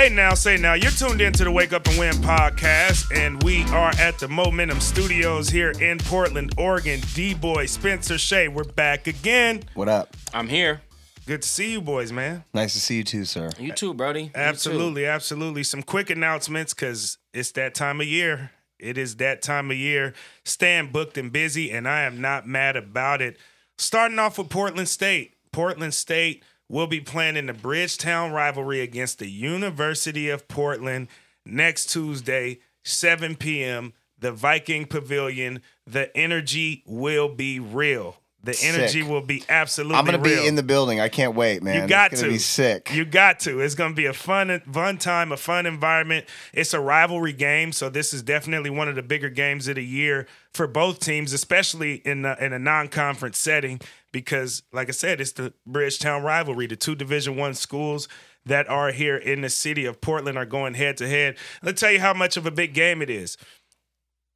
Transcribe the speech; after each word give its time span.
Hey 0.00 0.08
now, 0.08 0.32
say 0.32 0.56
now, 0.56 0.72
you're 0.72 0.90
tuned 0.92 1.20
into 1.20 1.44
the 1.44 1.50
Wake 1.50 1.74
Up 1.74 1.86
and 1.86 1.98
Win 1.98 2.14
podcast, 2.14 3.14
and 3.14 3.42
we 3.42 3.64
are 3.64 3.92
at 3.98 4.18
the 4.18 4.28
Momentum 4.28 4.80
Studios 4.80 5.50
here 5.50 5.72
in 5.72 5.98
Portland, 5.98 6.54
Oregon. 6.56 7.00
D 7.12 7.34
Boy 7.34 7.66
Spencer 7.66 8.16
Shea, 8.16 8.48
we're 8.48 8.64
back 8.64 9.06
again. 9.08 9.62
What 9.74 9.90
up? 9.90 10.16
I'm 10.32 10.48
here. 10.48 10.80
Good 11.26 11.42
to 11.42 11.48
see 11.48 11.72
you, 11.72 11.82
boys, 11.82 12.12
man. 12.12 12.44
Nice 12.54 12.72
to 12.72 12.80
see 12.80 12.96
you 12.96 13.04
too, 13.04 13.26
sir. 13.26 13.50
You 13.58 13.72
too, 13.74 13.92
Brody. 13.92 14.22
You 14.22 14.28
too. 14.28 14.36
Absolutely, 14.36 15.04
absolutely. 15.04 15.64
Some 15.64 15.82
quick 15.82 16.08
announcements 16.08 16.72
because 16.72 17.18
it's 17.34 17.52
that 17.52 17.74
time 17.74 18.00
of 18.00 18.06
year. 18.06 18.52
It 18.78 18.96
is 18.96 19.16
that 19.16 19.42
time 19.42 19.70
of 19.70 19.76
year. 19.76 20.14
Staying 20.46 20.92
booked 20.92 21.18
and 21.18 21.30
busy, 21.30 21.70
and 21.70 21.86
I 21.86 22.04
am 22.04 22.22
not 22.22 22.48
mad 22.48 22.74
about 22.74 23.20
it. 23.20 23.36
Starting 23.76 24.18
off 24.18 24.38
with 24.38 24.48
Portland 24.48 24.88
State. 24.88 25.34
Portland 25.52 25.92
State 25.92 26.42
will 26.70 26.86
be 26.86 27.00
playing 27.00 27.36
in 27.36 27.46
the 27.46 27.52
Bridgetown 27.52 28.30
rivalry 28.30 28.80
against 28.80 29.18
the 29.18 29.28
University 29.28 30.30
of 30.30 30.46
Portland 30.46 31.08
next 31.44 31.86
Tuesday, 31.86 32.60
7 32.84 33.34
p.m. 33.34 33.92
The 34.18 34.30
Viking 34.32 34.86
Pavilion. 34.86 35.62
The 35.86 36.16
energy 36.16 36.84
will 36.86 37.28
be 37.28 37.58
real. 37.58 38.16
The 38.42 38.58
energy 38.62 39.02
Sick. 39.02 39.10
will 39.10 39.20
be 39.20 39.44
absolutely 39.50 39.98
I'm 39.98 40.06
gonna 40.06 40.18
real. 40.18 40.42
be 40.42 40.48
in 40.48 40.54
the 40.54 40.62
building. 40.62 40.98
I 40.98 41.10
can't 41.10 41.34
wait, 41.34 41.62
man. 41.62 41.82
You 41.82 41.88
got 41.88 42.12
it's 42.12 42.22
to 42.22 42.28
be 42.28 42.38
sick. 42.38 42.90
You 42.94 43.04
got 43.04 43.40
to. 43.40 43.60
It's 43.60 43.74
gonna 43.74 43.94
be 43.94 44.06
a 44.06 44.14
fun, 44.14 44.62
fun 44.72 44.96
time, 44.96 45.30
a 45.30 45.36
fun 45.36 45.66
environment. 45.66 46.24
It's 46.54 46.72
a 46.72 46.80
rivalry 46.80 47.34
game, 47.34 47.72
so 47.72 47.90
this 47.90 48.14
is 48.14 48.22
definitely 48.22 48.70
one 48.70 48.88
of 48.88 48.94
the 48.94 49.02
bigger 49.02 49.28
games 49.28 49.68
of 49.68 49.74
the 49.74 49.84
year 49.84 50.26
for 50.54 50.66
both 50.66 51.00
teams, 51.00 51.34
especially 51.34 51.96
in 51.96 52.24
a, 52.24 52.34
in 52.40 52.54
a 52.54 52.58
non-conference 52.58 53.36
setting. 53.36 53.80
Because, 54.12 54.62
like 54.72 54.88
I 54.88 54.92
said, 54.92 55.20
it's 55.20 55.32
the 55.32 55.52
Bridgetown 55.66 56.22
rivalry. 56.22 56.66
The 56.66 56.76
two 56.76 56.94
Division 56.94 57.36
One 57.36 57.54
schools 57.54 58.08
that 58.44 58.68
are 58.68 58.90
here 58.90 59.16
in 59.16 59.42
the 59.42 59.48
city 59.48 59.84
of 59.84 60.00
Portland 60.00 60.38
are 60.38 60.46
going 60.46 60.74
head 60.74 60.96
to 60.96 61.08
head. 61.08 61.36
Let's 61.62 61.80
tell 61.80 61.92
you 61.92 62.00
how 62.00 62.14
much 62.14 62.36
of 62.36 62.46
a 62.46 62.50
big 62.50 62.74
game 62.74 63.02
it 63.02 63.10
is. 63.10 63.36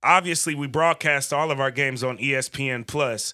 Obviously, 0.02 0.54
we 0.54 0.66
broadcast 0.66 1.32
all 1.32 1.50
of 1.50 1.60
our 1.60 1.70
games 1.70 2.04
on 2.04 2.18
ESPN 2.18 2.86
Plus. 2.86 3.32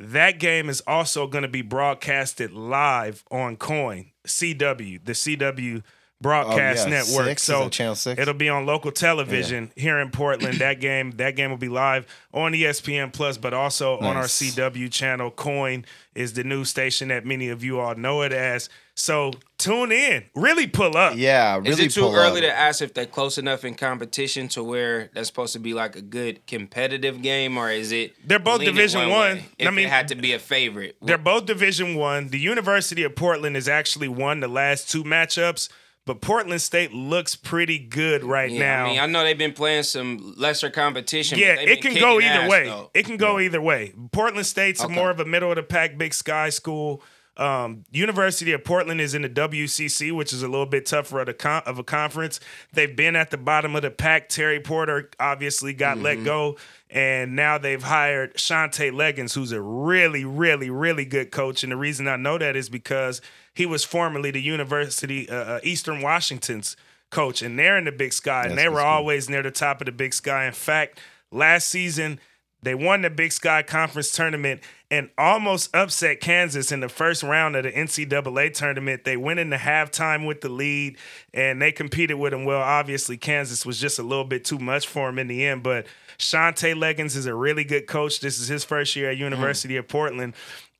That 0.00 0.40
game 0.40 0.68
is 0.68 0.82
also 0.86 1.28
going 1.28 1.42
to 1.42 1.48
be 1.48 1.62
broadcasted 1.62 2.52
live 2.52 3.24
on 3.30 3.56
KOIN 3.56 4.10
CW, 4.26 5.04
the 5.04 5.12
CW 5.12 5.82
broadcast 6.22 6.86
Oh, 6.86 6.90
yeah. 6.90 6.98
network. 7.02 7.26
Six? 7.26 7.42
So 7.42 7.68
Channel 7.68 7.94
Six? 7.96 8.20
it'll 8.20 8.32
be 8.34 8.48
on 8.48 8.64
local 8.64 8.92
television 8.92 9.70
here 9.76 9.98
in 9.98 10.10
Portland. 10.10 10.58
that 10.58 10.80
game, 10.80 11.10
that 11.12 11.36
game 11.36 11.50
will 11.50 11.58
be 11.58 11.68
live 11.68 12.06
on 12.32 12.52
ESPN 12.52 13.12
Plus, 13.12 13.36
but 13.36 13.52
also 13.52 13.98
on 13.98 14.16
our 14.16 14.24
CW 14.24 14.90
channel. 14.90 15.30
KOIN 15.30 15.84
is 16.14 16.34
the 16.34 16.44
new 16.44 16.64
station 16.64 17.08
that 17.08 17.24
many 17.26 17.48
of 17.48 17.64
you 17.64 17.80
all 17.80 17.94
know 17.94 18.22
it 18.22 18.32
as. 18.32 18.68
So 18.94 19.32
tune 19.56 19.90
in, 19.90 20.24
really 20.34 20.66
pull 20.66 20.98
up. 20.98 21.14
Yeah, 21.16 21.56
really. 21.56 21.70
Is 21.70 21.80
it 21.80 21.90
too 21.92 22.02
pull 22.02 22.14
early 22.14 22.40
up. 22.40 22.52
to 22.52 22.58
ask 22.58 22.82
if 22.82 22.92
they're 22.92 23.06
close 23.06 23.38
enough 23.38 23.64
in 23.64 23.74
competition 23.74 24.48
to 24.48 24.62
where 24.62 25.10
that's 25.14 25.28
supposed 25.28 25.54
to 25.54 25.58
be 25.58 25.72
like 25.72 25.96
a 25.96 26.02
good 26.02 26.46
competitive 26.46 27.22
game, 27.22 27.56
or 27.56 27.70
is 27.70 27.90
it? 27.90 28.14
They're 28.28 28.38
both 28.38 28.60
Division 28.60 29.08
One. 29.08 29.36
way? 29.38 29.44
I 29.66 29.70
mean, 29.70 29.86
it 29.86 29.90
had 29.90 30.08
to 30.08 30.14
be 30.14 30.34
a 30.34 30.38
favorite, 30.38 30.96
They're 31.00 31.16
both 31.16 31.46
Division 31.46 31.94
One. 31.94 32.28
The 32.28 32.38
University 32.38 33.02
of 33.02 33.16
Portland 33.16 33.54
has 33.56 33.66
actually 33.66 34.08
won 34.08 34.40
the 34.40 34.48
last 34.48 34.90
two 34.90 35.04
matchups, 35.04 35.70
but 36.04 36.20
Portland 36.20 36.60
State 36.60 36.92
looks 36.92 37.36
pretty 37.36 37.78
good 37.78 38.24
right 38.24 38.50
yeah, 38.50 38.58
now. 38.58 38.84
I 38.84 38.88
mean, 38.88 38.98
I 39.00 39.06
know 39.06 39.22
they've 39.24 39.38
been 39.38 39.52
playing 39.52 39.84
some 39.84 40.34
lesser 40.36 40.70
competition. 40.70 41.38
yeah, 41.38 41.54
it 41.60 41.80
can 41.82 41.94
go 41.94 42.20
either 42.20 42.40
ass, 42.42 42.50
way. 42.50 42.64
though. 42.66 42.90
It 42.94 43.04
can 43.06 43.16
go 43.16 43.38
either 43.38 43.60
way. 43.60 43.92
Portland 44.12 44.46
State's 44.46 44.82
Okay. 44.84 44.92
more 44.94 45.10
of 45.10 45.20
a 45.20 45.24
middle 45.24 45.50
of 45.50 45.56
the 45.56 45.62
pack, 45.62 45.96
Big 45.98 46.12
Sky 46.14 46.48
school. 46.50 47.02
Um, 47.38 47.84
University 47.90 48.52
of 48.52 48.62
Portland 48.62 49.00
is 49.00 49.14
in 49.14 49.22
the 49.22 49.28
WCC, 49.30 50.12
which 50.12 50.34
is 50.34 50.42
a 50.42 50.48
little 50.48 50.66
bit 50.66 50.84
tougher 50.84 51.18
of 51.20 51.28
a, 51.28 51.32
con- 51.32 51.62
of 51.64 51.78
a 51.78 51.82
conference. 51.84 52.40
They've 52.74 52.94
been 52.94 53.16
at 53.16 53.30
the 53.30 53.38
bottom 53.38 53.74
of 53.74 53.80
the 53.80 53.90
pack. 53.90 54.28
Terry 54.28 54.60
Porter 54.60 55.08
obviously 55.18 55.72
got 55.72 55.96
Mm-hmm. 55.96 56.04
let 56.04 56.24
go, 56.24 56.56
and 56.92 57.34
now 57.34 57.56
they've 57.56 57.82
hired 57.82 58.34
Shantay 58.34 58.92
Legans, 58.92 59.34
who's 59.34 59.50
a 59.50 59.62
really, 59.62 60.26
really, 60.26 60.68
really 60.68 61.06
good 61.06 61.30
coach. 61.30 61.62
And 61.62 61.72
the 61.72 61.76
reason 61.76 62.06
I 62.06 62.16
know 62.16 62.36
that 62.36 62.54
is 62.54 62.68
because 62.68 63.22
he 63.54 63.64
was 63.64 63.82
formerly 63.82 64.30
the 64.30 64.42
University 64.42 65.28
uh, 65.28 65.34
uh, 65.34 65.60
Eastern 65.62 66.02
Washington's 66.02 66.76
coach, 67.10 67.40
and 67.40 67.58
they're 67.58 67.78
in 67.78 67.86
the 67.86 67.92
Big 67.92 68.12
Sky, 68.12 68.42
and 68.42 68.52
That's 68.52 68.62
they 68.62 68.68
were 68.68 68.82
always 68.82 69.30
near 69.30 69.42
the 69.42 69.50
top 69.50 69.80
of 69.80 69.86
the 69.86 69.92
Big 69.92 70.12
Sky. 70.12 70.46
In 70.46 70.52
fact, 70.52 71.00
last 71.30 71.68
season 71.68 72.20
they 72.62 72.74
won 72.74 73.02
the 73.02 73.10
Big 73.10 73.32
Sky 73.32 73.62
Conference 73.62 74.12
tournament 74.12 74.60
and 74.90 75.10
almost 75.18 75.74
upset 75.74 76.20
Kansas 76.20 76.70
in 76.70 76.80
the 76.80 76.88
first 76.88 77.22
round 77.22 77.56
of 77.56 77.64
the 77.64 77.72
NCAA 77.72 78.54
tournament. 78.54 79.04
They 79.04 79.16
went 79.16 79.40
into 79.40 79.56
halftime 79.56 80.26
with 80.26 80.42
the 80.42 80.48
lead 80.48 80.96
and 81.34 81.60
they 81.60 81.72
competed 81.72 82.18
with 82.18 82.30
them 82.32 82.44
well. 82.44 82.60
Obviously, 82.60 83.16
Kansas 83.16 83.66
was 83.66 83.80
just 83.80 83.98
a 83.98 84.02
little 84.02 84.24
bit 84.24 84.44
too 84.44 84.58
much 84.58 84.86
for 84.86 85.08
them 85.08 85.18
in 85.18 85.28
the 85.28 85.44
end, 85.44 85.62
but 85.62 85.86
Shantay 86.18 86.74
Legans 86.74 87.16
is 87.16 87.26
a 87.26 87.34
really 87.34 87.64
good 87.64 87.86
coach. 87.86 88.20
This 88.20 88.38
is 88.38 88.48
his 88.48 88.64
first 88.64 88.94
year 88.94 89.10
at 89.10 89.14
mm-hmm. 89.14 89.24
University 89.24 89.76
of 89.76 89.88
Portland. 89.88 90.34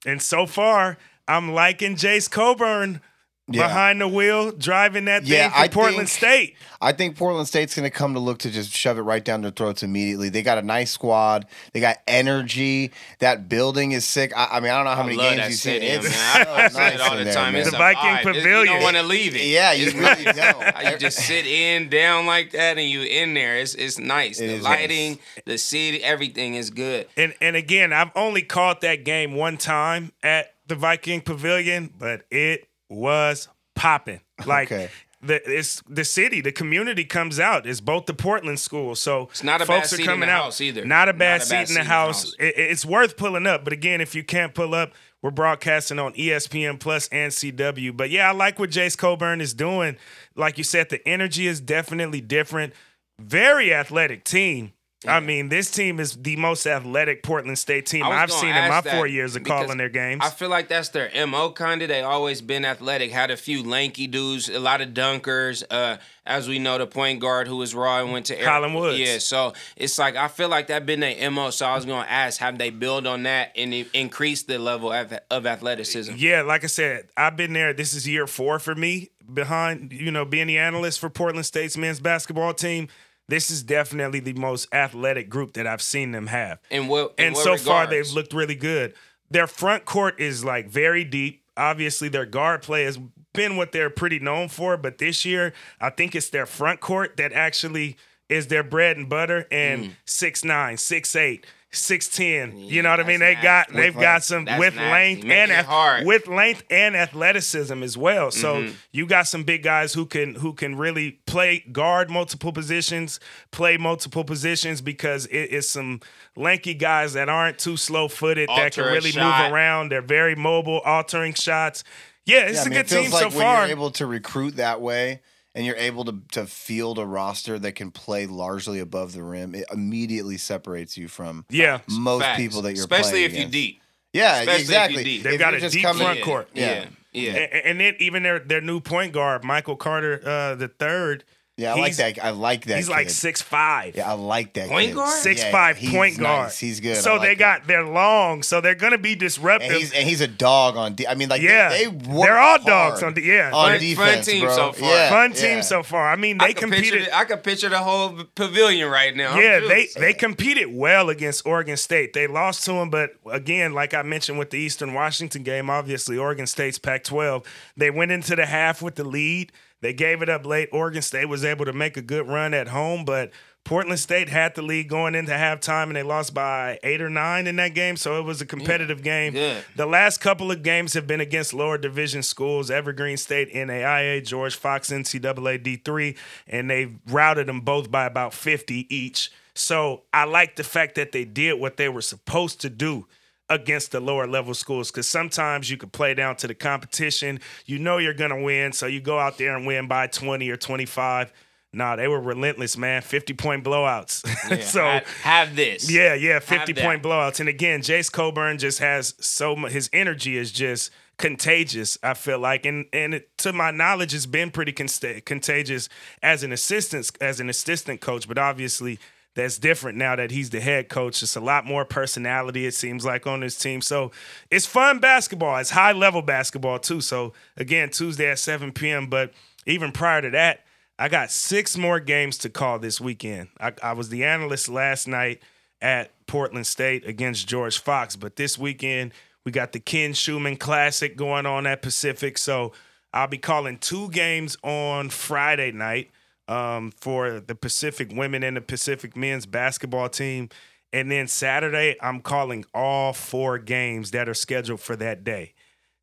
And 0.06 0.22
so 0.22 0.47
far, 0.47 0.98
I'm 1.26 1.53
liking 1.53 1.97
Jase 1.97 2.28
Coburn 2.28 3.00
Yeah. 3.48 3.66
behind 3.66 4.00
the 4.00 4.06
wheel, 4.08 4.53
driving 4.53 5.06
that 5.06 5.25
Yeah, 5.25 5.42
thing 5.42 5.50
for 5.50 5.56
I 5.58 5.69
Portland 5.69 5.97
think- 5.97 6.08
State. 6.08 6.56
I 6.80 6.92
think 6.92 7.16
Portland 7.16 7.47
State's 7.48 7.75
going 7.75 7.84
to 7.84 7.91
come 7.91 8.14
to 8.14 8.20
look 8.20 8.38
to 8.41 8.50
just 8.50 8.72
shove 8.72 8.98
it 8.98 9.03
right 9.03 9.25
down 9.25 9.42
their 9.42 9.50
throats 9.50 9.82
immediately. 9.82 10.28
They 10.28 10.42
got 10.42 10.58
a 10.58 10.62
nice 10.62 10.91
squad. 10.92 11.47
They 11.72 11.80
got 11.80 11.98
energy. 12.08 12.92
That 13.19 13.48
building 13.48 13.92
is 13.92 14.04
sick. 14.04 14.32
I, 14.36 14.47
I 14.53 14.60
mean, 14.60 14.70
I 14.70 14.76
don't 14.76 14.84
know 14.86 14.94
how 14.94 15.03
I 15.03 15.06
many 15.06 15.19
games 15.19 15.48
you've 15.48 15.54
seen. 15.58 15.82
It's 15.82 16.04
man. 16.08 16.47
I, 16.47 16.50
I 16.62 16.66
it 16.66 16.72
nice 16.75 17.00
all 17.00 17.12
in 17.12 17.19
the 17.19 17.25
there, 17.25 17.34
time. 17.34 17.53
man. 17.53 17.62
It's 17.62 17.70
The 17.72 17.76
Viking 17.78 18.00
vibe. 18.03 18.20
It's- 18.20 18.34
You 18.36 18.42
Pavilion. 18.42 18.66
don't 18.75 18.82
want 18.82 18.97
to 18.97 19.03
leave 19.03 19.34
it. 19.36 19.44
Yeah, 19.47 19.72
you 19.72 19.91
really 19.92 20.24
don't. 20.32 20.84
you 20.92 20.98
just 20.98 21.19
sit 21.19 21.47
in 21.47 21.88
down 21.88 22.26
like 22.26 22.53
that 22.53 22.78
and 22.78 22.88
you 22.88 23.03
in 23.03 23.34
there. 23.34 23.56
It's 23.59 23.74
it's 23.74 23.98
nice. 23.98 24.41
It 24.41 24.47
the 24.48 24.53
is 24.54 24.62
lighting, 24.62 25.19
the 25.47 25.59
city, 25.59 26.03
everything 26.03 26.54
is 26.54 26.70
good. 26.70 27.06
And 27.16 27.34
and 27.41 27.54
again, 27.56 27.92
I've 27.92 28.10
only 28.14 28.42
caught 28.42 28.80
that 28.82 29.04
game 29.04 29.34
one 29.34 29.56
time 29.56 30.12
at 30.22 30.54
the 30.66 30.74
Viking 30.76 31.20
Pavilion, 31.20 31.92
but 31.98 32.22
it 32.30 32.66
was 32.92 33.48
popping. 33.75 34.20
Like 34.47 34.70
Okay. 34.70 34.91
the 35.22 35.41
it's 35.58 35.82
the 35.88 36.04
city, 36.04 36.41
the 36.41 36.53
community 36.53 37.04
comes 37.04 37.38
out. 37.41 37.66
It's 37.66 37.80
both 37.80 38.06
the 38.06 38.14
Portland 38.14 38.58
schools, 38.60 39.00
so 39.00 39.28
It's 39.30 39.42
not 39.42 39.60
a 39.62 39.66
folks 39.66 39.78
bad 39.78 39.84
are 39.84 39.97
seat 39.97 40.00
in 40.00 40.06
coming 40.06 40.28
the 40.28 40.34
out. 40.34 40.42
house 40.44 40.60
either. 40.60 40.84
Not 40.84 41.08
a 41.08 41.12
Not 41.12 41.19
bad 41.19 41.41
a 41.41 41.44
seat 41.44 41.50
bad 41.54 41.60
in 41.60 41.66
seat 41.69 41.75
the 41.75 41.80
in 41.80 41.86
the 41.86 41.92
house. 41.92 42.22
house. 42.25 42.34
It- 42.38 42.54
it's 42.58 42.84
worth 42.84 43.16
pulling 43.16 43.47
up, 43.47 43.64
but 43.64 43.72
again, 43.72 44.00
if 44.00 44.14
you 44.14 44.22
can't 44.25 44.53
pull 44.54 44.75
up, 44.75 44.92
we're 45.22 45.30
broadcasting 45.30 45.98
on 46.00 46.12
ESPN 46.14 46.78
Plus 46.78 47.08
and 47.12 47.32
CW. 47.32 47.92
But 47.92 48.10
yeah, 48.10 48.28
I 48.28 48.32
like 48.32 48.58
what 48.58 48.70
Jase 48.70 48.97
Coburn 48.97 49.41
is 49.41 49.54
doing. 49.54 49.97
Like 50.34 50.59
you 50.59 50.64
said, 50.64 50.88
the 50.91 51.06
energy 51.09 51.47
is 51.47 51.60
definitely 51.60 52.20
different. 52.20 52.72
Very 53.20 53.72
athletic 53.72 54.24
team. 54.24 54.72
I 55.07 55.21
mean, 55.21 55.49
this 55.49 55.71
team 55.71 56.01
is 56.01 56.17
the 56.17 56.37
most 56.37 56.67
athletic 56.67 57.23
Portland 57.23 57.59
State 57.59 57.87
team 57.87 58.05
I've 58.05 58.31
seen 58.31 58.55
in 58.55 58.69
my 58.69 58.83
four 58.83 59.07
years 59.07 59.37
of 59.37 59.45
calling 59.45 59.79
their 59.79 59.89
games. 59.89 60.23
I 60.25 60.31
feel 60.31 60.49
like 60.49 60.69
that's 60.69 60.91
their 60.91 61.11
mo 61.27 61.53
kind 61.53 61.83
of. 61.83 61.89
They 61.89 62.03
always 62.03 62.41
been 62.41 62.65
athletic. 62.65 63.11
Had 63.11 63.31
a 63.31 63.37
few 63.37 63.63
lanky 63.63 64.07
dudes, 64.07 64.49
a 64.49 64.61
lot 64.61 64.81
of 64.81 64.91
dunkers. 64.91 65.63
Uh, 65.71 65.97
as 66.25 66.49
we 66.49 66.59
know, 66.59 66.79
the 66.79 66.87
point 66.87 67.21
guard 67.21 67.49
who 67.49 67.57
was 67.57 67.75
raw 67.75 68.01
and 68.01 68.13
went 68.13 68.27
to 68.27 68.39
Air- 68.41 68.49
Holland 68.49 68.75
Woods. 68.75 68.99
Yeah, 68.99 69.19
so 69.19 69.55
it's 69.77 69.99
like 69.99 70.15
I 70.17 70.29
feel 70.29 70.49
like 70.49 70.69
that 70.69 70.87
been 70.87 71.01
their 71.01 71.31
mo. 71.31 71.51
So 71.51 71.67
I 71.67 71.75
was 71.75 71.84
gonna 71.84 72.07
ask, 72.09 72.39
have 72.41 72.59
they 72.59 72.71
build 72.71 73.07
on 73.07 73.25
that 73.25 73.53
and 73.57 73.75
increase 73.93 74.45
the 74.45 74.59
level 74.59 74.93
of, 74.93 75.13
of 75.31 75.47
athleticism? 75.47 76.15
Yeah, 76.17 76.43
like 76.43 76.65
I 76.65 76.69
said, 76.69 77.09
I've 77.17 77.37
been 77.37 77.53
there. 77.53 77.73
This 77.73 77.95
is 77.95 78.07
year 78.07 78.27
four 78.27 78.59
for 78.59 78.75
me 78.75 79.11
behind, 79.33 79.93
you 79.93 80.11
know, 80.11 80.25
being 80.25 80.47
the 80.47 80.59
analyst 80.59 81.01
for 81.01 81.11
Portland 81.11 81.47
State's 81.47 81.77
men's 81.77 82.01
basketball 82.01 82.55
team. 82.55 82.89
This 83.28 83.50
is 83.50 83.62
definitely 83.62 84.21
the 84.21 84.33
most 84.34 84.69
athletic 84.75 85.28
group 85.31 85.55
that 85.55 85.66
I've 85.66 85.83
seen 85.83 86.13
them 86.13 86.27
have. 86.27 86.59
And 86.71 86.89
what? 86.89 87.15
and 87.19 87.34
what 87.34 87.45
so 87.45 87.57
far 87.57 87.86
they've 87.86 88.10
looked 88.10 88.33
really 88.33 88.54
good. 88.57 88.95
Their 89.30 89.47
front 89.47 89.84
court 89.84 90.21
is 90.21 90.45
like 90.45 90.69
very 90.69 91.04
deep. 91.04 91.42
Obviously, 91.57 92.09
their 92.09 92.27
guard 92.27 92.63
play 92.63 92.84
has 92.84 92.98
been 93.33 93.57
what 93.57 93.72
they're 93.72 93.91
pretty 93.91 94.19
known 94.19 94.48
for, 94.48 94.77
but 94.77 94.98
this 94.98 95.24
year 95.24 95.53
I 95.80 95.91
think 95.91 96.15
it's 96.15 96.28
their 96.30 96.47
front 96.47 96.80
court 96.80 97.16
that 97.16 97.33
actually 97.33 97.97
is 98.28 98.48
their 98.48 98.63
bread 98.63 98.97
and 98.97 99.09
butter. 99.09 99.47
And 99.51 99.84
Mm. 99.84 99.91
six 100.04 100.45
nine, 100.45 100.77
six 100.77 101.15
eight, 101.16 101.47
six 101.74 102.07
ten. 102.09 102.57
you 102.59 102.83
know 102.83 102.91
what 102.91 103.01
I 103.01 103.04
mean? 103.04 103.21
They 103.21 103.34
that's 103.34 103.42
got 103.42 103.69
nasty. 103.71 103.80
they've 103.83 104.01
got 104.01 104.22
some 104.22 104.45
That's 104.45 104.59
with 104.60 104.74
nasty. 104.77 104.91
length 104.91 105.24
and 105.24 105.51
it 105.51 105.54
ath- 105.69 106.04
with 106.04 106.27
length 106.28 106.65
and 106.71 106.95
athleticism 106.95 107.83
as 107.83 107.97
well. 107.97 108.30
So 108.30 108.57
Mm-hmm. 108.57 108.74
you 108.92 109.07
got 109.07 109.27
some 109.27 109.45
big 109.45 109.63
guys 109.63 109.95
who 109.95 110.04
can 110.07 110.34
who 110.34 110.53
can 110.53 110.77
really 110.77 111.13
play 111.27 111.60
guard 111.72 112.10
multiple 112.10 112.53
positions, 112.53 113.19
play 113.53 113.77
multiple 113.78 114.22
positions 114.24 114.80
because 114.83 115.27
it 115.27 115.51
is 115.51 115.69
some 115.69 116.01
lanky 116.36 116.74
guys 116.74 117.15
that 117.15 117.28
aren't 117.28 117.59
too 117.59 117.77
slow 117.77 118.09
footed 118.09 118.48
that 118.51 118.72
can 118.74 118.84
really 118.84 119.13
move 119.13 119.53
around. 119.53 119.91
They're 119.91 120.03
very 120.03 120.34
mobile, 120.34 120.80
altering 120.80 121.34
shots. 121.34 121.84
Yeah, 122.24 122.41
it's 122.42 122.54
Yeah, 122.54 122.60
I 122.60 122.63
a 122.63 122.65
mean, 122.66 122.72
good 122.74 122.86
it 122.86 122.89
feels 122.91 123.03
team 123.07 123.13
like 123.13 123.22
so 123.22 123.28
when 123.30 123.39
far. 123.39 123.63
you're 123.63 123.71
able 123.77 123.91
to 123.92 124.07
recruit 124.07 124.57
that 124.57 124.80
way 124.80 125.22
and 125.54 125.66
you're 125.66 125.77
able 125.77 126.04
to 126.07 126.19
to 126.33 126.47
field 126.47 126.99
a 126.99 127.07
roster 127.07 127.59
that 127.59 127.72
can 127.72 127.91
play 127.91 128.27
largely 128.27 128.78
above 128.81 129.13
the 129.13 129.22
rim, 129.22 129.54
it 129.54 129.65
immediately 129.72 130.37
separates 130.39 130.97
you 130.97 131.09
from 131.09 131.45
yeah. 131.51 131.81
most 131.91 132.22
Facts. 132.22 132.39
people 132.41 132.63
that 132.63 132.75
you're 132.75 132.83
especially 132.84 133.10
playing 133.10 133.25
if 133.27 133.33
you 133.33 133.39
against. 133.39 133.53
deep. 133.53 133.81
Yeah, 134.13 134.41
Especially 134.41 134.53
if 134.53 134.59
you 134.59 134.63
exactly. 134.63 135.04
deep. 135.04 135.22
They've 135.22 135.33
If 135.34 135.39
got 135.41 135.51
you're 135.53 135.59
a 135.59 135.60
just 135.60 135.75
deep 135.75 135.83
coming- 135.84 136.03
front 136.03 136.19
Yeah, 136.19 136.25
court. 136.25 136.49
Yeah. 136.54 136.65
yeah. 136.65 136.87
Yeah. 137.15 137.31
and, 137.33 137.66
and 137.66 137.81
then 137.81 137.95
even 137.99 138.22
their 138.22 138.39
their 138.39 138.60
new 138.60 138.81
point 138.81 139.13
guard, 139.13 139.45
Michael 139.45 139.77
Carter 139.77 140.21
uh, 140.27 140.54
the 140.54 140.69
third. 140.69 141.25
Yeah, 141.59 141.72
I 141.75 141.77
like 141.77 141.84
he's- 141.95 141.97
that. 142.16 142.25
I 142.25 142.31
like 142.31 142.65
that. 142.65 142.77
He's 142.78 142.89
like 142.89 143.09
kid. 143.09 143.13
six 143.13 143.43
five. 143.43 143.95
Yeah, 143.95 144.10
I 144.10 144.15
like 144.15 144.54
that. 144.54 144.71
Point 144.71 144.87
kid. 144.89 144.95
guard? 144.97 145.19
Six 145.21 145.43
Yeah, 145.43 145.51
five 145.53 145.77
he's 145.77 145.91
point 145.91 146.19
guard. 146.19 146.45
nice. 146.47 146.59
He's 146.59 146.81
good. 146.81 146.97
I 146.97 147.01
So 147.01 147.13
like 147.16 147.22
they 147.22 147.33
him. 147.33 147.39
got 147.39 147.66
they're 147.66 147.84
long, 147.84 148.43
so 148.43 148.63
they're 148.63 148.75
gonna 148.75 148.97
be 148.97 149.15
disruptive. 149.15 149.71
And 149.71 149.78
he's, 149.78 149.93
and 149.93 150.09
he's 150.09 150.22
a 150.22 150.27
dog 150.27 150.78
on. 150.78 150.95
De- 150.95 151.07
I 151.07 151.15
mean, 151.15 151.28
like 151.28 151.43
Yeah. 151.43 151.69
they, 151.69 151.84
they 151.84 151.89
work 151.89 152.27
They're 152.27 152.39
all 152.39 152.59
hard 152.59 152.65
dogs 152.65 153.03
on 153.03 153.13
de- 153.13 153.21
yeah. 153.22 153.51
on 153.53 153.53
Fun- 153.53 153.72
fun 153.72 153.81
defense, 153.81 154.27
team 154.27 154.45
bro. 154.45 154.57
so 154.57 154.72
far. 154.72 154.89
Yeah, 154.89 155.09
Fun 155.10 155.33
yeah. 155.33 155.37
team 155.37 155.63
so 155.63 155.83
far. 155.83 156.10
I 156.10 156.16
mean, 156.16 156.39
I 156.41 156.47
they 156.49 156.54
can 156.54 156.71
picture 156.71 156.84
competed. 156.91 157.09
the, 157.09 157.16
I 157.19 157.25
could 157.27 157.43
picture 157.43 157.69
the 157.69 157.78
whole 157.81 158.25
pavilion 158.34 158.89
right 158.89 159.15
now. 159.15 159.33
I'm 159.33 159.43
Yeah, 159.43 159.60
just- 159.60 159.95
they 159.95 160.01
they 160.01 160.15
competed 160.15 160.75
well 160.75 161.10
against 161.10 161.47
Oregon 161.47 161.77
State. 161.77 162.15
They 162.15 162.27
lost 162.28 162.65
to 162.65 162.72
them, 162.72 162.89
but 162.89 163.10
again, 163.31 163.75
like 163.75 163.93
I 163.93 164.01
mentioned 164.01 164.39
with 164.39 164.48
the 164.48 164.59
Eastern 164.59 164.95
Washington 164.95 165.43
game, 165.43 165.69
obviously 165.69 166.16
Oregon 166.16 166.47
State's 166.47 166.78
Pac-12. 166.78 167.45
They 167.77 167.91
went 167.91 168.10
into 168.10 168.34
the 168.37 168.47
half 168.47 168.81
with 168.81 168.95
the 168.95 169.05
lead. 169.05 169.53
They 169.83 169.93
gave 169.93 170.23
it 170.23 170.29
up 170.29 170.47
late. 170.47 170.69
Oregon 170.73 171.03
State 171.03 171.27
was 171.27 171.45
able 171.45 171.67
to 171.67 171.73
make 171.73 171.97
a 171.97 172.03
good 172.03 172.27
run 172.27 172.55
at 172.55 172.69
home, 172.69 173.05
but 173.05 173.33
Portland 173.65 173.99
State 173.99 174.29
had 174.29 174.55
the 174.55 174.63
lead 174.63 174.89
going 174.89 175.15
into 175.15 175.33
halftime, 175.33 175.84
and 175.84 175.97
they 175.97 176.05
lost 176.05 176.33
by 176.33 176.79
eight 176.84 177.03
or 177.03 177.11
nine 177.11 177.47
in 177.47 177.57
that 177.57 177.75
game. 177.75 177.97
So 177.97 178.19
it 178.19 178.23
was 178.23 178.41
a 178.41 178.47
competitive 178.47 179.03
game. 179.03 179.33
good. 179.33 179.65
The 179.77 179.87
last 179.87 180.21
couple 180.21 180.51
of 180.51 180.63
games 180.63 180.95
have 180.95 181.07
been 181.07 181.21
against 181.21 181.53
lower 181.53 181.79
division 181.79 182.23
schools: 182.23 182.71
Evergreen 182.71 183.17
State, 183.17 183.53
NAIA, 183.53 184.25
George 184.25 184.55
Fox, 184.55 184.91
NCAA 184.91 185.63
D3, 185.63 186.17
and 186.47 186.71
they 186.71 186.93
routed 187.09 187.49
them 187.49 187.61
both 187.61 187.91
by 187.91 188.07
about 188.07 188.34
50 188.34 188.87
each. 188.95 189.31
So 189.55 190.03
I 190.15 190.25
like 190.25 190.57
the 190.57 190.65
fact 190.65 190.95
that 190.95 191.13
they 191.13 191.25
did 191.25 191.61
what 191.61 191.77
they 191.77 191.89
were 191.89 192.03
supposed 192.03 192.61
to 192.63 192.71
do 192.71 193.07
against 193.48 193.92
the 193.92 194.00
lower 194.00 194.27
level 194.27 194.54
schools 194.54 194.91
because 194.91 195.06
sometimes 195.06 195.71
you 195.71 195.77
could 195.77 195.92
play 195.92 196.15
down 196.15 196.36
to 196.36 196.47
the 196.47 196.54
competition. 196.54 197.41
You 197.66 197.78
know 197.78 197.98
you're 197.98 198.15
going 198.15 198.30
to 198.30 198.42
win, 198.42 198.72
so 198.72 198.86
you 198.86 199.00
go 199.00 199.18
out 199.18 199.39
there 199.39 199.56
and 199.56 199.66
win 199.66 199.89
by 199.89 200.06
20 200.06 200.48
or 200.50 200.56
25. 200.56 201.33
Nah, 201.74 201.97
they 201.97 202.06
were 202.06 202.21
relentless, 202.21 202.77
man. 202.77 203.00
50 203.00 203.33
point 203.34 203.65
blowouts. 203.65 204.24
Yeah, 204.50 204.60
so 204.60 204.83
have, 204.83 205.06
have 205.22 205.56
this. 205.56 205.91
yeah, 205.91 206.15
yeah, 206.15 206.39
50 206.39 206.72
that. 206.74 206.84
point 206.84 207.03
blowouts. 207.03 207.41
And 207.41 207.48
again, 207.48 207.80
Jase 207.80 208.10
Coburn 208.10 208.59
just 208.59 208.80
has 208.80 209.15
so 209.21 209.56
much, 209.56 209.72
his 209.72 209.88
energy 209.92 210.36
is 210.36 210.53
just 210.53 210.91
contagious, 211.16 211.97
I 212.03 212.15
feel 212.15 212.38
like. 212.38 212.66
And 212.66 212.86
and 212.92 213.15
it, 213.15 213.36
to 213.38 213.53
my 213.53 213.71
knowledge, 213.71 214.12
it's 214.15 214.27
been 214.27 214.50
pretty 214.50 214.72
consta- 214.72 215.24
contagious 215.24 215.88
as 216.22 216.42
an 216.42 216.53
assistant 216.53 217.10
as 217.21 217.41
an 217.41 217.48
assistant 217.48 218.00
coach, 218.03 218.28
but 218.28 218.36
obviously 218.36 218.98
that's 219.34 219.59
different 219.59 219.97
now 219.97 220.17
that 220.17 220.31
he's 220.31 220.51
the 220.51 220.61
head 220.61 220.89
coach. 220.89 221.23
It's 221.23 221.37
a 221.37 221.41
lot 221.41 221.65
more 221.65 221.84
personality, 221.84 222.67
it 222.67 222.75
seems 222.75 223.05
like, 223.05 223.27
on 223.27 223.41
this 223.41 223.59
team. 223.59 223.81
So 223.81 224.11
it's 224.51 224.67
fun 224.67 224.99
basketball. 224.99 225.57
It's 225.59 225.71
high 225.71 225.93
level 225.93 226.23
basketball, 226.23 226.79
too. 226.79 227.01
So 227.01 227.33
again, 227.57 227.91
Tuesday 227.91 228.31
at 228.31 228.39
7 228.39 228.73
p.m. 228.73 229.07
But 229.07 229.33
even 229.67 229.93
prior 229.93 230.21
to 230.23 230.31
that, 230.31 230.65
I 230.99 231.09
got 231.09 231.31
six 231.31 231.77
more 231.77 231.99
games 231.99 232.37
to 232.39 232.51
call 232.51 232.79
this 232.79 233.01
weekend. 233.01 233.49
I, 233.59 233.73
I 233.83 233.93
was 233.95 234.11
the 234.11 234.25
analyst 234.25 234.69
last 234.69 235.09
night 235.09 235.41
at 235.81 236.13
Portland 236.27 236.67
State 236.67 237.07
against 237.07 237.49
George 237.49 237.79
Fox, 237.79 238.15
but 238.15 238.37
this 238.37 238.57
weekend 238.57 239.13
we 239.45 239.51
got 239.51 239.73
the 239.73 239.81
Ken 239.81 240.13
Schumann 240.13 240.57
Classic 240.57 241.17
going 241.17 241.47
on 241.47 241.67
at 241.67 241.83
Pacific. 241.83 242.39
So 242.39 242.73
I'll 243.13 243.27
be 243.27 243.39
calling 243.39 243.79
two 243.79 244.11
games 244.11 244.57
on 244.63 245.11
Friday 245.11 245.73
night 245.73 246.11
um, 246.48 246.92
for 247.00 247.41
the 247.41 247.54
Pacific 247.54 248.10
women 248.12 248.42
and 248.42 248.56
the 248.56 248.60
Pacific 248.60 249.16
men's 249.16 249.47
basketball 249.47 250.09
team. 250.09 250.48
And 250.92 251.10
then 251.10 251.27
Saturday, 251.27 251.97
I'm 252.00 252.21
calling 252.21 252.65
all 252.74 253.12
four 253.12 253.59
games 253.59 254.10
that 254.10 254.28
are 254.28 254.34
scheduled 254.34 254.80
for 254.80 254.97
that 254.97 255.24
day. 255.24 255.54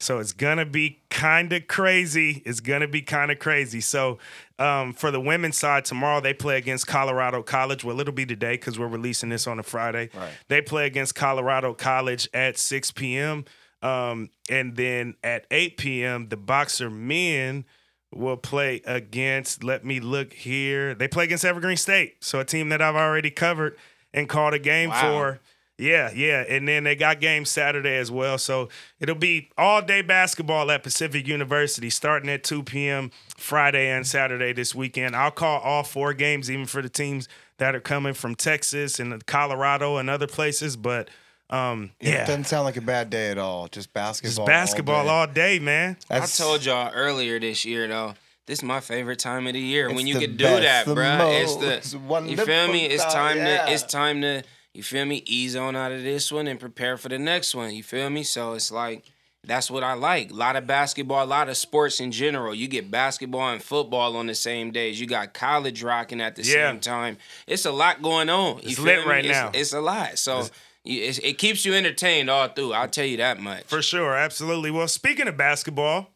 So 0.01 0.19
it's 0.19 0.31
gonna 0.31 0.65
be 0.65 1.01
kind 1.09 1.51
of 1.51 1.67
crazy. 1.67 2.41
It's 2.45 2.61
gonna 2.61 2.87
be 2.87 3.01
kind 3.01 3.31
of 3.31 3.39
crazy. 3.39 3.81
So 3.81 4.17
um, 4.57 4.93
for 4.93 5.11
the 5.11 5.19
women's 5.19 5.57
side, 5.57 5.83
tomorrow 5.83 6.21
they 6.21 6.33
play 6.33 6.57
against 6.57 6.87
Colorado 6.87 7.43
College. 7.43 7.83
Well, 7.83 7.99
it'll 7.99 8.13
be 8.13 8.25
today 8.25 8.53
because 8.53 8.79
we're 8.79 8.87
releasing 8.87 9.29
this 9.29 9.45
on 9.45 9.59
a 9.59 9.63
Friday. 9.63 10.09
Right. 10.15 10.31
They 10.47 10.61
play 10.61 10.85
against 10.85 11.15
Colorado 11.15 11.73
College 11.73 12.29
at 12.33 12.57
6 12.57 12.91
p.m. 12.91 13.43
Um, 13.81 14.29
and 14.49 14.75
then 14.75 15.15
at 15.21 15.45
8 15.51 15.77
p.m., 15.77 16.29
the 16.29 16.37
Boxer 16.37 16.89
men 16.89 17.65
will 18.13 18.37
play 18.37 18.81
against. 18.85 19.63
Let 19.63 19.85
me 19.85 19.99
look 19.99 20.33
here. 20.33 20.95
They 20.95 21.07
play 21.07 21.25
against 21.25 21.45
Evergreen 21.45 21.77
State, 21.77 22.23
so 22.23 22.39
a 22.39 22.45
team 22.45 22.69
that 22.69 22.81
I've 22.81 22.95
already 22.95 23.31
covered 23.31 23.77
and 24.13 24.27
called 24.27 24.53
a 24.53 24.59
game 24.59 24.89
Wow. 24.89 25.01
for. 25.01 25.39
Yeah, 25.77 26.11
yeah. 26.13 26.43
And 26.49 26.67
then 26.67 26.83
they 26.83 26.95
got 26.95 27.21
games 27.21 27.49
Saturday 27.49 27.95
as 27.95 28.11
well. 28.11 28.37
So 28.37 28.67
it'll 28.99 29.15
be 29.15 29.49
all 29.57 29.81
day 29.81 30.01
basketball 30.01 30.69
at 30.71 30.83
Pacific 30.83 31.25
University 31.25 31.89
starting 31.89 32.29
at 32.29 32.43
2 32.43 32.63
p.m. 32.63 33.11
Friday 33.37 33.89
and 33.89 34.05
Saturday 34.05 34.51
this 34.51 34.75
weekend. 34.75 35.15
I'll 35.15 35.31
call 35.31 35.61
all 35.61 35.83
four 35.83 36.13
games, 36.13 36.51
even 36.51 36.65
for 36.65 36.81
the 36.81 36.89
teams 36.89 37.29
that 37.59 37.75
are 37.75 37.79
coming 37.79 38.13
from 38.13 38.35
Texas 38.35 38.99
and 38.99 39.25
Colorado 39.25 39.95
and 39.95 40.09
other 40.09 40.27
places. 40.27 40.75
But 40.75 41.09
um, 41.49 41.91
It 41.99 42.09
yeah, 42.09 42.25
doesn't 42.25 42.45
sound 42.45 42.65
like 42.65 42.77
a 42.77 42.81
bad 42.81 43.09
day 43.09 43.31
at 43.31 43.37
all. 43.37 43.67
Just 43.67 43.93
basketball. 43.93 44.45
it's 44.45 44.49
basketball 44.49 45.03
day. 45.03 45.09
all 45.09 45.27
day, 45.27 45.59
man. 45.59 45.97
I 46.09 46.19
told 46.25 46.63
y'all 46.65 46.91
earlier 46.93 47.39
this 47.39 47.65
year 47.65 47.87
though. 47.87 48.13
This 48.45 48.59
is 48.59 48.63
my 48.63 48.79
favorite 48.79 49.19
time 49.19 49.45
of 49.45 49.53
the 49.53 49.59
year 49.59 49.87
It's 49.87 49.95
when 49.95 50.07
you 50.07 50.15
the 50.15 50.21
can 50.21 50.37
do 50.37 50.43
that, 50.45 50.85
the 50.87 50.95
bruh. 50.95 51.41
It's 51.43 51.55
most 51.55 51.91
the 51.91 52.29
you 52.29 52.35
feel 52.37 52.67
me. 52.71 52.85
It's 52.85 53.03
time, 53.03 53.13
time 53.13 53.37
yeah. 53.37 53.65
to 53.65 53.71
it's 53.71 53.83
time 53.83 54.21
to 54.21 54.43
you 54.73 54.81
feel 54.83 55.05
me 55.05 55.23
ease 55.27 55.55
on 55.55 55.75
out 55.75 55.91
of 55.91 56.01
this 56.03 56.31
one 56.31 56.47
and 56.47 56.59
prepare 56.59 56.97
for 56.97 57.09
the 57.09 57.19
next 57.19 57.53
one. 57.53 57.73
You 57.73 57.83
feel 57.83 58.09
me? 58.09 58.23
So 58.23 58.53
it's 58.53 58.71
like 58.71 59.03
that's 59.43 59.69
what 59.71 59.83
I 59.83 59.93
like. 59.93 60.31
A 60.31 60.33
lot 60.33 60.55
of 60.55 60.67
basketball, 60.67 61.23
a 61.23 61.25
lot 61.25 61.47
of 61.47 61.57
sports 61.57 61.99
in 61.99 62.11
general. 62.11 62.53
You 62.53 62.67
get 62.67 62.89
basketball 62.91 63.49
and 63.49 63.61
football 63.63 64.15
on 64.17 64.25
the 64.27 64.35
same 64.35 64.71
days. 64.71 64.99
You 64.99 65.05
got 65.07 65.33
college 65.33 65.81
rocking 65.81 66.19
at 66.19 66.35
the 66.35 66.43
Yeah. 66.43 66.71
same 66.71 66.79
time. 66.79 67.17
It's 67.47 67.65
a 67.65 67.71
lot 67.71 68.01
going 68.01 68.29
on. 68.29 68.57
You 68.57 68.61
It's 68.69 68.75
feel 68.75 68.85
lit 68.85 69.05
me? 69.05 69.11
right 69.11 69.25
It's- 69.25 69.41
now. 69.43 69.51
It's 69.59 69.73
a 69.73 69.79
lot. 69.81 70.17
So 70.19 70.39
it's, 70.39 70.51
it 70.89 71.37
keeps 71.37 71.65
you 71.65 71.73
entertained 71.73 72.29
all 72.29 72.47
through. 72.47 72.73
I'll 72.73 72.87
tell 72.87 73.05
you 73.05 73.17
that 73.17 73.39
much. 73.39 73.63
For 73.65 73.81
sure, 73.81 74.15
absolutely. 74.15 74.71
Well, 74.71 74.87
speaking 74.87 75.27
of 75.27 75.37
basketball, 75.37 76.09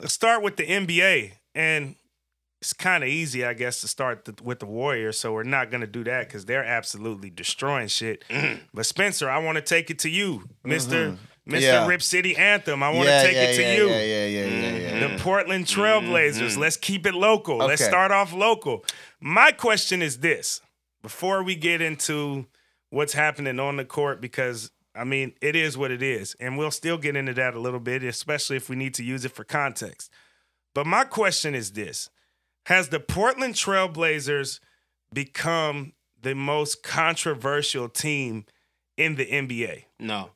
let's 0.00 0.12
start 0.12 0.42
with 0.42 0.56
the 0.56 0.64
NBA. 0.64 1.32
And 1.54 1.96
it's 2.60 2.72
kind 2.72 3.02
of 3.02 3.08
easy, 3.08 3.44
I 3.44 3.54
guess, 3.54 3.80
to 3.80 3.88
start 3.88 4.24
the, 4.24 4.34
with 4.42 4.58
the 4.58 4.66
Warriors. 4.66 5.18
So 5.18 5.32
we're 5.32 5.42
not 5.42 5.70
going 5.70 5.80
to 5.80 5.86
do 5.86 6.04
that 6.04 6.28
because 6.28 6.44
they're 6.44 6.64
absolutely 6.64 7.30
destroying 7.30 7.88
shit. 7.88 8.24
Mm-hmm. 8.28 8.62
But 8.74 8.86
Spencer, 8.86 9.30
I 9.30 9.38
want 9.38 9.56
to 9.56 9.62
take 9.62 9.90
it 9.90 9.98
to 10.00 10.10
you, 10.10 10.48
mister 10.64 11.10
mm-hmm. 11.10 11.54
Mr. 11.54 11.60
Yeah. 11.60 11.86
Rip 11.86 12.00
City 12.00 12.36
Anthem. 12.36 12.82
I 12.82 12.88
want 12.88 13.04
to 13.04 13.10
yeah, 13.10 13.22
take 13.22 13.34
yeah, 13.34 13.42
it 13.42 13.56
to 13.56 13.62
yeah, 13.62 13.74
you. 13.74 13.88
Yeah, 13.88 14.02
yeah, 14.02 14.26
yeah, 14.26 14.44
yeah, 14.46 14.76
yeah. 14.76 14.90
Mm-hmm. 15.00 15.16
The 15.16 15.22
Portland 15.22 15.66
Trailblazers. 15.66 16.40
Mm-hmm. 16.40 16.60
Let's 16.60 16.76
keep 16.78 17.06
it 17.06 17.14
local. 17.14 17.58
Let's 17.58 17.84
start 17.84 18.10
off 18.10 18.32
local. 18.32 18.84
My 19.20 19.52
question 19.52 20.00
is 20.00 20.18
this 20.20 20.62
before 21.02 21.42
we 21.42 21.54
get 21.54 21.82
into 21.82 22.46
what's 22.90 23.12
happening 23.12 23.58
on 23.58 23.76
the 23.76 23.84
court, 23.84 24.20
because 24.20 24.70
I 24.94 25.04
mean, 25.04 25.34
it 25.40 25.56
is 25.56 25.76
what 25.76 25.90
it 25.90 26.02
is. 26.02 26.36
And 26.38 26.56
we'll 26.56 26.70
still 26.70 26.98
get 26.98 27.16
into 27.16 27.34
that 27.34 27.54
a 27.54 27.60
little 27.60 27.80
bit, 27.80 28.02
especially 28.04 28.56
if 28.56 28.68
we 28.68 28.76
need 28.76 28.94
to 28.94 29.04
use 29.04 29.24
it 29.24 29.32
for 29.32 29.44
context. 29.44 30.10
But 30.74 30.86
my 30.86 31.04
question 31.04 31.54
is 31.54 31.72
this 31.72 32.10
Has 32.66 32.88
the 32.88 33.00
Portland 33.00 33.54
Trailblazers 33.54 34.60
become 35.12 35.92
the 36.20 36.34
most 36.34 36.82
controversial 36.82 37.88
team 37.88 38.46
in 38.96 39.16
the 39.16 39.26
NBA? 39.26 39.84
No. 39.98 40.30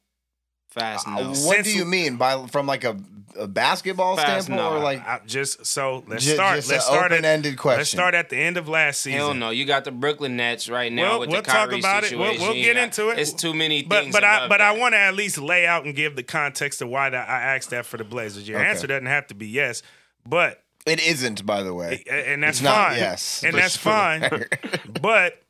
Fast 0.81 1.07
Uh, 1.09 1.13
what 1.25 1.37
Since- 1.37 1.67
do 1.69 1.73
you 1.75 1.85
mean 1.85 2.17
by 2.17 2.47
from 2.49 2.67
like 2.67 2.85
a, 2.85 2.97
a 3.39 3.47
basketball 3.47 4.17
Fast 4.17 4.47
standpoint 4.47 4.73
no. 4.73 4.79
or 4.79 4.83
like 4.83 5.07
I 5.07 5.21
just 5.27 5.65
so 5.67 6.03
let's 6.09 6.25
ju- 6.25 6.35
start. 6.35 6.57
just 6.57 6.71
let's 6.71 6.87
an 6.87 6.93
start 6.93 7.13
at 7.13 7.19
open-ended 7.19 7.57
question? 7.59 7.79
Let's 7.79 7.91
start 7.91 8.15
at 8.15 8.31
the 8.31 8.37
end 8.37 8.57
of 8.57 8.69
last 8.69 9.01
season. 9.01 9.19
Hell 9.19 9.35
no, 9.35 9.51
you 9.51 9.65
got 9.65 9.85
the 9.85 9.91
Brooklyn 9.93 10.37
Nets 10.37 10.69
right 10.69 10.93
now 10.93 11.03
Well, 11.11 11.21
with 11.21 11.29
we'll 11.31 11.43
the 11.43 11.47
talk 11.47 11.69
Kyrie 11.69 11.79
about 11.79 12.05
it. 12.05 12.19
We'll- 12.19 12.39
we'll 12.39 12.55
get 12.55 12.75
got- 12.75 12.83
into 12.85 13.11
it. 13.11 13.19
It's 13.19 13.33
too 13.33 13.55
many 13.55 13.83
But 13.83 14.03
things. 14.05 14.13
but 14.15 14.25
I 14.25 14.37
above 14.39 14.49
but 14.49 14.61
I 14.61 14.73
want 14.73 14.95
to 14.95 14.99
at 14.99 15.15
least 15.15 15.39
lay 15.39 15.67
out 15.67 15.85
and 15.85 15.95
give 15.95 16.17
the 16.17 16.23
context 16.23 16.83
of 16.83 16.89
why 16.89 17.11
that 17.11 17.29
I 17.29 17.55
asked 17.57 17.71
that 17.71 17.87
for 17.87 17.97
the 17.97 18.05
Blazers. 18.05 18.49
Your 18.49 18.59
Okay. 18.59 18.69
answer 18.69 18.87
doesn't 18.87 19.07
have 19.07 19.27
to 19.29 19.35
be 19.35 19.47
yes, 19.47 19.83
but 20.27 20.63
It 20.87 21.01
isn't, 21.01 21.45
by 21.47 21.63
the 21.63 21.75
way. 21.75 22.03
and 22.11 22.43
that's 22.43 22.59
It's 22.59 22.65
not 22.65 22.89
fine. 22.89 22.99
yes, 22.99 23.45
and 23.45 23.55
that's 23.55 23.79
sure. 23.79 23.93
fine. 23.93 24.45
but 25.03 25.43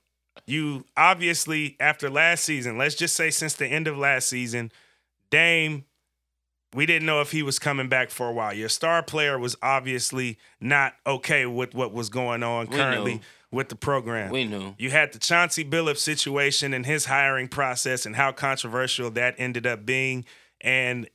you 0.46 0.84
obviously 0.96 1.76
after 1.80 2.10
last 2.10 2.44
season, 2.44 2.76
let's 2.78 2.94
just 2.94 3.14
say 3.16 3.30
since 3.30 3.54
the 3.54 3.66
end 3.66 3.86
of 3.86 3.96
last 3.96 4.28
season, 4.28 4.72
Dame, 5.30 5.84
we 6.74 6.86
didn't 6.86 7.06
know 7.06 7.20
if 7.20 7.30
he 7.30 7.42
was 7.42 7.58
coming 7.58 7.88
back 7.88 8.10
for 8.10 8.28
a 8.28 8.32
while. 8.32 8.52
Your 8.52 8.68
star 8.68 9.02
player 9.02 9.38
was 9.38 9.56
obviously 9.62 10.38
not 10.60 10.94
okay 11.06 11.46
with 11.46 11.74
what 11.74 11.92
was 11.92 12.08
going 12.10 12.42
on 12.42 12.66
We 12.68 12.76
currently 12.76 13.14
knew. 13.14 13.20
with 13.50 13.68
the 13.70 13.76
program. 13.76 14.30
We 14.30 14.44
knew. 14.44 14.74
You 14.78 14.90
had 14.90 15.12
the 15.12 15.18
Chauncey 15.18 15.64
Billups 15.64 15.98
situation 15.98 16.74
and 16.74 16.84
his 16.84 17.06
hiring 17.06 17.48
process 17.48 18.04
and 18.04 18.16
how 18.16 18.32
controversial 18.32 19.10
that 19.12 19.34
ended 19.38 19.66
up 19.66 19.86
being. 19.86 20.24
And 20.60 21.08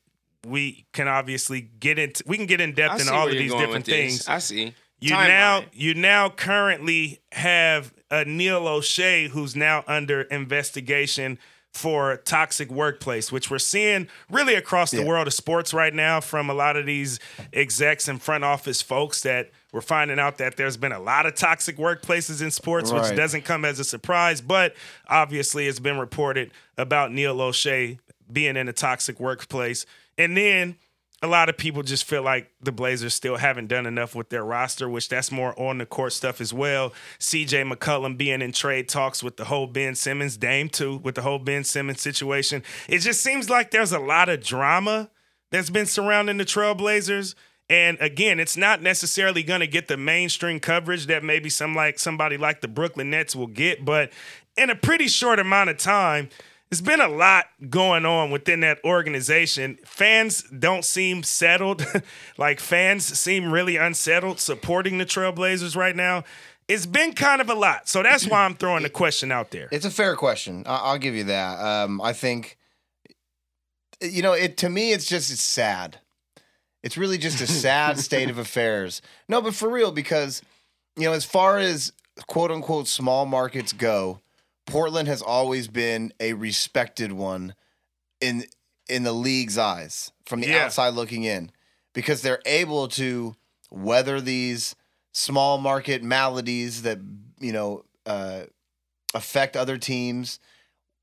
we 0.45 0.85
can 0.91 1.07
obviously 1.07 1.61
get 1.61 1.99
into 1.99 2.23
we 2.27 2.37
can 2.37 2.47
get 2.47 2.59
in 2.59 2.73
depth 2.73 3.01
in 3.01 3.09
all 3.09 3.27
of 3.27 3.33
these 3.33 3.53
different 3.53 3.85
things. 3.85 4.27
I 4.27 4.39
see. 4.39 4.73
You 4.99 5.11
Timeline. 5.11 5.27
now 5.27 5.63
you 5.73 5.93
now 5.93 6.29
currently 6.29 7.21
have 7.31 7.93
a 8.09 8.25
Neil 8.25 8.61
Olshey 8.63 9.29
who's 9.29 9.55
now 9.55 9.83
under 9.85 10.21
investigation 10.23 11.37
for 11.73 12.17
toxic 12.17 12.69
workplace, 12.69 13.31
which 13.31 13.49
we're 13.49 13.57
seeing 13.59 14.07
really 14.29 14.53
across 14.53 14.91
the 14.91 14.97
Yeah. 14.99 15.05
world 15.05 15.25
of 15.27 15.33
sports 15.33 15.73
right 15.73 15.93
now 15.93 16.21
from 16.21 16.49
a 16.49 16.53
lot 16.53 16.75
of 16.77 16.85
these 16.85 17.19
execs 17.51 18.07
and 18.07 18.21
front 18.21 18.43
office 18.43 18.81
folks 18.81 19.21
that 19.21 19.49
we're 19.71 19.81
finding 19.81 20.19
out 20.19 20.37
that 20.37 20.55
there's 20.55 20.77
been 20.77 20.91
a 20.91 20.99
lot 20.99 21.25
of 21.25 21.33
toxic 21.33 21.77
workplaces 21.77 22.43
in 22.43 22.51
sports, 22.51 22.91
which 22.91 23.15
doesn't 23.15 23.41
come 23.43 23.65
as 23.65 23.79
a 23.79 23.83
surprise, 23.83 24.39
but 24.39 24.75
obviously 25.07 25.67
it's 25.67 25.79
been 25.79 25.97
reported 25.97 26.51
about 26.77 27.11
Neil 27.11 27.35
Olshey 27.37 27.97
being 28.31 28.55
in 28.55 28.69
a 28.69 28.73
toxic 28.73 29.19
workplace. 29.19 29.87
And 30.15 30.37
then 30.37 30.75
a 31.23 31.27
lot 31.27 31.47
of 31.47 31.57
people 31.57 31.83
just 31.83 32.03
feel 32.03 32.21
like 32.21 32.51
the 32.61 32.73
Blazers 32.73 33.13
still 33.13 33.37
haven't 33.37 33.67
done 33.67 33.85
enough 33.85 34.13
with 34.13 34.27
their 34.27 34.43
roster, 34.43 34.89
which 34.89 35.07
that's 35.07 35.31
more 35.31 35.57
on 35.57 35.77
the 35.77 35.85
court 35.85 36.11
stuff 36.11 36.41
as 36.41 36.53
well. 36.53 36.91
CJ 37.17 37.71
McCollum 37.71 38.17
being 38.17 38.41
in 38.41 38.51
trade 38.51 38.89
talks 38.89 39.23
with 39.23 39.37
the 39.37 39.45
whole 39.45 39.65
Ben 39.65 39.95
Simmons, 39.95 40.35
Dame 40.35 40.67
too, 40.67 40.97
with 40.97 41.15
the 41.15 41.21
whole 41.21 41.39
Ben 41.39 41.63
Simmons 41.63 42.01
situation. 42.01 42.61
It 42.89 42.99
just 42.99 43.21
seems 43.21 43.49
like 43.49 43.71
there's 43.71 43.93
a 43.93 43.99
lot 43.99 44.27
of 44.27 44.43
drama 44.43 45.09
that's 45.49 45.69
been 45.69 45.85
surrounding 45.85 46.37
the 46.37 46.45
Trailblazers. 46.45 47.35
And 47.69 47.97
again, 48.01 48.41
it's 48.41 48.57
not 48.57 48.81
necessarily 48.81 49.43
going 49.43 49.61
to 49.61 49.67
get 49.67 49.87
the 49.87 49.95
mainstream 49.95 50.59
coverage 50.59 51.07
that 51.07 51.23
maybe 51.23 51.49
some 51.49 51.73
like 51.73 51.99
somebody 51.99 52.35
like 52.35 52.59
the 52.59 52.67
Brooklyn 52.67 53.09
Nets 53.09 53.33
will 53.33 53.47
get, 53.47 53.85
but 53.85 54.11
in 54.57 54.69
a 54.69 54.75
pretty 54.75 55.07
short 55.07 55.39
amount 55.39 55.69
of 55.69 55.77
time, 55.77 56.27
there's 56.73 56.81
been 56.81 57.01
a 57.01 57.07
lot 57.07 57.45
going 57.69 58.03
on 58.03 58.31
within 58.31 58.61
that 58.61 58.83
organization. 58.83 59.77
Fans 59.85 60.41
don't 60.41 60.83
seem 60.83 61.21
settled. 61.21 61.85
like 62.39 62.59
fans 62.59 63.05
seem 63.05 63.51
really 63.51 63.77
unsettled 63.77 64.39
supporting 64.39 64.97
the 64.97 65.05
Trailblazers 65.05 65.75
right 65.75 65.95
now. 65.95 66.23
It's 66.67 66.87
been 66.87 67.13
kind 67.13 67.41
of 67.41 67.49
a 67.51 67.53
lot. 67.53 67.87
So 67.87 68.01
that's 68.01 68.25
why 68.25 68.43
I'm 68.43 68.55
throwing 68.55 68.81
the 68.81 68.89
question 69.01 69.31
out 69.31 69.51
there. 69.51 69.67
It's 69.71 69.85
a 69.85 69.91
fair 69.91 70.15
question. 70.15 70.63
I- 70.65 70.77
I'll 70.77 70.97
give 70.97 71.13
you 71.13 71.25
that. 71.25 71.59
Um, 71.59 72.01
I 72.01 72.11
think, 72.11 72.57
you 74.01 74.23
know, 74.23 74.33
it 74.33 74.57
to 74.57 74.69
me, 74.69 74.93
it's 74.93 75.05
just 75.05 75.31
it's 75.31 75.43
sad. 75.43 75.99
It's 76.81 76.97
really 76.97 77.19
just 77.19 77.39
a 77.39 77.45
sad 77.45 77.99
state 77.99 78.31
of 78.31 78.39
affairs. 78.39 79.03
No, 79.29 79.43
but 79.43 79.53
for 79.53 79.69
real, 79.69 79.91
because 79.91 80.41
you 80.97 81.03
know, 81.03 81.13
as 81.13 81.23
far 81.23 81.59
as 81.59 81.93
quote 82.25 82.49
unquote 82.49 82.87
small 82.87 83.27
markets 83.27 83.73
go, 83.73 84.21
Portland 84.65 85.07
has 85.07 85.21
always 85.21 85.67
been 85.67 86.13
a 86.19 86.33
respected 86.33 87.11
one 87.11 87.55
in 88.21 88.45
in 88.89 89.03
the 89.03 89.13
league's 89.13 89.57
eyes 89.57 90.11
from 90.25 90.41
the 90.41 90.47
Yeah. 90.47 90.65
outside 90.65 90.93
looking 90.93 91.23
in, 91.23 91.51
because 91.93 92.21
they're 92.21 92.41
able 92.45 92.87
to 92.89 93.35
weather 93.71 94.19
these 94.21 94.75
small 95.13 95.57
market 95.57 96.03
maladies 96.03 96.81
that 96.83 96.99
you 97.39 97.51
know 97.51 97.85
uh, 98.05 98.41
affect 99.13 99.55
other 99.55 99.77
teams, 99.77 100.39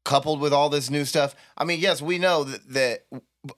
coupled 0.05 0.41
with 0.41 0.53
all 0.53 0.69
this 0.69 0.91
new 0.91 1.05
stuff. 1.05 1.35
I 1.57 1.65
mean, 1.65 1.81
yes, 1.81 2.03
we 2.03 2.19
know 2.19 2.45
that. 2.45 2.69
that 2.71 3.07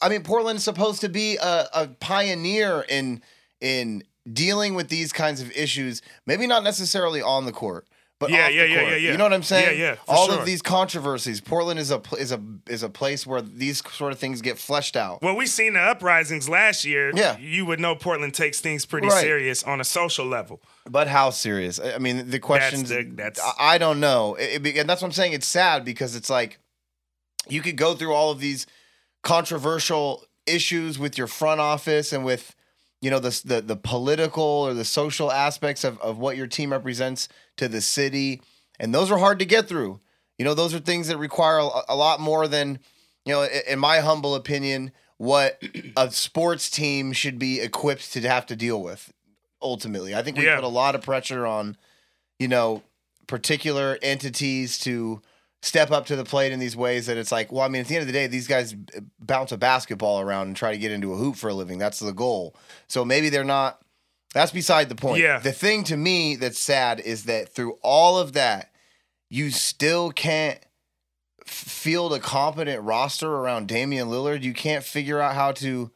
I 0.00 0.08
mean, 0.08 0.22
Portland's 0.22 0.62
supposed 0.62 1.00
to 1.00 1.08
be 1.08 1.36
a, 1.38 1.66
a 1.74 1.88
pioneer 1.88 2.84
in 2.88 3.22
in 3.60 4.04
dealing 4.32 4.74
with 4.74 4.88
these 4.88 5.12
kinds 5.12 5.40
of 5.40 5.50
issues. 5.52 6.02
Maybe 6.26 6.46
not 6.46 6.62
necessarily 6.62 7.20
on 7.20 7.44
the 7.46 7.52
court, 7.52 7.88
but 8.22 8.30
Yeah, 8.30 8.48
yeah, 8.48 8.62
yeah, 8.64 8.80
yeah, 8.82 8.88
yeah. 8.96 9.10
You 9.12 9.16
know 9.18 9.24
what 9.24 9.32
I'm 9.32 9.42
saying? 9.42 9.78
Yeah, 9.78 9.84
yeah, 9.90 9.94
for 9.96 10.10
All 10.12 10.26
sure. 10.28 10.38
of 10.38 10.46
these 10.46 10.62
controversies. 10.62 11.40
Portland 11.40 11.80
is 11.80 11.90
a 11.90 12.00
is 12.18 12.30
a 12.30 12.40
is 12.68 12.82
a 12.84 12.88
place 12.88 13.26
where 13.26 13.42
these 13.42 13.82
sort 13.92 14.12
of 14.12 14.18
things 14.20 14.40
get 14.40 14.58
fleshed 14.58 14.94
out. 14.96 15.20
Well, 15.22 15.34
we've 15.34 15.48
seen 15.48 15.72
the 15.74 15.80
uprisings 15.80 16.48
last 16.48 16.84
year. 16.84 17.10
Yeah. 17.14 17.36
You 17.38 17.66
would 17.66 17.80
know 17.80 17.96
Portland 17.96 18.32
takes 18.34 18.60
things 18.60 18.86
pretty 18.86 19.08
Right. 19.08 19.20
serious 19.20 19.64
on 19.64 19.80
a 19.80 19.84
social 19.84 20.24
level. 20.24 20.62
But 20.88 21.08
how 21.08 21.30
serious? 21.30 21.80
I 21.80 21.98
mean, 21.98 22.30
the 22.30 22.38
questions. 22.38 22.88
the- 22.88 23.02
that's- 23.12 23.40
I 23.58 23.74
I 23.74 23.78
don't 23.78 23.98
know, 24.00 24.34
It- 24.36 24.64
it 24.66 24.76
and 24.78 24.88
that's 24.88 25.02
what 25.02 25.08
I'm 25.08 25.12
saying. 25.12 25.32
It's 25.32 25.46
sad 25.48 25.84
because 25.84 26.14
it's 26.14 26.30
like 26.30 26.58
you 27.48 27.60
could 27.60 27.76
go 27.76 27.94
through 27.94 28.14
all 28.14 28.30
of 28.30 28.38
these 28.38 28.66
controversial 29.24 30.24
issues 30.46 30.98
with 30.98 31.16
your 31.16 31.26
front 31.26 31.60
office 31.60 32.12
and 32.12 32.24
with 32.24 32.54
you 33.02 33.10
know 33.10 33.18
the 33.18 33.42
the, 33.44 33.60
the 33.60 33.76
political 33.76 34.42
or 34.42 34.72
the 34.72 34.84
social 34.84 35.30
aspects 35.30 35.84
of, 35.84 36.00
of 36.00 36.16
what 36.16 36.36
your 36.38 36.46
team 36.46 36.72
represents 36.72 37.28
to 37.58 37.68
the 37.68 37.82
city, 37.82 38.40
and 38.80 38.94
those 38.94 39.10
are 39.10 39.18
hard 39.18 39.38
to 39.40 39.44
get 39.44 39.68
through. 39.68 40.00
You 40.38 40.46
know, 40.46 40.54
those 40.54 40.72
are 40.72 40.78
things 40.78 41.08
that 41.08 41.18
require 41.18 41.58
a, 41.58 41.68
a 41.90 41.96
lot 41.96 42.18
more 42.20 42.48
than 42.48 42.78
you 43.26 43.32
know, 43.34 43.46
in 43.68 43.78
my 43.78 43.98
humble 44.00 44.34
opinion, 44.34 44.90
what 45.18 45.62
a 45.96 46.10
sports 46.10 46.70
team 46.70 47.12
should 47.12 47.38
be 47.38 47.60
equipped 47.60 48.12
to 48.14 48.20
have 48.22 48.46
to 48.46 48.56
deal 48.56 48.82
with 48.82 49.12
ultimately. 49.60 50.14
I 50.14 50.22
think 50.22 50.36
we 50.36 50.46
Yeah. 50.46 50.56
put 50.56 50.64
a 50.64 50.68
lot 50.68 50.94
of 50.96 51.02
pressure 51.02 51.46
on, 51.46 51.76
you 52.40 52.48
know, 52.48 52.82
particular 53.28 53.96
entities 54.02 54.78
to 54.80 55.22
step 55.62 55.92
up 55.92 56.06
to 56.06 56.16
the 56.16 56.24
plate 56.24 56.52
in 56.52 56.58
these 56.58 56.76
ways 56.76 57.06
that 57.06 57.16
it's 57.16 57.30
like, 57.30 57.52
well, 57.52 57.62
I 57.62 57.68
mean, 57.68 57.80
at 57.82 57.88
the 57.88 57.94
end 57.94 58.02
of 58.02 58.08
the 58.08 58.12
day, 58.12 58.26
these 58.26 58.48
guys 58.48 58.74
bounce 59.20 59.52
a 59.52 59.56
basketball 59.56 60.20
around 60.20 60.48
and 60.48 60.56
try 60.56 60.72
to 60.72 60.78
get 60.78 60.90
into 60.90 61.12
a 61.12 61.16
hoop 61.16 61.36
for 61.36 61.48
a 61.48 61.54
living. 61.54 61.78
That's 61.78 62.00
the 62.00 62.12
goal. 62.12 62.56
So 62.88 63.04
maybe 63.04 63.28
they're 63.28 63.44
not. 63.44 63.78
That's 64.34 64.50
beside 64.50 64.88
the 64.88 64.94
point. 64.94 65.22
Yeah. 65.22 65.38
The 65.38 65.52
thing 65.52 65.84
to 65.84 65.96
me 65.96 66.36
that's 66.36 66.58
sad 66.58 67.00
is 67.00 67.24
that 67.24 67.54
through 67.54 67.78
all 67.82 68.18
of 68.18 68.32
that, 68.32 68.72
you 69.28 69.50
still 69.50 70.10
can't 70.10 70.58
field 71.46 72.12
a 72.14 72.18
competent 72.18 72.82
roster 72.82 73.30
around 73.30 73.68
Damian 73.68 74.08
Lillard. 74.08 74.42
You 74.42 74.54
can't 74.54 74.84
figure 74.84 75.20
out 75.20 75.34
how 75.34 75.52
to, 75.52 75.90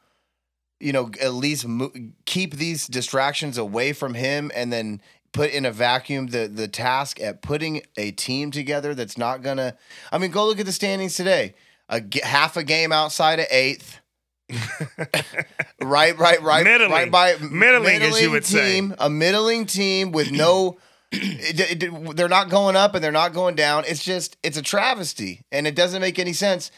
you 0.80 0.92
know, 0.92 1.10
at 1.20 1.32
least 1.32 1.66
mo- 1.66 1.92
keep 2.26 2.54
these 2.54 2.86
distractions 2.86 3.56
away 3.56 3.92
from 3.92 4.14
him, 4.14 4.52
and 4.54 4.72
then 4.72 5.00
put 5.36 5.50
in 5.50 5.64
a 5.66 5.70
vacuum 5.72 6.28
the 6.28 6.48
the 6.48 6.66
task 6.66 7.20
at 7.20 7.42
putting 7.42 7.82
a 7.96 8.10
team 8.10 8.50
together 8.50 8.94
that's 8.94 9.16
not 9.18 9.42
gonna. 9.42 9.76
I 10.10 10.18
mean, 10.18 10.30
go 10.30 10.46
look 10.46 10.58
at 10.58 10.66
the 10.66 10.72
standings 10.72 11.14
today. 11.14 11.54
A 11.88 12.00
g- 12.00 12.20
half 12.24 12.56
a 12.56 12.64
game 12.64 12.90
outside 12.90 13.38
of 13.38 13.46
eighth. 13.50 14.00
right, 15.82 16.16
right, 16.18 16.40
right, 16.42 16.64
Middling. 16.64 16.90
right 16.90 17.10
by 17.10 17.36
Middling, 17.38 18.02
as 18.02 18.20
you 18.20 18.30
would 18.30 18.44
say. 18.44 18.80
a 18.98 19.10
middling 19.10 19.66
team 19.66 20.12
with 20.12 20.30
no. 20.32 20.78
it- 21.12 21.82
it- 21.82 22.16
they're 22.16 22.28
not 22.28 22.48
going 22.50 22.74
up 22.76 22.94
and 22.94 23.04
they're 23.04 23.12
not 23.12 23.32
going 23.32 23.54
down. 23.54 23.84
It's 23.86 24.04
just 24.04 24.36
it's 24.42 24.56
a 24.56 24.62
travesty, 24.62 25.42
and 25.52 25.66
it 25.66 25.74
doesn't 25.76 26.00
make 26.00 26.18
any 26.18 26.32
sense. 26.32 26.70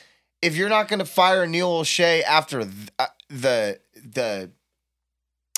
If 0.43 0.57
you're 0.57 0.69
not 0.69 0.89
going 0.89 1.01
to 1.01 1.05
fire 1.05 1.47
Neil 1.47 1.71
Olshey 1.81 2.23
after 2.23 2.61
th- 2.65 2.75
uh, 2.99 3.07
the 3.29 3.81
the 3.95 4.51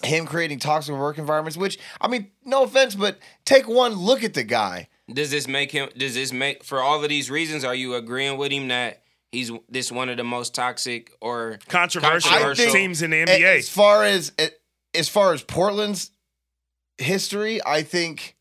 him 0.03 0.27
creating 0.27 0.59
toxic 0.59 0.95
work 0.95 1.19
environments, 1.19 1.57
which 1.57 1.79
I 2.01 2.09
mean, 2.09 2.31
no 2.45 2.65
offense, 2.65 2.95
but 2.95 3.19
take 3.45 3.69
one 3.69 3.95
look 3.95 4.25
at 4.25 4.35
the 4.35 4.45
guy. 4.45 4.89
Does 5.13 5.31
this 5.31 5.49
make 5.49 5.73
him? 5.73 5.89
Does 5.97 6.15
this 6.15 6.33
make 6.33 6.65
for 6.65 6.81
all 6.81 7.03
of 7.03 7.09
these 7.09 7.31
reasons? 7.31 7.65
Are 7.65 7.75
you 7.75 7.95
agreeing 7.95 8.39
with 8.39 8.53
him 8.53 8.69
that 8.69 9.03
he's 9.33 9.51
this 9.69 9.91
one 9.91 10.09
of 10.09 10.17
the 10.17 10.25
most 10.25 10.55
toxic 10.55 11.13
or 11.21 11.59
Controversial, 11.69 12.31
Controversial. 12.31 12.73
teams 12.73 13.03
in 13.03 13.11
the 13.11 13.25
NBA. 13.25 13.59
As 13.59 13.69
far 13.69 14.05
as 14.05 14.33
as 14.95 15.09
far 15.09 15.33
as 15.33 15.43
Portland's 15.43 16.11
history, 16.99 17.61
I 17.65 17.83
think. 17.83 18.37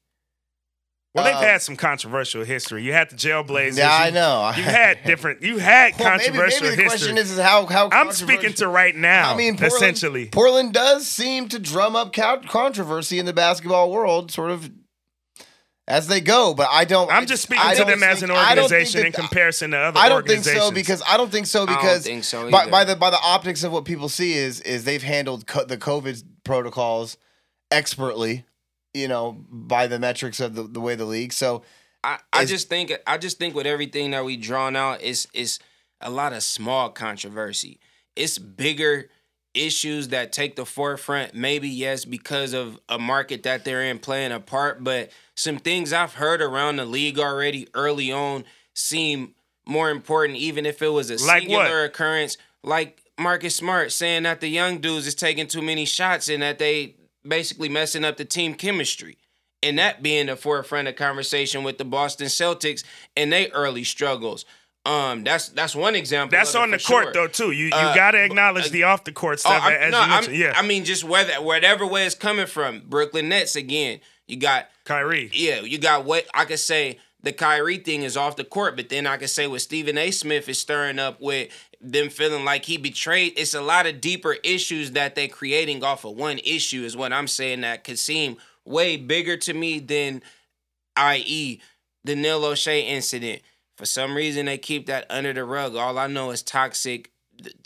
Well, 1.16 1.26
they've 1.26 1.34
uh, 1.36 1.42
had 1.42 1.62
some 1.62 1.76
controversial 1.76 2.44
history. 2.44 2.84
You 2.84 2.94
had 2.94 3.10
the 3.10 3.16
Jailblazers. 3.16 3.78
Yeah, 3.78 3.92
I 3.92 4.10
know. 4.12 4.52
You 4.56 4.64
had 4.64 5.04
different. 5.06 5.42
You 5.42 5.58
had 5.58 5.94
Well, 6.00 6.12
maybe, 6.18 6.26
controversial 6.26 6.64
maybe 6.66 6.76
the 6.76 6.82
history. 6.84 6.98
question 7.00 7.18
is, 7.18 7.32
is 7.32 7.40
how 7.40 7.66
how 7.66 7.90
I'm 7.92 8.12
speaking 8.12 8.54
to 8.54 8.68
right 8.68 8.96
now. 8.96 9.34
I 9.34 9.38
mean, 9.38 9.54
Portland, 9.58 9.74
essentially. 9.74 10.26
Portland 10.28 10.74
does 10.74 11.08
seem 11.08 11.48
to 11.50 11.60
drum 11.60 11.96
up 11.96 12.14
controversy 12.14 13.18
in 13.20 13.26
the 13.26 13.34
basketball 13.34 13.92
world, 13.92 14.32
sort 14.32 14.52
of 14.52 14.70
as 15.88 16.08
they 16.08 16.22
go. 16.22 16.54
But 16.54 16.68
I 16.72 16.86
don't. 16.86 17.12
I'm 17.12 17.26
just 17.26 17.42
speaking 17.42 17.64
I 17.66 17.74
to 17.74 17.80
don't 17.80 17.88
them 17.90 18.04
as 18.04 18.22
an 18.22 18.30
I 18.30 18.54
don't 18.54 18.66
organization 18.66 19.08
in 19.08 19.12
comparison 19.12 19.72
to 19.72 19.78
other 19.78 20.00
I 20.00 20.08
don't 20.10 20.20
think 20.28 20.40
organizations. 20.46 20.66
so 20.68 20.72
because 20.72 21.02
I 21.08 21.18
don't 21.18 21.32
think 21.32 21.48
so 21.48 21.66
because 21.66 22.04
think 22.06 22.24
so 22.24 22.52
by, 22.52 22.70
by 22.70 22.84
the 22.84 22.96
by 22.96 23.10
the 23.10 23.20
optics 23.24 23.64
of 23.64 23.72
what 23.72 23.86
people 23.86 24.10
see 24.10 24.34
is 24.34 24.62
is 24.62 24.84
they've 24.84 25.02
handled 25.02 25.48
co- 25.48 25.66
the 25.66 25.78
COVID 25.78 26.22
protocols 26.44 27.18
expertly, 27.72 28.46
you 28.94 29.08
know, 29.08 29.46
by 29.50 29.88
the 29.88 30.00
metrics 30.00 30.40
of 30.40 30.56
the, 30.56 30.64
the 30.64 30.80
way 30.80 30.96
the 30.96 31.06
league. 31.06 31.34
So 31.34 31.64
I, 32.04 32.20
I 32.32 32.46
just 32.46 32.70
think 32.70 32.92
I 33.06 33.18
just 33.18 33.38
think 33.38 33.56
with 33.56 33.66
everything 33.68 34.12
that 34.12 34.26
we 34.26 34.38
drawn 34.38 34.76
out 34.76 35.02
is 35.02 35.28
is 35.34 35.60
a 36.02 36.10
lot 36.10 36.34
of 36.34 36.44
small 36.44 36.90
controversy. 36.90 37.80
It's 38.16 38.38
bigger 38.38 39.10
issues 39.54 40.10
that 40.10 40.32
take 40.32 40.56
the 40.56 40.66
forefront. 40.66 41.34
Maybe 41.34 41.68
yes, 41.68 42.06
because 42.06 42.54
of 42.54 42.80
a 42.88 42.98
market 43.00 43.44
that 43.44 43.66
they're 43.66 43.84
in 43.84 44.00
playing 44.00 44.32
a 44.32 44.40
part, 44.40 44.84
but 44.84 45.12
some 45.36 45.58
things 45.58 45.92
I've 45.92 46.14
heard 46.16 46.42
around 46.42 46.78
the 46.78 46.86
league 46.86 47.20
already 47.20 47.68
early 47.74 48.12
on 48.12 48.46
seem 48.74 49.36
more 49.66 49.90
important, 49.90 50.38
even 50.38 50.66
if 50.66 50.82
it 50.82 50.90
was 50.90 51.10
a 51.10 51.14
Like 51.26 51.42
singular 51.42 51.82
what? 51.82 51.86
occurrence. 51.86 52.38
Like 52.64 53.02
Marcus 53.20 53.56
Smart 53.56 53.92
saying 53.92 54.24
that 54.24 54.40
the 54.42 54.48
young 54.48 54.80
dudes 54.80 55.08
is 55.08 55.16
taking 55.16 55.48
too 55.48 55.62
many 55.62 55.86
shots 55.86 56.30
and 56.30 56.42
that 56.42 56.60
they 56.60 56.96
basically 57.30 57.70
messing 57.70 58.04
up 58.04 58.18
the 58.18 58.26
team 58.26 58.54
chemistry 58.56 59.18
and 59.64 59.78
that 59.80 60.02
being 60.04 60.26
the 60.28 60.36
forefront 60.36 60.88
of 60.88 60.96
conversation 60.96 61.64
with 61.64 61.78
the 61.78 61.86
Boston 61.86 62.28
Celtics 62.28 62.84
and 63.16 63.32
they 63.32 63.50
early 63.52 63.84
struggles. 63.84 64.46
Um, 64.86 65.24
that's 65.26 65.50
that's 65.50 65.76
one 65.76 65.94
example. 65.96 66.38
that's 66.38 66.56
on 66.56 66.72
the 66.72 66.80
court 66.80 67.04
sure. 67.06 67.14
though 67.14 67.28
too. 67.28 67.52
You 67.52 67.66
you 67.66 67.72
Uh, 67.74 67.94
got 67.94 68.12
to 68.12 68.24
acknowledge 68.24 68.68
uh, 68.68 68.70
the 68.72 68.84
off 68.84 69.04
the 69.04 69.12
court 69.12 69.36
Oh, 69.46 69.50
stuff 69.50 69.68
as 69.70 69.92
no, 69.92 70.00
you 70.06 70.12
I'm- 70.12 70.34
yeah, 70.34 70.54
I 70.56 70.62
mean, 70.66 70.86
just 70.86 71.04
whether 71.04 71.34
whatever 71.42 71.86
way 71.86 72.06
it's 72.06 72.16
coming 72.16 72.48
from, 72.48 72.82
Brooklyn 72.88 73.30
Nets 73.30 73.56
again. 73.56 74.00
You 74.28 74.38
got 74.38 74.70
Kyrie. 74.86 75.30
yeah, 75.34 75.60
you 75.62 75.78
got 75.80 76.06
what 76.06 76.26
I 76.34 76.46
could 76.46 76.60
say 76.60 76.98
the 77.22 77.34
Kyrie 77.34 77.78
thing 77.78 78.04
is 78.04 78.16
off 78.16 78.36
the 78.36 78.44
court, 78.44 78.76
but 78.76 78.90
then 78.90 79.06
I 79.06 79.18
can 79.18 79.28
say 79.28 79.48
what 79.48 79.62
Stephen 79.62 79.98
A. 79.98 80.12
Smith 80.12 80.48
is 80.48 80.60
stirring 80.60 81.00
up 81.00 81.20
with 81.20 81.50
them 81.82 82.10
feeling 82.10 82.46
like 82.46 82.66
he 82.66 82.78
betrayed. 82.78 83.34
It's 83.36 83.54
a 83.54 83.62
lot 83.62 83.86
of 83.86 84.02
deeper 84.02 84.38
issues 84.44 84.92
that 84.92 85.16
they're 85.16 85.28
creating 85.28 85.84
off 85.84 86.06
of 86.06 86.16
one 86.16 86.40
issue, 86.40 86.84
is 86.84 86.96
what 86.96 87.14
I'm 87.14 87.28
saying 87.28 87.62
that 87.62 87.84
could 87.84 88.00
seem 88.00 88.38
way 88.66 88.98
bigger 88.98 89.36
to 89.38 89.54
me 89.54 89.80
than, 89.80 90.22
i.e., 90.96 91.62
the 92.04 92.16
Neil 92.16 92.42
Olshey 92.42 92.84
incident. 92.84 93.42
For 93.78 93.86
some 93.86 94.16
reason, 94.16 94.46
they 94.46 94.58
keep 94.58 94.88
that 94.88 95.06
under 95.10 95.34
the 95.34 95.44
rug. 95.44 95.76
All 95.76 95.98
I 95.98 96.08
know 96.08 96.32
is 96.32 96.44
toxic 96.44 97.12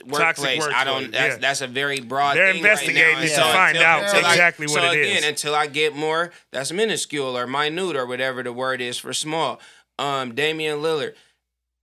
workplace. 0.06 0.60
workplace, 0.60 0.76
I 0.76 0.84
don't. 0.84 1.12
That's, 1.12 1.36
yeah. 1.36 1.38
that's 1.40 1.62
a 1.62 1.68
very 1.68 2.00
broad. 2.00 2.36
They're 2.38 2.54
thing 2.54 2.64
right 2.64 2.72
investigating 2.72 3.16
And 3.20 3.22
to 3.30 3.36
so 3.36 3.42
find 3.42 3.78
until- 3.78 3.90
out 3.90 4.04
until 4.04 4.26
I- 4.26 4.32
exactly 4.32 4.66
what 4.68 4.74
so 4.82 4.92
it 4.92 5.02
again, 5.02 5.18
is. 5.18 5.26
Until 5.26 5.56
I 5.56 5.68
get 5.68 5.96
more, 5.96 6.32
that's 6.52 6.72
minuscule 6.72 7.38
or 7.38 7.48
minute 7.48 7.96
or 7.96 8.06
whatever 8.06 8.44
the 8.44 8.54
word 8.54 8.82
is 8.82 8.98
for 8.98 9.14
small. 9.14 9.60
Um, 10.00 10.34
Damian 10.36 10.80
Lillard. 10.80 11.16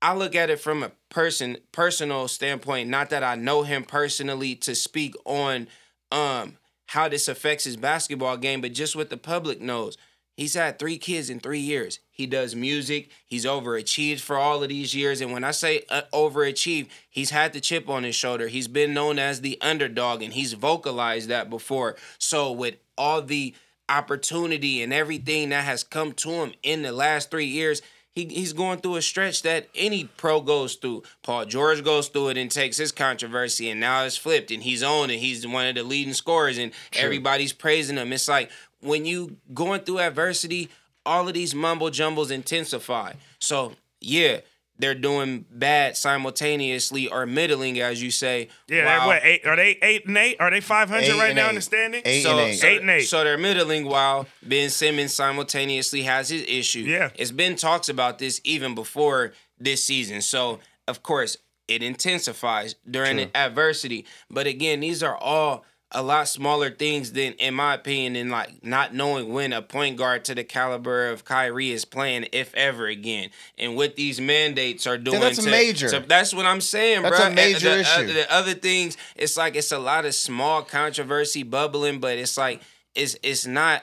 I 0.02 0.14
look 0.14 0.34
at 0.34 0.48
it 0.48 0.58
from 0.60 0.82
a 0.82 0.92
person 1.10 1.58
personal 1.72 2.26
standpoint. 2.28 2.88
Not 2.88 3.10
that 3.10 3.22
I 3.22 3.34
know 3.34 3.62
him 3.64 3.84
personally 3.84 4.54
to 4.56 4.74
speak 4.74 5.14
on 5.24 5.68
um 6.10 6.56
how 6.86 7.08
this 7.08 7.28
affects 7.28 7.64
his 7.64 7.76
basketball 7.76 8.36
game, 8.36 8.60
but 8.60 8.72
just 8.72 8.96
what 8.96 9.10
the 9.10 9.16
public 9.16 9.60
knows. 9.60 9.96
He's 10.36 10.54
had 10.54 10.78
three 10.78 10.96
kids 10.98 11.28
in 11.30 11.38
three 11.38 11.60
years. 11.60 12.00
He 12.20 12.26
does 12.26 12.54
music. 12.54 13.08
He's 13.24 13.46
overachieved 13.46 14.20
for 14.20 14.36
all 14.36 14.62
of 14.62 14.68
these 14.68 14.94
years. 14.94 15.22
And 15.22 15.32
when 15.32 15.42
I 15.42 15.52
say 15.52 15.84
uh, 15.88 16.02
overachieved, 16.12 16.90
he's 17.08 17.30
had 17.30 17.54
the 17.54 17.62
chip 17.62 17.88
on 17.88 18.02
his 18.02 18.14
shoulder. 18.14 18.48
He's 18.48 18.68
been 18.68 18.92
known 18.92 19.18
as 19.18 19.40
the 19.40 19.56
underdog, 19.62 20.22
and 20.22 20.34
he's 20.34 20.52
vocalized 20.52 21.30
that 21.30 21.48
before. 21.48 21.96
So 22.18 22.52
with 22.52 22.74
all 22.98 23.22
the 23.22 23.54
opportunity 23.88 24.82
and 24.82 24.92
everything 24.92 25.48
that 25.48 25.64
has 25.64 25.82
come 25.82 26.12
to 26.12 26.28
him 26.28 26.52
in 26.62 26.82
the 26.82 26.92
last 26.92 27.30
three 27.30 27.46
years, 27.46 27.80
he, 28.14 28.26
he's 28.26 28.52
going 28.52 28.80
through 28.80 28.96
a 28.96 29.02
stretch 29.02 29.40
that 29.40 29.70
any 29.74 30.04
pro 30.18 30.42
goes 30.42 30.74
through. 30.74 31.04
Paul 31.22 31.46
George 31.46 31.82
goes 31.82 32.08
through 32.08 32.28
it 32.28 32.36
and 32.36 32.50
takes 32.50 32.76
his 32.76 32.92
controversy, 32.92 33.70
and 33.70 33.80
now 33.80 34.04
it's 34.04 34.18
flipped, 34.18 34.50
and 34.50 34.62
he's 34.62 34.82
on 34.82 35.08
it. 35.08 35.20
He's 35.20 35.46
one 35.46 35.68
of 35.68 35.74
the 35.74 35.84
leading 35.84 36.12
scorers, 36.12 36.58
and 36.58 36.72
everybody's 36.92 37.54
praising 37.54 37.96
him. 37.96 38.12
It's 38.12 38.28
like 38.28 38.50
when 38.82 39.06
you 39.06 39.36
going 39.54 39.80
through 39.80 40.00
adversity, 40.00 40.68
all 41.06 41.26
of 41.28 41.34
these 41.34 41.54
mumble 41.54 41.90
jumbles 41.90 42.30
intensify. 42.30 43.14
So 43.38 43.72
yeah, 44.00 44.40
they're 44.78 44.94
doing 44.94 45.44
bad 45.50 45.96
simultaneously 45.96 47.08
or 47.08 47.26
middling, 47.26 47.80
as 47.80 48.02
you 48.02 48.10
say. 48.10 48.48
Yeah, 48.68 49.06
what 49.06 49.20
eight? 49.22 49.44
Are 49.46 49.56
they 49.56 49.78
eight 49.82 50.06
and 50.06 50.16
eight? 50.16 50.36
Are 50.40 50.50
they 50.50 50.60
five 50.60 50.88
hundred 50.88 51.16
right 51.16 51.34
now 51.34 51.46
eight. 51.46 51.50
in 51.50 51.54
the 51.56 51.60
standing? 51.60 52.02
Eight 52.04 52.22
so, 52.22 52.30
and 52.30 52.40
eight. 52.40 52.56
So, 52.56 52.66
Eight 52.66 52.80
and 52.80 52.90
eight. 52.90 53.02
so 53.02 53.24
they're 53.24 53.38
middling 53.38 53.84
while 53.86 54.26
Ben 54.42 54.70
Simmons 54.70 55.12
simultaneously 55.12 56.02
has 56.02 56.28
his 56.30 56.42
issue. 56.42 56.80
Yeah. 56.80 57.10
It's 57.14 57.30
been 57.30 57.56
talks 57.56 57.88
about 57.88 58.18
this 58.18 58.40
even 58.44 58.74
before 58.74 59.32
this 59.58 59.84
season. 59.84 60.22
So 60.22 60.60
of 60.88 61.02
course 61.02 61.36
it 61.68 61.82
intensifies 61.82 62.74
during 62.90 63.30
adversity. 63.34 64.04
But 64.30 64.46
again, 64.46 64.80
these 64.80 65.02
are 65.02 65.16
all 65.16 65.64
a 65.92 66.02
lot 66.02 66.28
smaller 66.28 66.70
things 66.70 67.12
than, 67.12 67.32
in 67.34 67.52
my 67.54 67.74
opinion, 67.74 68.12
than 68.12 68.28
like 68.30 68.62
not 68.64 68.94
knowing 68.94 69.32
when 69.32 69.52
a 69.52 69.60
point 69.60 69.96
guard 69.96 70.24
to 70.26 70.34
the 70.34 70.44
caliber 70.44 71.08
of 71.08 71.24
Kyrie 71.24 71.70
is 71.70 71.84
playing, 71.84 72.28
if 72.32 72.54
ever 72.54 72.86
again. 72.86 73.30
And 73.58 73.74
what 73.74 73.96
these 73.96 74.20
mandates 74.20 74.86
are 74.86 74.98
doing. 74.98 75.20
that's 75.20 75.42
to- 75.42 75.50
major. 75.50 75.88
that's 76.00 76.32
what 76.32 76.46
I'm 76.46 76.60
saying, 76.60 77.02
That's 77.02 77.18
bro. 77.18 77.26
a 77.28 77.30
major 77.30 77.70
the, 77.70 77.76
uh, 77.76 77.80
issue. 78.02 78.12
the 78.12 78.32
other 78.32 78.54
things, 78.54 78.96
it's 79.16 79.36
like 79.36 79.56
it's 79.56 79.72
a 79.72 79.78
lot 79.78 80.04
of 80.04 80.14
small 80.14 80.62
controversy 80.62 81.42
bubbling, 81.42 81.98
but 81.98 82.18
it's 82.18 82.36
like 82.36 82.62
it's 82.94 83.16
it's 83.22 83.46
not 83.46 83.82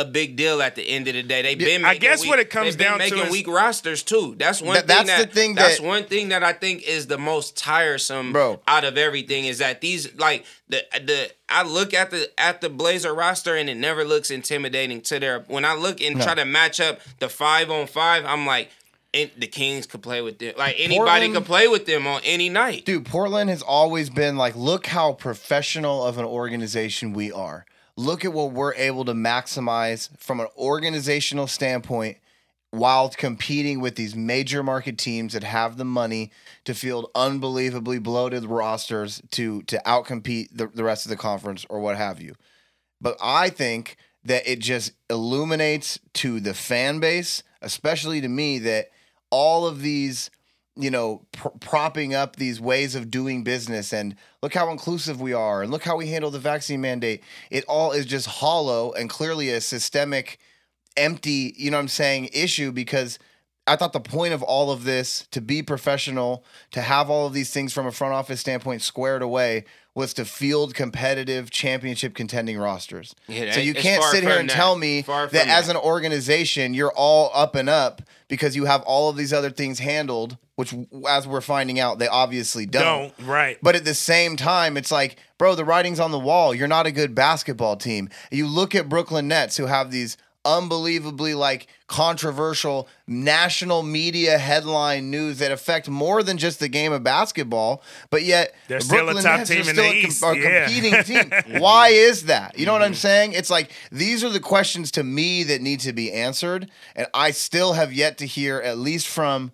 a 0.00 0.04
big 0.04 0.36
deal 0.36 0.62
at 0.62 0.74
the 0.76 0.82
end 0.82 1.08
of 1.08 1.14
the 1.14 1.22
day. 1.22 1.42
They've 1.42 1.58
been. 1.58 1.84
I 1.84 1.88
Making 1.88 2.00
guess 2.00 2.20
weak, 2.22 2.30
what 2.30 2.38
it 2.38 2.50
comes 2.50 2.76
down 2.76 2.98
to 3.00 3.10
making 3.16 3.30
weak 3.30 3.48
rosters 3.48 4.02
too. 4.02 4.34
That's 4.38 4.60
one 4.62 4.74
That- 4.74 4.86
thing. 4.86 4.96
that's 5.06 5.08
that, 5.08 5.28
the 5.28 5.34
thing 5.34 5.54
That's 5.54 5.78
that- 5.78 5.86
one 5.86 6.04
thing 6.04 6.28
that 6.30 6.42
I 6.44 6.52
think 6.52 6.82
is 6.82 7.06
the 7.06 7.18
most 7.18 7.56
tiresome, 7.56 8.32
Bro. 8.32 8.60
out 8.68 8.84
of 8.84 8.96
everything 8.98 9.44
is 9.46 9.58
that 9.58 9.80
these 9.80 10.14
like 10.16 10.44
the 10.68 10.84
the 11.04 11.30
I 11.48 11.62
look 11.62 11.94
at 11.94 12.10
the 12.10 12.30
at 12.38 12.60
the 12.60 12.68
Blazer 12.68 13.14
roster 13.14 13.54
and 13.56 13.68
it 13.70 13.76
never 13.76 14.04
looks 14.04 14.30
intimidating 14.30 15.00
to 15.02 15.18
their. 15.18 15.40
When 15.48 15.64
I 15.64 15.74
look 15.74 16.00
and 16.00 16.20
try 16.20 16.34
to 16.34 16.44
match 16.44 16.80
up 16.80 17.00
the 17.18 17.28
five 17.28 17.70
on 17.70 17.86
five, 17.86 18.24
I'm 18.24 18.46
like. 18.46 18.70
And 19.14 19.30
the 19.38 19.46
Kings 19.46 19.86
could 19.86 20.02
play 20.02 20.20
with 20.20 20.38
them. 20.38 20.52
Like 20.58 20.76
anybody 20.78 20.98
Portland- 20.98 21.34
could 21.34 21.44
play 21.46 21.66
with 21.66 21.86
them 21.86 22.06
on 22.06 22.20
any 22.24 22.50
night. 22.50 22.84
Dude, 22.84 23.06
Portland 23.06 23.48
has 23.48 23.62
always 23.62 24.10
been 24.10 24.36
like, 24.36 24.54
look 24.54 24.86
how 24.86 25.14
professional 25.14 26.04
of 26.04 26.18
an 26.18 26.26
organization 26.26 27.14
we 27.14 27.32
are. 27.32 27.64
Look 27.98 28.24
at 28.24 28.32
what 28.32 28.52
we're 28.52 28.74
able 28.74 29.04
to 29.06 29.12
maximize 29.12 30.08
from 30.20 30.38
an 30.38 30.46
organizational 30.56 31.48
standpoint 31.48 32.18
while 32.70 33.08
competing 33.08 33.80
with 33.80 33.96
these 33.96 34.14
major 34.14 34.62
market 34.62 34.98
teams 34.98 35.32
that 35.32 35.42
have 35.42 35.76
the 35.76 35.84
money 35.84 36.30
to 36.64 36.74
field 36.74 37.10
unbelievably 37.16 37.98
bloated 37.98 38.44
rosters 38.44 39.20
to 39.32 39.62
to 39.62 39.82
outcompete 39.84 40.46
the, 40.52 40.68
the 40.68 40.84
rest 40.84 41.06
of 41.06 41.10
the 41.10 41.16
conference 41.16 41.66
or 41.68 41.80
what 41.80 41.96
have 41.96 42.20
you. 42.20 42.36
But 43.00 43.16
I 43.20 43.48
think 43.48 43.96
that 44.22 44.48
it 44.48 44.60
just 44.60 44.92
illuminates 45.10 45.98
to 46.12 46.38
the 46.38 46.54
fan 46.54 47.00
base, 47.00 47.42
especially 47.62 48.20
to 48.20 48.28
me, 48.28 48.60
that 48.60 48.90
all 49.30 49.66
of 49.66 49.82
these, 49.82 50.30
you 50.78 50.90
know, 50.90 51.22
pr- 51.32 51.48
propping 51.60 52.14
up 52.14 52.36
these 52.36 52.60
ways 52.60 52.94
of 52.94 53.10
doing 53.10 53.42
business 53.42 53.92
and 53.92 54.14
look 54.42 54.54
how 54.54 54.70
inclusive 54.70 55.20
we 55.20 55.32
are 55.32 55.62
and 55.62 55.72
look 55.72 55.82
how 55.82 55.96
we 55.96 56.08
handle 56.08 56.30
the 56.30 56.38
vaccine 56.38 56.80
mandate. 56.80 57.22
It 57.50 57.64
all 57.66 57.90
is 57.90 58.06
just 58.06 58.26
hollow 58.26 58.92
and 58.92 59.10
clearly 59.10 59.50
a 59.50 59.60
systemic, 59.60 60.38
empty, 60.96 61.52
you 61.56 61.70
know 61.70 61.76
what 61.76 61.82
I'm 61.82 61.88
saying, 61.88 62.30
issue 62.32 62.70
because 62.70 63.18
I 63.66 63.76
thought 63.76 63.92
the 63.92 64.00
point 64.00 64.32
of 64.32 64.42
all 64.42 64.70
of 64.70 64.84
this 64.84 65.26
to 65.32 65.40
be 65.40 65.62
professional, 65.62 66.44
to 66.70 66.80
have 66.80 67.10
all 67.10 67.26
of 67.26 67.32
these 67.32 67.52
things 67.52 67.72
from 67.72 67.86
a 67.86 67.92
front 67.92 68.14
office 68.14 68.40
standpoint 68.40 68.82
squared 68.82 69.20
away 69.20 69.64
was 69.94 70.14
to 70.14 70.24
field 70.24 70.74
competitive 70.74 71.50
championship 71.50 72.14
contending 72.14 72.56
rosters. 72.56 73.16
Yeah, 73.26 73.50
so 73.50 73.60
you 73.60 73.74
can't 73.74 74.02
sit 74.04 74.22
here 74.22 74.38
and 74.38 74.48
that. 74.48 74.54
tell 74.54 74.76
me 74.76 75.02
Far 75.02 75.26
that 75.26 75.48
as 75.48 75.68
an 75.68 75.76
organization 75.76 76.72
you're 76.72 76.92
all 76.92 77.32
up 77.34 77.56
and 77.56 77.68
up 77.68 78.02
because 78.28 78.54
you 78.54 78.66
have 78.66 78.82
all 78.82 79.10
of 79.10 79.16
these 79.16 79.32
other 79.32 79.50
things 79.50 79.80
handled, 79.80 80.38
which 80.58 80.74
as 81.08 81.24
we're 81.28 81.40
finding 81.40 81.78
out 81.78 82.00
they 82.00 82.08
obviously 82.08 82.66
don't. 82.66 83.16
Don't 83.16 83.26
right. 83.28 83.58
But 83.62 83.76
at 83.76 83.84
the 83.84 83.94
same 83.94 84.36
time, 84.36 84.76
it's 84.76 84.90
like, 84.90 85.16
bro, 85.38 85.54
the 85.54 85.64
writing's 85.64 86.00
on 86.00 86.10
the 86.10 86.18
wall. 86.18 86.52
You're 86.52 86.66
not 86.66 86.84
a 86.86 86.90
good 86.90 87.14
basketball 87.14 87.76
team. 87.76 88.08
You 88.32 88.48
look 88.48 88.74
at 88.74 88.88
Brooklyn 88.88 89.28
Nets 89.28 89.56
who 89.56 89.66
have 89.66 89.92
these 89.92 90.16
unbelievably 90.44 91.34
like 91.34 91.68
controversial 91.86 92.88
national 93.06 93.82
media 93.82 94.38
headline 94.38 95.10
news 95.10 95.38
that 95.38 95.52
affect 95.52 95.88
more 95.88 96.22
than 96.22 96.38
just 96.38 96.58
the 96.58 96.68
game 96.68 96.90
of 96.92 97.02
basketball, 97.04 97.82
but 98.10 98.24
yet 98.24 98.52
They're 98.66 98.78
the 98.78 98.84
still 98.84 99.08
a 99.10 99.14
top 99.22 99.38
Nets 99.38 99.50
team 99.50 99.66
are 99.66 99.70
in 99.70 99.76
the 99.76 99.92
East, 99.94 100.24
a 100.24 100.36
yeah. 100.36 100.64
competing 100.66 101.02
team. 101.04 101.60
Why 101.60 101.88
is 101.90 102.24
that? 102.24 102.58
You 102.58 102.66
know 102.66 102.72
what 102.72 102.82
I'm 102.82 102.88
Mm-hmm. 102.92 102.96
saying? 102.96 103.32
It's 103.34 103.50
like 103.50 103.70
these 103.92 104.24
are 104.24 104.30
the 104.30 104.40
questions 104.40 104.90
to 104.92 105.04
me 105.04 105.44
that 105.44 105.60
need 105.60 105.80
to 105.80 105.92
be 105.92 106.10
answered, 106.12 106.68
and 106.96 107.06
I 107.14 107.30
still 107.30 107.74
have 107.74 107.92
yet 107.92 108.18
to 108.18 108.26
hear 108.26 108.58
at 108.58 108.78
least 108.78 109.06
from 109.06 109.52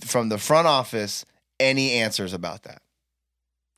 from 0.00 0.28
the 0.28 0.38
front 0.38 0.66
office 0.66 1.24
any 1.58 1.92
answers 1.92 2.32
about 2.32 2.64
that. 2.64 2.82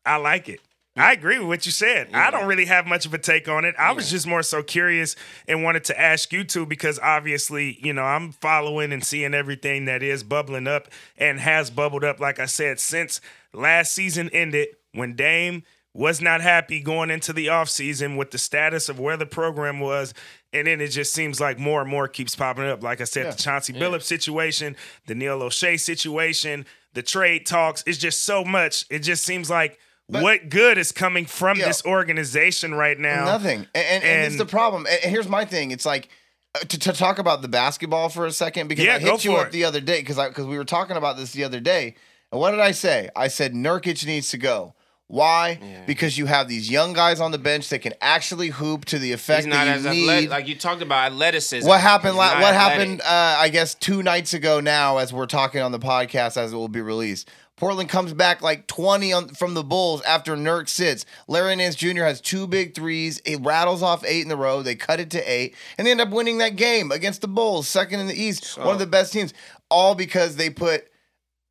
I 0.04 0.16
like 0.16 0.48
it. 0.48 0.60
I 0.96 1.12
agree 1.12 1.38
with 1.38 1.46
what 1.46 1.66
you 1.66 1.70
said. 1.70 2.08
I 2.12 2.32
don't 2.32 2.48
really 2.48 2.64
have 2.64 2.86
much 2.86 3.06
of 3.06 3.14
a 3.14 3.18
take 3.18 3.48
on 3.48 3.64
it. 3.64 3.76
I 3.78 3.92
was 3.92 4.10
just 4.10 4.26
more 4.26 4.42
so 4.42 4.64
curious 4.64 5.14
and 5.46 5.62
wanted 5.62 5.84
to 5.84 6.00
ask 6.00 6.32
you 6.32 6.42
too 6.42 6.66
because 6.66 6.98
obviously, 6.98 7.78
you 7.80 7.92
know, 7.92 8.02
I'm 8.02 8.32
following 8.32 8.92
and 8.92 9.04
seeing 9.04 9.32
everything 9.32 9.84
that 9.84 10.02
is 10.02 10.24
bubbling 10.24 10.66
up 10.66 10.88
and 11.16 11.38
has 11.38 11.70
bubbled 11.70 12.02
up, 12.02 12.18
like 12.18 12.40
I 12.40 12.46
said, 12.46 12.80
since 12.80 13.20
last 13.52 13.92
season 13.92 14.28
ended 14.30 14.68
when 14.92 15.14
Dame 15.14 15.62
was 15.94 16.20
not 16.20 16.40
happy 16.40 16.80
going 16.80 17.10
into 17.10 17.32
the 17.32 17.46
offseason 17.46 18.16
with 18.16 18.30
the 18.30 18.38
status 18.38 18.88
of 18.88 19.00
where 19.00 19.16
the 19.16 19.26
program 19.26 19.80
was. 19.80 20.14
And 20.52 20.66
then 20.66 20.80
it 20.80 20.88
just 20.88 21.12
seems 21.12 21.40
like 21.40 21.58
more 21.58 21.80
and 21.80 21.90
more 21.90 22.06
keeps 22.08 22.36
popping 22.36 22.64
up. 22.64 22.82
Like 22.82 23.00
I 23.00 23.04
said, 23.04 23.24
Yeah. 23.24 23.30
the 23.32 23.42
Chauncey 23.42 23.72
Billups 23.72 24.04
situation, 24.04 24.76
the 25.06 25.14
Neil 25.14 25.40
Olshey 25.40 25.78
situation, 25.80 26.66
the 26.94 27.02
trade 27.02 27.46
talks. 27.46 27.82
It's 27.86 27.98
just 27.98 28.22
so 28.24 28.44
much. 28.44 28.84
It 28.90 29.00
just 29.00 29.24
seems 29.24 29.50
like 29.50 29.78
But- 30.08 30.22
what 30.22 30.48
good 30.48 30.78
is 30.78 30.92
coming 30.92 31.26
from 31.26 31.58
Yeah. 31.58 31.66
this 31.66 31.84
organization 31.84 32.74
right 32.74 32.98
now? 32.98 33.24
Nothing. 33.24 33.66
And, 33.74 33.86
and, 33.86 34.04
and 34.04 34.26
it's 34.26 34.36
the 34.36 34.46
problem. 34.46 34.86
And 34.86 34.98
and 35.02 35.10
here's 35.10 35.28
my 35.28 35.44
thing. 35.44 35.70
It's 35.70 35.86
like 35.86 36.08
uh, 36.54 36.60
to, 36.60 36.78
to 36.78 36.92
talk 36.92 37.18
about 37.18 37.42
the 37.42 37.48
basketball 37.48 38.08
for 38.08 38.24
a 38.24 38.32
second 38.32 38.68
because 38.68 38.84
Yeah, 38.84 38.94
I 38.96 38.98
hit 39.00 39.24
you 39.24 39.36
up 39.36 39.48
it. 39.48 39.52
the 39.52 39.64
other 39.64 39.80
day 39.80 40.00
because 40.00 40.16
because 40.16 40.46
we 40.46 40.56
were 40.56 40.64
talking 40.64 40.96
about 40.96 41.16
this 41.16 41.32
the 41.32 41.44
other 41.44 41.60
day. 41.60 41.94
And 42.32 42.40
what 42.40 42.52
did 42.52 42.60
I 42.60 42.70
say? 42.72 43.08
I 43.16 43.28
said 43.28 43.52
Nurkic 43.54 44.06
needs 44.06 44.28
to 44.30 44.38
go. 44.38 44.74
Why? 45.08 45.58
Yeah. 45.62 45.84
Because 45.86 46.18
you 46.18 46.26
have 46.26 46.48
these 46.48 46.70
young 46.70 46.92
guys 46.92 47.18
on 47.18 47.30
the 47.32 47.38
bench 47.38 47.70
that 47.70 47.80
can 47.80 47.94
actually 48.02 48.48
hoop 48.48 48.84
to 48.86 48.98
the 48.98 49.12
effect 49.12 49.44
He's 49.46 49.54
not 49.54 49.64
that 49.64 49.82
you 49.82 49.90
need. 49.90 50.02
athletic. 50.02 50.30
Like 50.30 50.48
you 50.48 50.54
talked 50.54 50.82
about 50.82 51.10
athleticism. 51.12 51.66
what 51.66 51.80
happened? 51.80 52.16
La- 52.16 52.38
what 52.40 52.54
athletic. 52.54 52.58
happened? 52.78 53.00
Uh, 53.00 53.36
I 53.40 53.48
guess 53.48 53.74
two 53.74 54.02
nights 54.02 54.34
ago 54.34 54.60
now, 54.60 54.98
as 54.98 55.12
we're 55.12 55.26
talking 55.26 55.62
on 55.62 55.72
the 55.72 55.78
podcast, 55.78 56.36
as 56.36 56.52
it 56.52 56.56
will 56.56 56.68
be 56.68 56.82
released. 56.82 57.30
Portland 57.56 57.88
comes 57.88 58.12
back 58.12 58.40
like 58.40 58.68
20 58.68 59.12
on, 59.12 59.28
from 59.30 59.54
the 59.54 59.64
Bulls 59.64 60.00
after 60.02 60.36
Nurk 60.36 60.68
sits. 60.68 61.04
Larry 61.26 61.56
Nance 61.56 61.74
Jr. 61.74 62.04
has 62.04 62.20
two 62.20 62.46
big 62.46 62.74
threes. 62.74 63.20
It 63.24 63.40
rattles 63.40 63.82
off 63.82 64.04
eight 64.04 64.24
in 64.24 64.30
a 64.30 64.36
row. 64.36 64.62
They 64.62 64.76
cut 64.76 65.00
it 65.00 65.10
to 65.12 65.22
eight, 65.32 65.56
and 65.76 65.84
they 65.86 65.90
end 65.90 66.00
up 66.00 66.10
winning 66.10 66.38
that 66.38 66.54
game 66.54 66.92
against 66.92 67.20
the 67.20 67.26
Bulls, 67.28 67.66
second 67.66 67.98
in 67.98 68.06
the 68.06 68.14
East, 68.14 68.56
one 68.58 68.74
of 68.74 68.78
the 68.78 68.86
best 68.86 69.12
teams. 69.12 69.32
All 69.70 69.94
because 69.96 70.36
they 70.36 70.50
put 70.50 70.87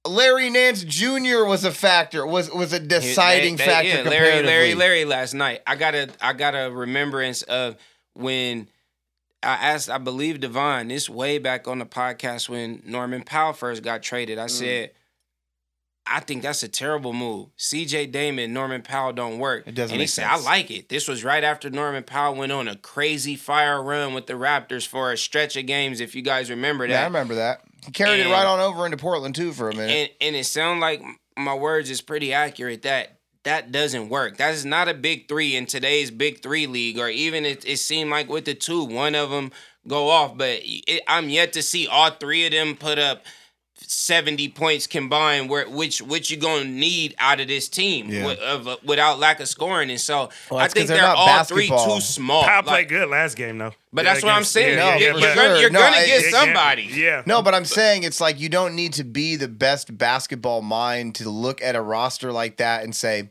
Larry 0.10 0.50
Nance 0.50 0.84
Jr. 0.84 1.44
was 1.46 1.64
a 1.64 1.72
factor, 1.72 2.26
was 2.26 2.50
was 2.52 2.74
a 2.74 2.80
deciding 2.80 3.56
they- 3.58 3.66
they- 3.66 3.72
factor 3.72 3.88
yeah, 3.90 4.02
Larry. 4.10 4.44
Larry, 4.44 4.76
Larry. 4.76 5.06
Last 5.06 5.34
night, 5.34 5.62
I 5.68 5.76
got 5.76 5.96
a, 5.96 6.10
I 6.22 6.34
got 6.34 6.54
a 6.54 6.72
remembrance 6.72 7.42
of 7.44 7.76
when 8.14 8.68
I 9.44 9.54
asked, 9.54 9.90
I 9.90 9.98
believe 10.00 10.40
Devon 10.40 10.88
this 10.88 11.08
way 11.10 11.38
back 11.38 11.68
on 11.68 11.80
the 11.80 11.86
podcast 11.86 12.50
when 12.50 12.82
Norman 12.86 13.24
Powell 13.24 13.54
first 13.54 13.84
got 13.84 14.02
traded. 14.04 14.40
I 14.40 14.46
Mm. 14.46 14.50
said, 14.50 14.92
I 16.10 16.22
think 16.22 16.42
that's 16.42 16.64
a 16.64 16.70
terrible 16.70 17.12
move. 17.12 17.50
C.J. 17.58 18.08
Damon, 18.08 18.54
Norman 18.54 18.82
Powell 18.82 19.12
don't 19.12 19.40
work. 19.40 19.68
It 19.68 19.76
doesn't 19.76 19.92
And 19.94 20.00
he 20.00 20.04
make 20.04 20.10
said, 20.10 20.28
sense. 20.30 20.42
I 20.48 20.50
like 20.50 20.72
it. 20.72 20.88
This 20.90 21.06
was 21.08 21.24
right 21.26 21.44
after 21.44 21.70
Norman 21.70 22.04
Powell 22.04 22.34
went 22.36 22.54
on 22.54 22.68
a 22.70 22.78
crazy 22.78 23.36
fire 23.36 23.84
run 23.84 24.14
with 24.14 24.26
the 24.26 24.34
Raptors 24.34 24.88
for 24.88 25.12
a 25.12 25.18
stretch 25.18 25.58
of 25.58 25.66
games. 25.66 26.00
If 26.00 26.16
you 26.16 26.22
guys 26.22 26.50
remember 26.50 26.88
that, 26.88 26.94
Yeah, 26.94 27.02
I 27.02 27.06
remember 27.08 27.36
that. 27.36 27.62
He 27.86 27.92
carried 27.92 28.20
it 28.20 28.30
right 28.30 28.46
on 28.46 28.60
over 28.60 28.86
into 28.86 28.98
Portland 28.98 29.36
too 29.36 29.54
for 29.54 29.70
a 29.70 29.76
minute. 29.76 29.92
and 29.92 30.10
and 30.22 30.36
it 30.36 30.46
sounds 30.46 30.82
like 30.82 31.02
my 31.38 31.54
words 31.54 31.90
is 31.90 32.02
pretty 32.02 32.34
accurate 32.34 32.82
that 32.84 33.20
that 33.44 33.72
doesn't 33.72 34.10
work. 34.10 34.38
That 34.38 34.54
is 34.54 34.66
not 34.66 34.90
a 34.90 34.94
big 34.94 35.30
three 35.30 35.56
in 35.56 35.68
today's 35.68 36.12
big 36.12 36.42
three 36.44 36.68
league, 36.68 37.00
or 37.00 37.08
even 37.08 37.46
it, 37.46 37.64
it 37.66 37.78
seemed 37.78 38.10
like 38.10 38.28
with 38.30 38.44
the 38.46 38.54
two, 38.54 38.84
one 38.84 39.16
of 39.16 39.30
them 39.30 39.52
go 39.88 40.10
off. 40.10 40.38
But 40.38 40.60
it, 40.64 41.02
I'm 41.08 41.30
yet 41.30 41.54
to 41.54 41.62
see 41.62 41.88
all 41.88 42.12
three 42.12 42.46
of 42.46 42.52
them 42.52 42.76
put 42.76 43.00
up 43.00 43.24
70 43.86 44.50
points 44.50 44.88
combined. 44.88 45.50
Where 45.50 45.70
which 45.70 46.02
which 46.02 46.30
you 46.32 46.38
gonna 46.38 46.66
need 46.66 47.16
out 47.20 47.40
of 47.40 47.48
this 47.48 47.68
team 47.70 48.10
Yeah. 48.10 48.26
with, 48.26 48.40
of, 48.40 48.68
uh, 48.68 48.78
without 48.84 49.20
lack 49.20 49.40
of 49.40 49.48
scoring, 49.48 49.90
and 49.90 50.00
so 50.00 50.30
Well, 50.50 50.60
I 50.60 50.68
think 50.68 50.88
they're 50.88 50.98
they're, 50.98 51.06
not 51.06 51.18
all 51.18 51.44
three 51.44 51.68
too 51.68 52.02
small. 52.02 52.44
Powell 52.44 52.58
Like, 52.58 52.66
played 52.66 52.90
good 52.90 53.10
last 53.10 53.36
game 53.36 53.58
though. 53.58 53.74
But 53.94 54.06
Yeah, 54.06 54.14
that's 54.14 54.24
what 54.26 54.34
I'm 54.34 54.44
saying. 54.44 54.78
Yeah, 54.78 54.84
No, 54.84 54.86
yeah, 54.92 54.98
you're 54.98 55.08
you're 55.12 55.14
but- 55.22 55.36
gonna, 55.36 55.48
sure. 55.50 55.58
you're 55.62 55.70
No, 55.70 55.80
gonna 55.80 55.98
I- 55.98 56.06
get 56.06 56.24
it- 56.26 56.32
somebody. 56.32 56.84
Yeah. 56.92 57.24
No, 57.26 57.42
but 57.42 57.56
I'm 57.56 57.66
saying 57.66 58.04
it's 58.04 58.20
like 58.22 58.40
you 58.40 58.50
don't 58.50 58.76
need 58.76 58.94
to 58.94 59.04
be 59.04 59.36
the 59.36 59.48
best 59.48 59.98
basketball 59.98 60.62
mind 60.62 61.16
to 61.16 61.30
look 61.30 61.62
at 61.62 61.76
a 61.76 61.82
roster 61.82 62.32
like 62.32 62.58
that 62.58 62.84
and 62.84 62.96
say, 62.96 63.30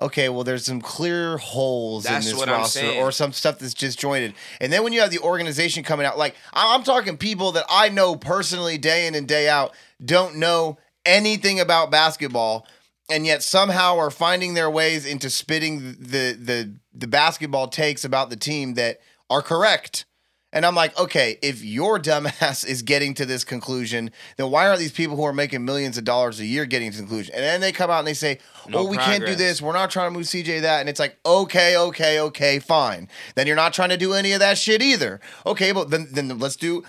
okay, 0.00 0.28
well, 0.28 0.44
there's 0.44 0.64
some 0.64 0.80
clear 0.80 1.38
holes 1.38 2.04
That's 2.04 2.26
in 2.26 2.32
this 2.32 2.46
roster 2.46 2.80
or 3.00 3.12
some 3.12 3.32
stuff 3.32 3.58
that's 3.58 3.74
disjointed. 3.74 4.34
And 4.60 4.72
then 4.72 4.82
when 4.84 4.92
you 4.92 5.00
have 5.00 5.10
the 5.10 5.18
organization 5.20 5.82
coming 5.82 6.06
out, 6.06 6.18
like 6.18 6.34
I- 6.52 6.74
I'm 6.74 6.82
talking 6.82 7.16
people 7.16 7.52
that 7.52 7.64
I 7.68 7.88
know 7.88 8.16
personally 8.16 8.78
day 8.78 9.06
in 9.06 9.14
and 9.14 9.26
day 9.26 9.48
out 9.48 9.74
don't 10.04 10.36
know 10.36 10.78
anything 11.04 11.60
about 11.60 11.90
basketball 11.90 12.66
and 13.08 13.24
yet 13.24 13.42
somehow 13.42 13.96
are 13.98 14.10
finding 14.10 14.54
their 14.54 14.68
ways 14.68 15.06
into 15.06 15.30
spitting 15.30 15.96
the 16.00 16.32
the 16.38 16.74
the 16.92 17.06
basketball 17.06 17.68
takes 17.68 18.04
about 18.04 18.30
the 18.30 18.36
team 18.36 18.74
that 18.74 18.98
are 19.30 19.42
correct. 19.42 20.04
And 20.52 20.64
I'm 20.64 20.74
like, 20.74 20.98
okay, 20.98 21.38
if 21.42 21.62
your 21.64 21.98
dumbass 22.00 22.66
is 22.66 22.82
getting 22.82 23.14
to 23.14 23.26
this 23.26 23.44
conclusion, 23.44 24.10
then 24.36 24.50
why 24.50 24.66
aren't 24.66 24.78
these 24.78 24.92
people 24.92 25.16
who 25.16 25.24
are 25.24 25.32
making 25.32 25.64
millions 25.64 25.98
of 25.98 26.04
dollars 26.04 26.40
a 26.40 26.46
year 26.46 26.66
getting 26.66 26.90
to 26.90 26.96
the 26.96 27.02
conclusion? 27.02 27.34
And 27.34 27.44
then 27.44 27.60
they 27.60 27.72
come 27.72 27.90
out 27.90 27.98
and 27.98 28.08
they 28.08 28.14
say, 28.14 28.38
No 28.68 28.78
oh, 28.78 28.84
we 28.86 28.96
can't 28.96 29.26
do 29.26 29.34
this. 29.34 29.60
We're 29.60 29.72
not 29.72 29.90
trying 29.90 30.12
to 30.12 30.16
move 30.16 30.26
CJ 30.26 30.62
that. 30.62 30.80
And 30.80 30.88
it's 30.88 31.00
like, 31.00 31.18
okay, 31.26 31.76
okay, 31.76 32.20
okay, 32.20 32.58
fine. 32.58 33.08
Then 33.34 33.46
you're 33.46 33.56
not 33.56 33.72
trying 33.72 33.90
to 33.90 33.96
do 33.96 34.12
any 34.12 34.32
of 34.32 34.40
that 34.40 34.58
shit 34.58 34.82
either. 34.82 35.20
Okay, 35.44 35.72
but 35.72 35.90
then 35.90 36.08
then 36.12 36.38
let's 36.38 36.56
do 36.56 36.84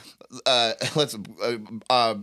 uh 0.45 0.73
let's 0.95 1.15
uh, 1.15 1.57
uh 1.89 2.15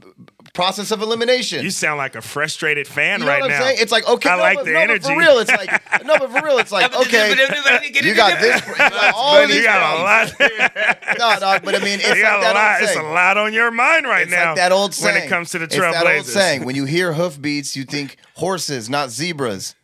process 0.55 0.91
of 0.91 1.03
elimination. 1.03 1.63
You 1.63 1.71
sound 1.71 1.99
like 1.99 2.15
a 2.15 2.23
frustrated 2.23 2.87
fan 2.89 3.21
You 3.21 3.27
know 3.27 3.33
right 3.33 3.41
what 3.43 3.51
I'm 3.51 3.59
now. 3.59 3.65
saying? 3.65 3.79
It's 3.81 3.93
like 3.93 4.09
okay, 4.09 4.31
I 4.31 4.37
no, 4.37 4.43
like 4.43 4.57
but, 4.59 4.65
the 4.65 4.71
no, 4.73 4.79
but 4.79 4.83
energy. 4.85 5.05
for 5.09 5.19
real. 5.19 5.39
It's 5.41 5.51
like 5.51 6.05
no, 6.07 6.19
but 6.19 6.31
for 6.31 6.43
real, 6.45 6.59
it's 6.59 6.73
like 6.73 6.95
okay, 7.01 7.31
you 7.31 8.15
got 8.15 8.41
this, 8.41 8.67
you 8.67 8.75
got 8.77 9.15
all 9.15 9.43
you 9.43 9.49
these 9.49 9.65
got 9.65 9.79
problems. 10.07 10.35
a 10.39 10.43
lot. 10.43 11.01
No, 11.19 11.39
dog, 11.41 11.63
but 11.65 11.75
I 11.77 11.79
mean, 11.79 12.01
it's 12.01 12.09
you 12.17 12.23
got 12.23 12.41
like 12.41 12.51
a 12.51 12.55
that 12.55 12.55
lot. 12.55 12.81
old 12.81 12.89
It's 12.89 12.99
a 12.99 13.03
lot 13.03 13.39
on 13.39 13.53
your 13.53 13.71
mind 13.71 14.07
right 14.07 14.23
It's 14.23 14.31
now. 14.33 14.47
like 14.49 14.57
that 14.57 14.73
old 14.73 14.95
saying. 14.95 15.15
when 15.15 15.23
it 15.25 15.29
comes 15.29 15.51
to 15.51 15.59
the 15.59 15.65
It's 15.67 15.77
that 15.77 15.95
old 15.95 16.07
Trailblazers. 16.07 16.25
saying. 16.25 16.65
When 16.65 16.75
you 16.75 16.87
hear 16.87 17.13
hoofbeats, 17.13 17.77
you 17.77 17.85
think 17.85 18.17
horses, 18.35 18.91
not 18.91 19.11
zebras. 19.11 19.75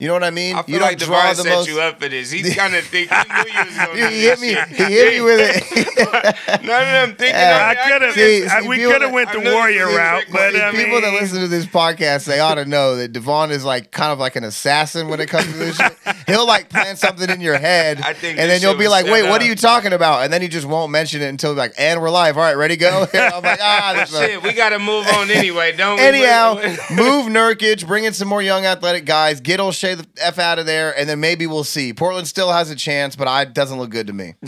You 0.00 0.06
know 0.06 0.12
what 0.12 0.22
I 0.22 0.30
mean? 0.30 0.54
I 0.54 0.62
feel 0.62 0.74
you 0.74 0.78
don't 0.78 0.88
like 0.90 0.98
draw 0.98 1.22
Devon 1.22 1.36
the 1.38 1.42
set 1.42 1.52
most. 1.56 1.68
you 1.68 1.80
up 1.80 2.00
for 2.00 2.08
this. 2.08 2.30
He's 2.30 2.54
kind 2.54 2.72
of 2.72 2.84
thinking. 2.84 3.18
He 3.18 3.42
knew 3.42 3.50
you 3.50 3.64
was 3.66 3.76
going 3.76 3.98
He, 4.12 4.16
he 4.16 4.22
hit 4.22 4.38
me. 4.38 4.46
He 4.76 4.84
hit 4.94 5.14
me 5.14 5.20
with 5.22 5.40
it. 5.40 6.36
None 6.48 6.60
of 6.60 6.66
them 6.68 7.08
thinking. 7.16 7.34
Yeah. 7.34 7.74
I 7.76 7.90
could 7.90 8.02
have. 8.02 8.14
See, 8.14 8.48
see, 8.48 8.68
we 8.68 8.76
could 8.78 9.02
have 9.02 9.10
went 9.10 9.32
the 9.32 9.40
warrior 9.40 9.86
route, 9.86 10.26
but 10.30 10.52
See, 10.52 10.62
I 10.62 10.70
mean, 10.70 10.84
people 10.84 11.00
that 11.00 11.12
listen 11.20 11.40
to 11.40 11.48
this 11.48 11.66
podcast, 11.66 12.26
they 12.26 12.38
ought 12.38 12.54
to 12.54 12.64
know 12.64 12.94
that 12.94 13.12
Devon 13.12 13.50
is 13.50 13.64
like 13.64 13.90
kind 13.90 14.12
of 14.12 14.20
like 14.20 14.36
an 14.36 14.44
assassin 14.44 15.08
when 15.08 15.18
it 15.18 15.28
comes 15.28 15.46
to 15.46 15.58
this 15.58 15.76
shit. 15.76 15.96
He'll 16.28 16.46
like 16.46 16.68
plant 16.68 16.98
something 16.98 17.28
in 17.28 17.40
your 17.40 17.58
head, 17.58 18.00
I 18.04 18.12
think 18.12 18.38
and 18.38 18.48
then 18.48 18.62
you'll 18.62 18.76
be 18.76 18.86
like, 18.86 19.06
set 19.06 19.12
"Wait, 19.12 19.28
what 19.28 19.42
are 19.42 19.46
you 19.46 19.56
talking 19.56 19.92
about?" 19.92 20.22
And 20.22 20.32
then 20.32 20.42
he 20.42 20.46
just 20.46 20.68
won't 20.68 20.92
mention 20.92 21.22
it 21.22 21.28
until 21.28 21.54
like, 21.54 21.74
"And 21.76 22.00
we're 22.00 22.10
live. 22.10 22.36
All 22.36 22.44
right, 22.44 22.56
ready, 22.56 22.76
go." 22.76 23.08
And 23.12 23.34
I'm 23.34 23.42
like, 23.42 23.58
"Ah, 23.60 23.94
this 23.96 24.16
Shit, 24.16 24.44
we 24.44 24.52
got 24.52 24.68
to 24.68 24.78
move 24.78 25.08
on 25.08 25.28
anyway, 25.28 25.74
don't 25.74 25.96
we? 25.96 26.04
Anyhow, 26.04 26.54
move 26.94 27.26
Nurkic, 27.26 27.84
bring 27.84 28.04
in 28.04 28.12
some 28.12 28.28
more 28.28 28.42
young 28.42 28.64
athletic 28.64 29.04
guys, 29.04 29.40
get 29.40 29.58
Olshey 29.96 30.14
the 30.14 30.22
f 30.24 30.38
out 30.38 30.58
of 30.58 30.66
there, 30.66 30.96
and 30.98 31.08
then 31.08 31.20
maybe 31.20 31.46
we'll 31.46 31.64
see. 31.64 31.92
Portland 31.92 32.26
still 32.28 32.52
has 32.52 32.70
a 32.70 32.76
chance, 32.76 33.16
but 33.16 33.28
I 33.28 33.44
doesn't 33.44 33.78
look 33.78 33.90
good 33.90 34.06
to 34.08 34.12
me. 34.12 34.34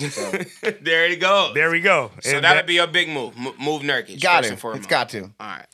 there 0.81 1.09
you 1.09 1.17
go. 1.17 1.53
there 1.55 1.71
we 1.71 1.81
go. 1.81 2.11
So 2.21 2.37
And 2.37 2.45
that'll 2.45 2.57
that- 2.57 2.67
be 2.67 2.79
a 2.79 2.87
big 2.87 3.09
move. 3.09 3.35
M- 3.37 3.53
move 3.59 3.83
Nurkic. 3.83 4.21
Got 4.21 4.39
first 4.39 4.47
to. 4.49 4.53
and 4.53 4.61
foremost. 4.61 4.79
It's 4.81 4.87
got 4.91 5.09
to. 5.11 5.23
All 5.25 5.31
right. 5.41 5.67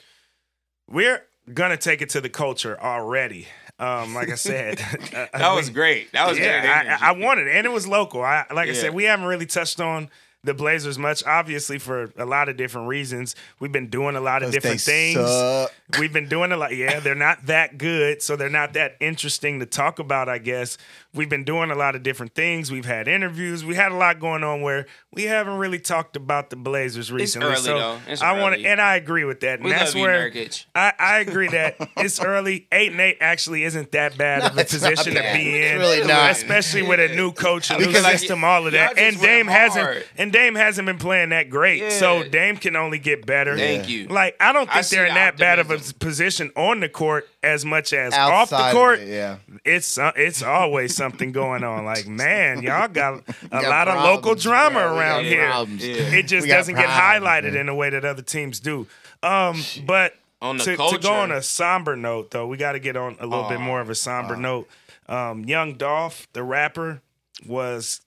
we're 0.89 1.23
gonna 1.53 1.77
take 1.77 2.03
it 2.03 2.11
to 2.11 2.21
the 2.21 2.29
culture 2.29 2.81
already. 2.81 3.47
Um, 3.79 4.15
like 4.15 4.31
I 4.31 4.37
said, 4.37 4.79
That 5.13 5.53
was 5.55 5.69
great. 5.71 6.11
That 6.13 6.29
was 6.29 6.39
yeah, 6.39 6.81
energy. 6.85 7.05
I, 7.05 7.11
I 7.11 7.13
wanted 7.13 7.47
it, 7.49 7.57
and 7.57 7.67
it 7.67 7.73
was 7.73 7.87
local. 7.87 8.23
I 8.23 8.47
like 8.53 8.69
I 8.69 8.73
said, 8.73 8.95
we 8.95 9.05
haven't 9.05 9.27
really 9.27 9.47
touched 9.47 9.81
on 9.81 10.09
the 10.47 10.55
Blazers 10.55 10.99
much, 10.99 11.25
obviously 11.25 11.79
for 11.79 12.11
a 12.17 12.25
lot 12.25 12.49
of 12.49 12.57
different 12.57 12.89
reasons. 12.89 13.35
We've 13.59 13.73
been 13.73 13.89
doing 13.89 14.17
a 14.17 14.21
lot 14.21 14.43
of 14.43 14.53
different 14.53 14.81
things. 14.81 15.19
suck. 15.19 15.73
We've 15.99 16.13
been 16.13 16.29
doing 16.29 16.53
a 16.53 16.57
lot. 16.57 16.75
Yeah, 16.75 17.01
they're 17.01 17.15
not 17.15 17.47
that 17.47 17.77
good, 17.77 18.23
so 18.23 18.37
they're 18.37 18.49
not 18.49 18.73
that 18.75 18.97
interesting 19.01 19.61
to 19.61 19.67
talk 19.67 19.99
about. 19.99 20.29
I 20.29 20.39
guess 20.39 20.79
we've 21.17 21.29
been 21.29 21.45
doing 21.45 21.71
a 21.71 21.75
lot 21.75 21.95
of 21.97 22.03
different 22.03 22.35
things. 22.35 22.71
We've 22.71 22.85
had 22.85 23.09
interviews. 23.09 23.65
We 23.65 23.75
had 23.75 23.93
a 23.93 23.97
lot 23.97 24.21
going 24.21 24.45
on 24.45 24.61
where 24.63 24.87
we 25.13 25.25
haven't 25.25 25.57
really 25.59 25.79
talked 25.79 26.17
about 26.17 26.51
the 26.51 26.57
Blazers 26.57 27.11
recently. 27.11 27.49
early, 27.49 27.57
so 27.57 27.79
though. 27.79 27.99
It's 28.07 28.23
I 28.23 28.39
want 28.41 28.57
to, 28.57 28.65
and 28.67 28.81
I 28.81 28.97
agree 28.97 29.25
with 29.25 29.41
that. 29.41 29.55
And 29.61 29.65
We 29.65 29.71
that's 29.71 29.95
love 29.95 29.97
you, 29.97 30.03
where 30.03 30.31
Nurkic. 30.31 30.67
I, 30.75 30.93
I 30.99 31.19
agree 31.21 31.49
that 31.49 31.77
it's 31.97 32.21
early. 32.21 32.67
Eight 32.73 32.93
and 32.93 33.01
eight 33.01 33.19
actually 33.21 33.65
isn't 33.65 33.93
that 33.93 34.19
bad 34.19 34.43
of 34.43 34.59
a 34.59 34.65
position 34.65 35.15
to 35.15 35.21
be 35.35 35.57
It's 35.57 35.73
in, 35.75 35.79
really 35.79 36.07
not. 36.07 36.31
especially 36.33 36.83
with 36.83 37.01
a 37.01 37.15
new 37.15 37.33
coach, 37.33 37.71
a 37.71 37.79
new 37.79 37.87
like, 37.87 38.19
system, 38.19 38.45
all 38.45 38.67
of 38.67 38.73
that. 38.73 38.99
And 38.99 39.19
Dame 39.21 39.47
hasn't 39.47 39.85
hard. 39.85 40.05
and 40.19 40.33
Dame 40.33 40.55
hasn't 40.55 40.85
been 40.87 40.99
playing 40.99 41.31
that 41.31 41.49
great, 41.49 41.93
so 41.93 42.23
Dame 42.29 42.57
can 42.57 42.77
only 42.77 42.99
get 42.99 43.25
better. 43.25 43.57
Thank 43.57 43.89
you. 43.89 44.09
Like 44.09 44.37
I 44.41 44.53
don't 44.53 44.71
think 44.71 44.85
see 44.85 44.97
they're 44.97 45.07
in 45.07 45.15
that 45.15 45.37
bad 45.39 45.59
of 45.59 45.71
a 45.71 45.79
position 45.99 46.51
on 46.57 46.81
the 46.81 46.89
court 46.89 47.29
as 47.47 47.65
much 47.65 47.93
as 47.93 48.13
Outside 48.13 48.35
off 48.35 48.51
the 48.51 48.79
court. 48.79 48.99
it, 48.99 49.09
yeah. 49.09 49.37
It's 49.65 49.97
uh, 49.99 50.13
it's 50.17 50.43
always 50.43 50.95
something 50.95 51.33
going 51.33 51.65
on. 51.65 51.85
Like 51.85 52.07
man, 52.23 52.63
y'all 52.63 52.89
got 52.89 53.23
a 53.45 53.49
got 53.49 53.65
lot 53.65 53.89
of 53.89 54.03
local 54.05 54.35
drama 54.35 54.81
bro. 54.81 54.99
Around 54.99 55.25
here. 55.25 55.49
Yeah. 55.49 56.17
It 56.19 56.25
just 56.25 56.47
doesn't 56.47 56.75
get 56.75 56.89
highlighted 56.89 57.53
man. 57.53 57.57
in 57.57 57.67
the 57.67 57.75
way 57.75 57.91
that 57.91 58.05
other 58.05 58.23
teams 58.23 58.61
do. 58.61 58.87
Um, 59.23 59.63
but 59.87 60.15
On 60.43 60.57
the 60.57 60.65
to, 60.65 60.77
to 60.77 60.99
go 60.99 61.13
on 61.15 61.33
a 61.33 61.43
somber 61.43 61.97
note, 61.97 62.31
though, 62.31 62.47
we 62.47 62.57
got 62.57 62.73
to 62.73 62.81
get 62.81 62.97
on 62.97 63.17
a 63.21 63.27
little 63.27 63.49
bit 63.49 63.61
more 63.61 63.81
of 63.81 63.89
a 63.89 63.95
somber 63.95 64.37
note. 64.37 64.69
Um, 65.09 65.45
Young 65.45 65.75
Dolph, 65.75 66.27
the 66.33 66.43
rapper, 66.43 67.01
was 67.47 68.01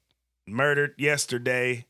murdered 0.45 0.95
yesterday. 0.97 1.85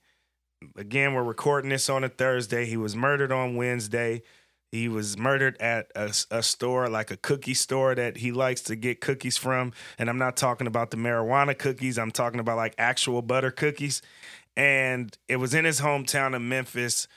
Again, 0.78 1.14
we're 1.14 1.24
recording 1.24 1.70
this 1.70 1.90
on 1.90 2.04
a 2.04 2.10
Thursday. 2.10 2.66
He 2.66 2.78
was 2.78 2.96
murdered 2.96 3.32
on 3.32 3.56
Wednesday. 3.56 4.22
He 4.72 4.88
was 4.88 5.18
murdered 5.18 5.58
at 5.60 5.92
a, 5.96 6.14
a 6.30 6.44
store, 6.44 6.90
like 6.90 7.10
a 7.10 7.18
cookie 7.18 7.56
store 7.56 7.96
that 7.96 8.18
he 8.18 8.32
likes 8.32 8.62
to 8.64 8.76
get 8.76 9.02
cookies 9.02 9.38
from. 9.38 9.74
And 9.98 10.10
I'm 10.10 10.20
not 10.20 10.38
talking 10.38 10.68
about 10.68 10.92
the 10.92 10.98
marijuana 10.98 11.58
cookies, 11.58 11.98
I'm 11.98 12.12
talking 12.12 12.40
about 12.40 12.58
like 12.58 12.76
actual 12.78 13.22
butter 13.22 13.52
cookies. 13.52 14.02
And 14.56 15.18
it 15.28 15.38
was 15.38 15.54
in 15.54 15.66
his 15.66 15.82
hometown 15.82 16.36
of 16.36 16.42
Memphis. 16.42 17.08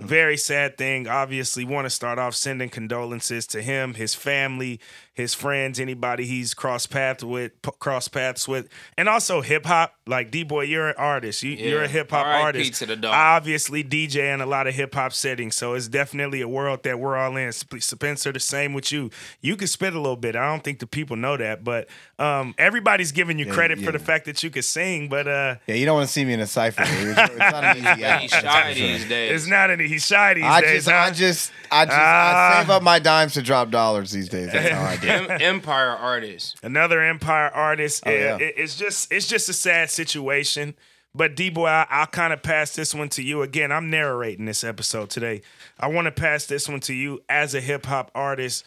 Mm. 0.00 0.06
very 0.06 0.36
sad 0.38 0.78
thing. 0.78 1.06
Obviously, 1.06 1.64
want 1.64 1.84
to 1.84 1.90
start 1.90 2.18
off 2.18 2.34
sending 2.34 2.70
condolences 2.70 3.46
to 3.48 3.60
him, 3.60 3.94
his 3.94 4.14
family, 4.14 4.80
his 5.14 5.34
friends, 5.34 5.78
anybody 5.78 6.24
he's 6.24 6.54
crossed 6.54 6.90
paths 6.90 7.22
with, 7.22 7.60
p- 7.62 7.70
cross 7.78 8.08
paths 8.08 8.48
with, 8.48 8.68
and 8.96 9.08
also 9.08 9.40
hip 9.42 9.66
hop. 9.66 9.94
Like 10.06 10.30
D 10.32 10.42
boy, 10.42 10.62
you're 10.64 10.88
an 10.88 10.94
artist. 10.98 11.42
You, 11.44 11.52
You're 11.52 11.84
a 11.84 11.88
hip 11.88 12.10
hop 12.10 12.26
artist. 12.26 12.74
to 12.80 12.86
the 12.86 12.96
dog. 12.96 13.12
Obviously 13.14 13.84
DJ 13.84 14.34
in 14.34 14.40
a 14.40 14.46
lot 14.46 14.66
of 14.66 14.74
hip 14.74 14.94
hop 14.94 15.12
settings, 15.12 15.54
so 15.56 15.74
it's 15.74 15.86
definitely 15.86 16.40
a 16.40 16.48
world 16.48 16.82
that 16.82 16.98
we're 16.98 17.16
all 17.16 17.36
in. 17.36 17.52
Sp- 17.54 17.78
Spencer, 17.78 18.32
the 18.32 18.40
same 18.40 18.72
with 18.72 18.90
you. 18.90 19.10
You 19.40 19.54
can 19.56 19.68
spit 19.68 19.92
a 19.94 20.00
little 20.00 20.16
bit. 20.16 20.34
I 20.34 20.48
don't 20.50 20.64
think 20.64 20.80
the 20.80 20.86
people 20.88 21.14
know 21.16 21.36
that, 21.36 21.62
but 21.62 21.88
um, 22.18 22.54
everybody's 22.58 23.12
giving 23.12 23.38
you 23.38 23.46
Yeah, 23.46 23.52
credit 23.52 23.78
for 23.80 23.92
the 23.92 23.98
fact 24.00 24.24
that 24.24 24.42
you 24.42 24.50
can 24.50 24.62
sing. 24.62 25.08
But 25.08 25.28
uh, 25.28 25.56
Yeah, 25.68 25.76
you 25.76 25.86
don't 25.86 25.96
want 25.96 26.08
to 26.08 26.12
see 26.12 26.24
me 26.24 26.32
in 26.32 26.40
a 26.40 26.46
cipher. 26.48 26.82
It's, 26.84 27.20
it's 27.30 27.38
not 27.38 27.62
an 27.64 27.76
easy 27.78 28.04
act. 28.04 28.22
He's 28.22 28.30
shy 28.32 28.72
sure. 28.74 28.88
these 28.88 29.08
days. 29.08 29.32
it's 29.42 29.46
not 29.50 29.70
any. 29.70 29.86
He's 29.86 30.04
shy 30.06 30.34
these 30.34 30.42
I 30.44 30.60
days. 30.62 30.84
just, 30.84 30.88
I 30.88 31.10
just, 31.10 31.52
I 31.70 31.84
just, 31.84 31.96
Ah. 31.96 32.56
I 32.58 32.62
save 32.62 32.70
up 32.70 32.82
my 32.82 32.98
dimes 32.98 33.34
to 33.34 33.42
drop 33.42 33.70
dollars 33.70 34.10
these 34.10 34.28
days. 34.28 34.50
That's 34.52 34.68
how 34.74 34.82
I 34.82 34.96
do. 34.96 35.01
it. 35.01 35.01
Em- 35.30 35.30
Empire 35.40 35.90
artist. 35.90 36.56
another 36.62 37.00
Empire 37.02 37.50
artist. 37.50 38.02
Oh, 38.06 38.10
It- 38.10 38.20
yeah. 38.20 38.36
it- 38.38 38.54
it's 38.56 38.76
just 38.76 39.12
it's 39.12 39.26
just 39.28 39.48
a 39.48 39.52
sad 39.52 39.90
situation. 39.90 40.74
But 41.14 41.36
D 41.36 41.50
boy, 41.50 41.66
I, 41.66 41.86
I'll 41.90 42.06
kind 42.06 42.32
of 42.32 42.42
pass 42.42 42.74
this 42.74 42.94
one 42.94 43.10
to 43.10 43.22
you 43.22 43.42
again. 43.42 43.70
I'm 43.70 43.90
narrating 43.90 44.46
this 44.46 44.64
episode 44.64 45.10
today. 45.10 45.42
I 45.78 45.88
want 45.88 46.06
to 46.06 46.10
pass 46.10 46.46
this 46.46 46.68
one 46.68 46.80
to 46.80 46.94
you 46.94 47.20
as 47.28 47.54
a 47.54 47.60
hip 47.60 47.84
hop 47.86 48.10
artist. 48.14 48.64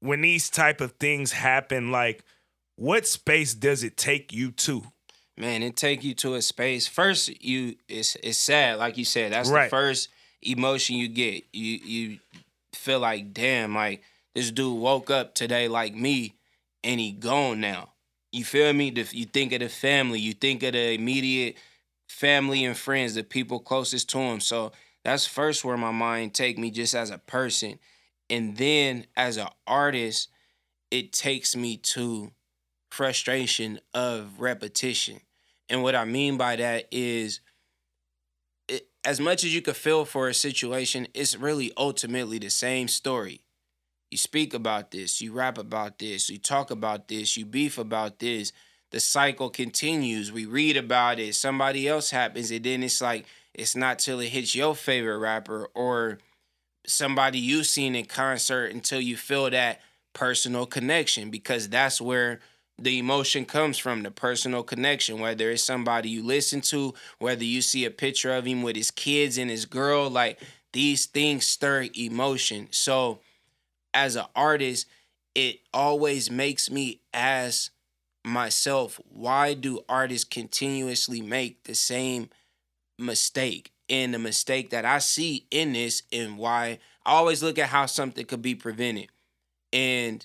When 0.00 0.20
these 0.22 0.50
type 0.50 0.80
of 0.80 0.92
things 0.92 1.32
happen, 1.32 1.90
like 1.92 2.24
what 2.76 3.06
space 3.06 3.54
does 3.54 3.84
it 3.84 3.96
take 3.96 4.32
you 4.32 4.50
to? 4.52 4.82
Man, 5.36 5.62
it 5.62 5.76
take 5.76 6.02
you 6.02 6.12
to 6.16 6.34
a 6.34 6.42
space. 6.42 6.88
First, 6.88 7.42
you 7.42 7.76
it's 7.88 8.16
it's 8.22 8.38
sad, 8.38 8.78
like 8.78 8.96
you 8.98 9.04
said. 9.04 9.32
That's 9.32 9.48
Right. 9.48 9.64
the 9.64 9.70
first 9.70 10.08
emotion 10.42 10.96
you 10.96 11.06
get. 11.08 11.44
You 11.52 11.78
you 11.84 12.18
feel 12.74 12.98
like, 12.98 13.32
damn, 13.32 13.74
like 13.74 14.02
this 14.34 14.50
dude 14.50 14.78
woke 14.78 15.10
up 15.10 15.34
today 15.34 15.68
like 15.68 15.94
me, 15.94 16.34
and 16.84 17.00
he 17.00 17.12
gone 17.12 17.60
now. 17.60 17.90
You 18.32 18.44
feel 18.44 18.72
me? 18.72 18.92
You 19.12 19.24
think 19.24 19.52
of 19.52 19.60
the 19.60 19.68
family. 19.68 20.20
You 20.20 20.32
think 20.32 20.62
of 20.62 20.72
the 20.72 20.92
immediate 20.92 21.56
family 22.08 22.64
and 22.64 22.76
friends, 22.76 23.14
the 23.14 23.24
people 23.24 23.58
closest 23.58 24.08
to 24.10 24.18
him. 24.18 24.40
So 24.40 24.72
that's 25.04 25.26
first 25.26 25.64
where 25.64 25.76
my 25.76 25.90
mind 25.90 26.34
take 26.34 26.58
me, 26.58 26.70
just 26.70 26.94
as 26.94 27.10
a 27.10 27.18
person, 27.18 27.78
and 28.28 28.56
then 28.56 29.06
as 29.16 29.36
an 29.36 29.48
artist, 29.66 30.28
it 30.90 31.12
takes 31.12 31.56
me 31.56 31.76
to 31.76 32.30
frustration 32.90 33.80
of 33.94 34.40
repetition. 34.40 35.20
And 35.68 35.82
what 35.82 35.94
I 35.94 36.04
mean 36.04 36.36
by 36.36 36.56
that 36.56 36.86
is, 36.90 37.40
as 39.04 39.20
much 39.20 39.44
as 39.44 39.54
you 39.54 39.62
could 39.62 39.76
feel 39.76 40.04
for 40.04 40.28
a 40.28 40.34
situation, 40.34 41.08
it's 41.14 41.36
really 41.36 41.72
ultimately 41.76 42.38
the 42.38 42.50
same 42.50 42.88
story. 42.88 43.40
You 44.10 44.18
speak 44.18 44.54
about 44.54 44.90
this, 44.90 45.20
you 45.20 45.32
rap 45.32 45.56
about 45.56 45.98
this, 45.98 46.28
you 46.30 46.38
talk 46.38 46.70
about 46.70 47.08
this, 47.08 47.36
you 47.36 47.46
beef 47.46 47.78
about 47.78 48.18
this. 48.18 48.52
The 48.90 48.98
cycle 48.98 49.50
continues. 49.50 50.32
We 50.32 50.46
read 50.46 50.76
about 50.76 51.20
it. 51.20 51.36
Somebody 51.36 51.86
else 51.86 52.10
happens, 52.10 52.50
and 52.50 52.64
then 52.64 52.82
it's 52.82 53.00
like 53.00 53.24
it's 53.54 53.76
not 53.76 54.00
till 54.00 54.18
it 54.18 54.30
hits 54.30 54.54
your 54.54 54.74
favorite 54.74 55.18
rapper 55.18 55.68
or 55.74 56.18
somebody 56.86 57.38
you've 57.38 57.66
seen 57.66 57.94
in 57.94 58.04
concert 58.04 58.72
until 58.72 59.00
you 59.00 59.16
feel 59.16 59.48
that 59.50 59.80
personal 60.12 60.66
connection 60.66 61.30
because 61.30 61.68
that's 61.68 62.00
where 62.00 62.40
the 62.78 62.98
emotion 62.98 63.44
comes 63.44 63.78
from 63.78 64.02
the 64.02 64.10
personal 64.10 64.62
connection 64.62 65.20
whether 65.20 65.50
it's 65.50 65.62
somebody 65.62 66.08
you 66.08 66.24
listen 66.24 66.60
to 66.60 66.94
whether 67.18 67.44
you 67.44 67.60
see 67.62 67.84
a 67.84 67.90
picture 67.90 68.32
of 68.34 68.46
him 68.46 68.62
with 68.62 68.74
his 68.74 68.90
kids 68.90 69.38
and 69.38 69.50
his 69.50 69.66
girl 69.66 70.08
like 70.10 70.40
these 70.72 71.06
things 71.06 71.46
stir 71.46 71.86
emotion 71.96 72.66
so 72.70 73.20
as 73.94 74.16
an 74.16 74.26
artist 74.34 74.86
it 75.34 75.60
always 75.72 76.30
makes 76.30 76.70
me 76.70 77.00
ask 77.14 77.72
myself 78.24 79.00
why 79.08 79.54
do 79.54 79.80
artists 79.88 80.24
continuously 80.24 81.20
make 81.20 81.64
the 81.64 81.74
same 81.74 82.28
mistake 82.98 83.72
and 83.90 84.14
the 84.14 84.18
mistake 84.18 84.70
that 84.70 84.84
I 84.84 84.98
see 84.98 85.46
in 85.50 85.72
this 85.72 86.04
and 86.12 86.38
why 86.38 86.78
I 87.04 87.12
always 87.12 87.42
look 87.42 87.58
at 87.58 87.70
how 87.70 87.86
something 87.86 88.24
could 88.24 88.42
be 88.42 88.54
prevented. 88.54 89.08
And 89.72 90.24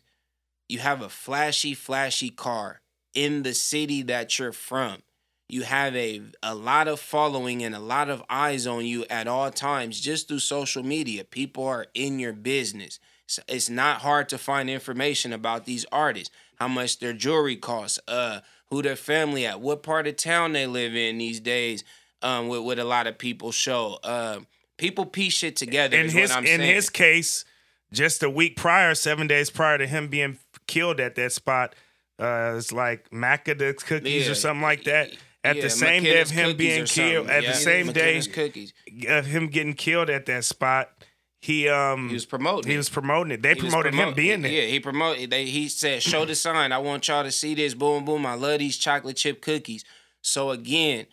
you 0.69 0.79
have 0.79 1.01
a 1.01 1.09
flashy, 1.09 1.73
flashy 1.73 2.29
car 2.29 2.81
in 3.13 3.43
the 3.43 3.53
city 3.53 4.03
that 4.03 4.37
you're 4.37 4.51
from. 4.51 5.01
You 5.47 5.63
have 5.63 5.95
a 5.95 6.21
a 6.41 6.55
lot 6.55 6.87
of 6.87 6.99
following 6.99 7.63
and 7.63 7.75
a 7.75 7.79
lot 7.79 8.09
of 8.09 8.23
eyes 8.29 8.65
on 8.65 8.85
you 8.85 9.05
at 9.09 9.27
all 9.27 9.51
times 9.51 9.99
just 9.99 10.27
through 10.27 10.39
social 10.39 10.83
media. 10.83 11.23
People 11.23 11.65
are 11.65 11.87
in 11.93 12.19
your 12.19 12.33
business. 12.33 12.99
It's 13.47 13.69
not 13.69 14.01
hard 14.01 14.29
to 14.29 14.37
find 14.37 14.69
information 14.69 15.33
about 15.33 15.65
these 15.65 15.85
artists, 15.91 16.29
how 16.59 16.67
much 16.67 16.99
their 16.99 17.13
jewelry 17.13 17.55
costs, 17.55 17.99
uh, 18.07 18.41
who 18.69 18.81
their 18.81 18.95
family 18.95 19.45
at, 19.45 19.59
what 19.61 19.83
part 19.83 20.07
of 20.07 20.15
town 20.15 20.53
they 20.53 20.67
live 20.67 20.95
in 20.95 21.17
these 21.17 21.39
days. 21.39 21.83
Um, 22.21 22.47
with 22.47 22.61
what 22.61 22.79
a 22.79 22.83
lot 22.83 23.05
of 23.05 23.19
people 23.19 23.51
show. 23.51 23.99
Uh, 24.03 24.39
people 24.77 25.05
piece 25.05 25.33
shit 25.33 25.55
together. 25.57 25.95
in 25.95 26.07
is 26.07 26.13
his 26.13 26.35
in 26.35 26.45
saying. 26.45 26.61
his 26.61 26.89
case, 26.89 27.45
just 27.93 28.23
a 28.23 28.29
week 28.29 28.55
prior, 28.55 28.95
seven 28.95 29.27
days 29.27 29.51
prior 29.51 29.77
to 29.77 29.85
him 29.85 30.07
being 30.07 30.39
killed 30.65 30.99
at 30.99 31.13
that 31.15 31.33
spot, 31.33 31.75
uh, 32.17 32.55
it's 32.57 32.71
like 32.71 33.11
Makeda's 33.11 33.83
cookies 33.83 34.25
Yeah. 34.25 34.31
or 34.31 34.35
something 34.35 34.63
like 34.63 34.85
that. 34.85 35.11
At 35.43 35.57
Yeah, 35.57 35.61
the 35.63 35.69
same 35.69 36.03
day 36.03 36.19
of 36.21 36.31
him 36.31 36.57
being 36.57 36.85
killed, 36.85 37.29
at 37.29 37.43
Yeah, 37.43 37.51
the 37.51 37.57
same 37.57 37.91
day 37.91 38.19
cookies. 38.21 38.73
of 39.07 39.27
him 39.27 39.47
getting 39.47 39.73
killed 39.75 40.09
at 40.09 40.25
that 40.25 40.45
spot, 40.45 40.94
he 41.41 41.67
um 41.69 42.07
He 42.09 42.13
was 42.15 42.25
promoting. 42.25 42.69
he 42.69 42.75
it. 42.75 42.77
was 42.77 42.89
promoting 42.89 43.31
it. 43.33 43.41
They 43.41 43.53
He 43.53 43.61
was 43.61 43.71
promoted 43.71 43.93
him 43.93 43.99
promote- 43.99 44.15
being 44.15 44.41
there. 44.41 44.51
Yeah, 44.51 44.67
he 44.67 44.79
promoted. 44.79 45.29
They 45.29 45.45
he 45.45 45.67
said, 45.69 46.01
"Show 46.01 46.25
the 46.25 46.35
sign. 46.35 46.71
I 46.71 46.77
want 46.79 47.07
y'all 47.07 47.23
to 47.23 47.31
see 47.31 47.53
this. 47.55 47.73
Boom, 47.73 48.05
boom. 48.05 48.25
I 48.25 48.33
love 48.35 48.59
these 48.59 48.77
chocolate 48.77 49.17
chip 49.17 49.41
cookies." 49.41 49.83
So 50.21 50.49
again, 50.51 51.05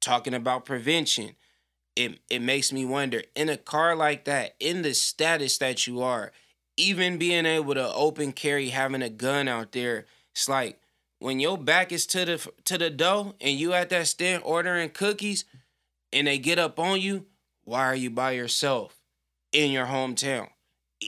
talking 0.00 0.34
about 0.34 0.64
prevention, 0.64 1.34
it 1.96 2.20
it 2.30 2.40
makes 2.40 2.72
me 2.72 2.84
wonder 2.84 3.22
in 3.34 3.48
a 3.48 3.56
car 3.56 3.96
like 3.96 4.24
that, 4.24 4.54
in 4.60 4.82
the 4.82 4.94
status 4.94 5.58
that 5.58 5.86
you 5.86 6.02
are, 6.02 6.30
even 6.76 7.18
being 7.18 7.46
able 7.46 7.74
to 7.74 7.92
open 7.92 8.32
carry, 8.32 8.68
having 8.68 9.02
a 9.02 9.10
gun 9.10 9.48
out 9.48 9.72
there, 9.72 10.06
it's 10.32 10.48
like 10.48 10.78
when 11.18 11.40
your 11.40 11.58
back 11.58 11.90
is 11.92 12.06
to 12.06 12.24
the 12.24 12.52
to 12.64 12.78
the 12.78 12.90
door 12.90 13.34
and 13.40 13.58
you 13.58 13.72
at 13.72 13.88
that 13.90 14.06
stand 14.06 14.42
ordering 14.44 14.90
cookies, 14.90 15.44
and 16.12 16.26
they 16.28 16.38
get 16.38 16.58
up 16.60 16.78
on 16.78 17.00
you. 17.00 17.26
Why 17.64 17.80
are 17.84 17.94
you 17.96 18.10
by 18.10 18.32
yourself 18.32 18.96
in 19.52 19.70
your 19.70 19.86
hometown? 19.86 20.48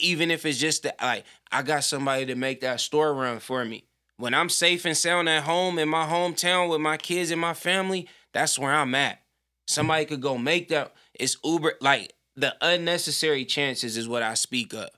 even 0.01 0.31
if 0.31 0.45
it's 0.45 0.59
just 0.59 0.83
that 0.83 1.01
like 1.01 1.25
I 1.51 1.63
got 1.63 1.85
somebody 1.85 2.27
to 2.27 2.35
make 2.35 2.61
that 2.61 2.81
store 2.81 3.15
run 3.15 3.39
for 3.39 3.65
me. 3.65 3.85
When 4.17 4.35
I'm 4.35 4.49
safe 4.49 4.85
and 4.85 4.97
sound 4.97 5.29
at 5.29 5.43
home 5.45 5.79
in 5.79 5.89
my 5.89 6.07
hometown 6.07 6.69
with 6.71 6.81
my 6.81 6.97
kids 6.97 7.31
and 7.31 7.41
my 7.41 7.55
family, 7.55 8.09
that's 8.33 8.59
where 8.59 8.73
I'm 8.73 8.95
at. 8.95 9.21
Somebody 9.67 10.05
could 10.05 10.21
go 10.21 10.39
make 10.39 10.69
that. 10.69 10.95
It's 11.15 11.37
Uber 11.45 11.75
like 11.81 12.13
the 12.37 12.55
unnecessary 12.61 13.45
chances 13.45 13.97
is 13.97 14.09
what 14.09 14.23
I 14.23 14.35
speak 14.35 14.73
of. 14.73 14.89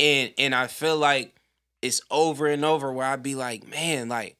And 0.00 0.32
and 0.38 0.54
I 0.54 0.66
feel 0.66 0.96
like 0.96 1.36
it's 1.80 2.00
over 2.10 2.46
and 2.46 2.64
over 2.64 2.92
where 2.92 3.06
I'd 3.06 3.22
be 3.22 3.34
like, 3.34 3.66
man, 3.68 4.08
like, 4.08 4.36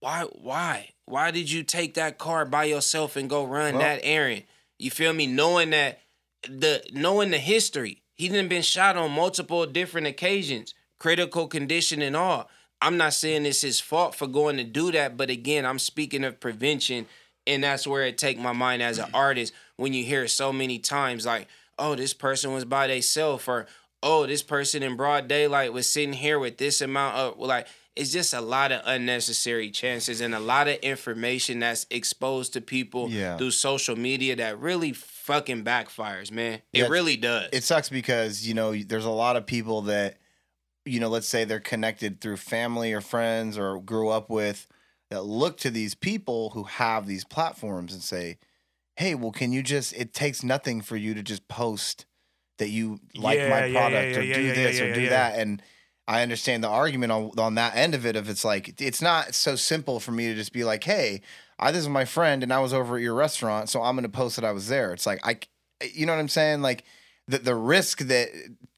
why, 0.00 0.22
why? 0.32 0.90
Why 1.04 1.30
did 1.30 1.50
you 1.50 1.62
take 1.62 1.94
that 1.94 2.18
car 2.18 2.44
by 2.44 2.64
yourself 2.64 3.14
and 3.16 3.30
go 3.30 3.44
run 3.44 3.74
Well- 3.74 3.82
that 3.82 4.00
errand? 4.02 4.44
You 4.78 4.90
feel 4.90 5.12
me? 5.12 5.26
Knowing 5.26 5.70
that 5.70 6.00
the 6.48 6.82
knowing 6.92 7.30
the 7.30 7.38
history. 7.38 8.02
He 8.14 8.28
done 8.28 8.48
been 8.48 8.62
shot 8.62 8.96
on 8.96 9.12
multiple 9.12 9.66
different 9.66 10.06
occasions, 10.06 10.74
critical 10.98 11.46
condition 11.46 12.00
and 12.02 12.16
all. 12.16 12.48
I'm 12.80 12.96
not 12.96 13.14
saying 13.14 13.46
it's 13.46 13.62
his 13.62 13.80
fault 13.80 14.14
for 14.14 14.26
going 14.26 14.56
to 14.56 14.64
do 14.64 14.92
that, 14.92 15.16
but 15.16 15.30
again, 15.30 15.64
I'm 15.64 15.78
speaking 15.78 16.24
of 16.24 16.40
prevention, 16.40 17.06
and 17.46 17.64
that's 17.64 17.86
where 17.86 18.04
it 18.04 18.18
take 18.18 18.38
my 18.38 18.52
mind 18.52 18.82
as 18.82 18.98
an 18.98 19.10
artist 19.14 19.52
when 19.76 19.92
you 19.92 20.04
hear 20.04 20.28
so 20.28 20.52
many 20.52 20.78
times 20.78 21.26
like, 21.26 21.48
oh, 21.78 21.94
this 21.94 22.14
person 22.14 22.52
was 22.52 22.64
by 22.64 22.86
themselves, 22.86 23.46
or 23.48 23.66
oh, 24.02 24.26
this 24.26 24.42
person 24.42 24.82
in 24.82 24.96
broad 24.96 25.28
daylight 25.28 25.72
was 25.72 25.88
sitting 25.88 26.12
here 26.12 26.38
with 26.38 26.58
this 26.58 26.80
amount 26.80 27.16
of 27.16 27.38
like 27.38 27.66
it's 27.96 28.12
just 28.12 28.34
a 28.34 28.40
lot 28.42 28.72
of 28.72 28.82
unnecessary 28.84 29.70
chances 29.70 30.20
and 30.20 30.34
a 30.34 30.38
lot 30.38 30.68
of 30.68 30.74
information 30.76 31.60
that's 31.60 31.86
exposed 31.90 32.52
to 32.52 32.60
people 32.60 33.08
Yeah. 33.08 33.38
through 33.38 33.52
social 33.52 33.96
media 33.96 34.36
that 34.36 34.58
really 34.60 34.92
fucking 34.92 35.64
backfires, 35.64 36.30
man. 36.30 36.60
It 36.74 36.90
really 36.90 37.16
does. 37.16 37.48
it 37.52 37.64
sucks 37.64 37.88
because 37.88 38.46
you 38.46 38.52
know 38.54 38.74
there's 38.74 39.06
a 39.06 39.10
lot 39.10 39.36
of 39.36 39.46
people 39.46 39.82
that 39.82 40.18
you 40.84 41.00
know 41.00 41.08
let's 41.08 41.26
say 41.28 41.44
they're 41.44 41.58
connected 41.58 42.20
through 42.20 42.36
family 42.36 42.92
or 42.92 43.00
friends 43.00 43.56
or 43.58 43.80
grew 43.80 44.08
up 44.10 44.28
with 44.30 44.66
that 45.10 45.22
look 45.24 45.56
to 45.58 45.70
these 45.70 45.94
people 45.94 46.50
who 46.50 46.64
have 46.64 47.06
these 47.06 47.24
platforms 47.24 47.92
and 47.92 48.02
say 48.02 48.36
hey 48.96 49.14
well 49.14 49.32
can 49.32 49.52
you 49.52 49.62
just 49.62 49.92
it 49.94 50.12
takes 50.12 50.42
nothing 50.44 50.80
for 50.80 50.96
you 50.96 51.14
to 51.14 51.22
just 51.22 51.48
post 51.48 52.06
that 52.58 52.68
you 52.70 52.98
like 53.14 53.38
Yeah, 53.38 53.48
my 53.50 53.70
product 53.70 54.12
yeah, 54.14 54.18
or 54.18 54.22
yeah, 54.22 54.34
do 54.34 54.42
yeah, 54.42 54.52
this 54.54 54.78
yeah, 54.78 54.84
or 54.84 54.94
do 54.94 55.00
yeah. 55.02 55.08
that 55.10 55.38
and 55.38 55.62
I 56.08 56.22
understand 56.22 56.62
the 56.64 56.68
argument 56.68 57.12
on 57.12 57.32
on 57.38 57.54
that 57.56 57.76
end 57.76 57.94
of 57.94 58.06
it 58.06 58.16
if 58.16 58.28
it's 58.28 58.44
like 58.44 58.80
it's 58.80 59.02
not 59.02 59.34
so 59.34 59.56
simple 59.56 59.98
for 60.00 60.12
me 60.12 60.26
to 60.28 60.34
just 60.34 60.52
be 60.52 60.64
like 60.64 60.84
hey 60.84 61.20
I 61.58 61.70
this 61.72 61.82
is 61.82 61.88
my 61.88 62.04
friend 62.04 62.42
and 62.42 62.52
I 62.52 62.58
was 62.60 62.72
over 62.72 62.96
at 62.96 63.02
your 63.02 63.14
restaurant 63.14 63.68
so 63.68 63.82
I'm 63.82 63.94
going 63.96 64.04
to 64.04 64.08
post 64.08 64.36
that 64.36 64.44
I 64.44 64.52
was 64.52 64.68
there 64.68 64.92
it's 64.92 65.06
like 65.06 65.20
I 65.26 65.38
you 65.94 66.06
know 66.06 66.14
what 66.14 66.20
I'm 66.20 66.28
saying? 66.28 66.62
Like 66.62 66.84
the 67.28 67.38
the 67.38 67.54
risk 67.54 67.98
that 68.00 68.28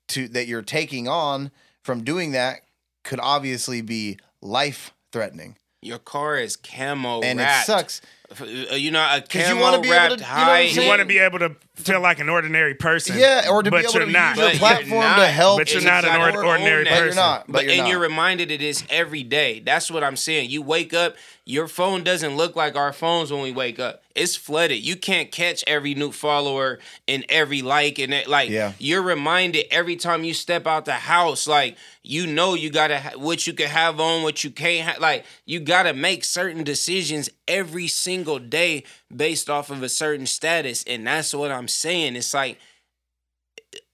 to 0.09 0.27
that 0.29 0.47
you're 0.49 0.63
taking 0.63 1.07
on 1.07 1.51
from 1.85 2.03
doing 2.03 2.33
that 2.33 2.63
could 3.05 3.21
obviously 3.23 3.83
be 3.83 4.19
life 4.43 4.93
threatening. 5.13 5.57
Your 5.81 5.99
car 5.99 6.37
is 6.39 6.57
camo 6.57 7.21
And 7.21 7.39
wrapped. 7.39 7.63
it 7.69 7.73
sucks. 7.73 8.01
Uh, 8.41 8.45
You 8.75 8.91
know, 8.91 9.01
a 9.01 9.21
'Cause 9.21 9.49
you 9.49 9.55
camo 9.55 9.61
wanna 9.61 9.81
be 9.81 9.89
able 9.89 9.97
wrapped 9.97 10.13
to- 10.19 10.25
you 10.25 10.29
know 10.31 10.35
high. 10.35 10.61
You 10.63 10.87
want 10.89 10.99
to 11.01 11.05
be 11.05 11.19
able 11.19 11.39
to 11.39 11.55
feel 11.79 12.01
like 12.01 12.19
an 12.19 12.29
ordinary 12.29 12.75
person. 12.75 13.17
Yeah, 13.19 13.47
or 13.51 13.63
to 13.63 13.71
but 13.71 13.79
be 13.79 13.83
able 13.85 13.93
you're 13.95 14.07
to 14.07 14.13
not. 14.13 14.37
use 14.37 14.39
your 14.39 14.47
But 14.47 14.53
you're 14.53 14.59
platform 14.59 15.01
not. 15.03 15.17
to 15.17 15.27
help. 15.29 15.59
But 15.59 15.73
you're 15.73 15.83
not 15.83 16.05
an 16.05 16.21
or- 16.21 16.45
ordinary 16.45 16.85
But 16.85 16.91
But 16.91 16.95
person. 16.99 17.07
you're 17.07 17.15
not. 17.15 17.47
But, 17.47 17.53
But, 17.53 17.63
you're 17.65 17.73
and 17.73 17.81
not. 17.83 17.89
you're 17.91 17.99
reminded 18.01 18.51
of 18.53 18.59
this 18.61 18.85
every 18.91 19.23
day. 19.23 19.61
That's 19.61 19.91
what 19.91 20.05
I'm 20.05 20.17
saying. 20.17 20.51
You 20.51 20.63
wake 20.63 20.93
up, 20.95 21.17
your 21.45 21.67
phone 21.69 22.05
doesn't 22.05 22.37
look 22.37 22.57
like 22.57 22.77
our 22.77 22.93
phones 22.93 23.33
when 23.33 23.41
we 23.43 23.53
wake 23.53 23.79
up. 23.81 24.03
It's 24.15 24.35
flooded. 24.37 24.79
You 24.85 24.97
can't 24.97 25.31
catch 25.31 25.63
every 25.67 25.95
new 25.95 26.11
follower 26.13 26.79
and 27.07 27.25
every 27.29 27.63
like 27.63 27.99
and 28.01 28.13
it, 28.13 28.27
like 28.29 28.51
Yeah. 28.51 28.73
you're 28.79 29.01
reminded 29.03 29.67
every 29.71 29.95
time 29.97 30.25
you 30.25 30.35
step 30.35 30.67
out 30.67 30.85
the 30.85 30.93
house. 30.95 31.47
Like 31.47 31.77
you 32.03 32.27
know 32.27 32.55
you 32.55 32.69
gotta 32.71 32.99
ha- 32.99 33.11
what 33.17 33.47
you 33.47 33.53
can 33.53 33.69
have 33.69 34.01
on, 34.01 34.23
what 34.25 34.43
you 34.43 34.51
can't 34.51 34.87
have. 34.89 34.99
Like 35.01 35.25
you 35.47 35.61
gotta 35.61 35.95
make 35.95 36.25
certain 36.25 36.65
decisions 36.65 37.31
every 37.47 37.87
single 37.87 38.39
day 38.41 38.83
based 39.15 39.49
off 39.49 39.71
of 39.71 39.83
a 39.83 39.89
certain 39.89 40.27
status, 40.27 40.85
and 40.85 41.07
that's 41.07 41.35
what 41.35 41.51
I'm 41.51 41.69
saying. 41.69 42.17
It's 42.17 42.35
like 42.35 42.59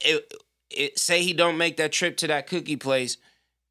it, 0.00 0.32
it 0.70 0.98
say 0.98 1.22
he 1.22 1.32
don't 1.32 1.58
make 1.58 1.76
that 1.76 1.92
trip 1.92 2.16
to 2.18 2.26
that 2.28 2.46
cookie 2.46 2.76
place 2.76 3.16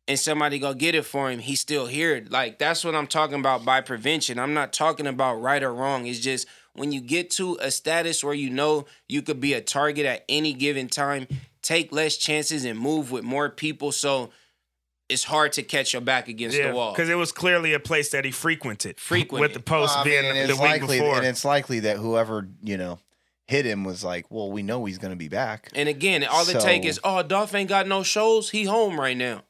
and 0.08 0.20
somebody 0.20 0.60
go 0.60 0.74
get 0.74 0.96
it 0.96 1.06
for 1.06 1.32
him, 1.32 1.40
he's 1.40 1.60
still 1.60 1.86
here. 1.86 2.26
Like 2.30 2.60
that's 2.60 2.84
what 2.84 2.96
I'm 2.96 3.08
talking 3.08 3.40
about 3.40 3.64
by 3.64 3.82
prevention. 3.82 4.40
I'm 4.40 4.54
not 4.54 4.74
talking 4.74 5.08
about 5.08 5.42
right 5.42 5.64
or 5.64 5.74
wrong. 5.74 6.06
It's 6.06 6.20
just 6.20 6.48
when 6.74 6.92
you 6.92 7.02
get 7.02 7.30
to 7.32 7.58
a 7.62 7.72
status 7.72 8.24
where 8.24 8.34
you 8.34 8.50
know 8.50 8.86
you 9.08 9.22
could 9.22 9.40
be 9.40 9.54
a 9.54 9.62
target 9.62 10.06
at 10.06 10.26
any 10.28 10.54
given 10.54 10.88
time, 10.88 11.28
take 11.62 11.92
less 11.92 12.18
chances 12.18 12.66
and 12.66 12.78
move 12.78 13.12
with 13.12 13.24
more 13.24 13.50
people 13.50 13.92
so 13.92 14.32
it's 15.14 15.24
hard 15.24 15.54
to 15.54 15.64
catch 15.64 15.94
your 15.94 16.02
back 16.02 16.28
against 16.28 16.58
Yeah, 16.58 16.70
the 16.70 16.76
wall. 16.76 16.92
because 16.92 17.08
it 17.10 17.16
was 17.16 17.32
clearly 17.32 17.74
a 17.74 17.80
place 17.80 18.10
that 18.10 18.26
he 18.26 18.32
frequented. 18.32 19.00
Frequented. 19.00 19.40
with 19.42 19.54
the 19.54 19.60
post 19.62 19.96
Well, 19.96 20.02
I 20.02 20.04
mean, 20.10 20.22
being 20.22 20.26
and 20.38 20.38
the 20.50 20.54
it's 20.54 20.62
week 20.62 20.70
likely, 20.82 21.00
before. 21.00 21.18
and 21.18 21.26
it's 21.26 21.46
likely 21.46 21.80
that 21.82 21.98
whoever 21.98 22.48
you 22.62 22.78
know 22.78 23.00
hit 23.48 23.66
him 23.66 23.84
was 23.84 24.04
like, 24.04 24.26
well, 24.30 24.52
we 24.52 24.64
know 24.64 24.86
he's 24.86 24.98
going 24.98 25.12
to 25.12 25.18
be 25.18 25.28
back. 25.30 25.70
And 25.76 25.88
again, 25.88 26.24
all 26.24 26.48
it 26.50 26.60
take 26.62 26.86
is, 26.86 27.00
oh, 27.04 27.22
Dolph 27.24 27.54
ain't 27.54 27.70
got 27.70 27.88
no 27.88 28.02
shows. 28.04 28.50
He 28.50 28.64
home 28.64 29.00
right 29.00 29.18
now. 29.18 29.44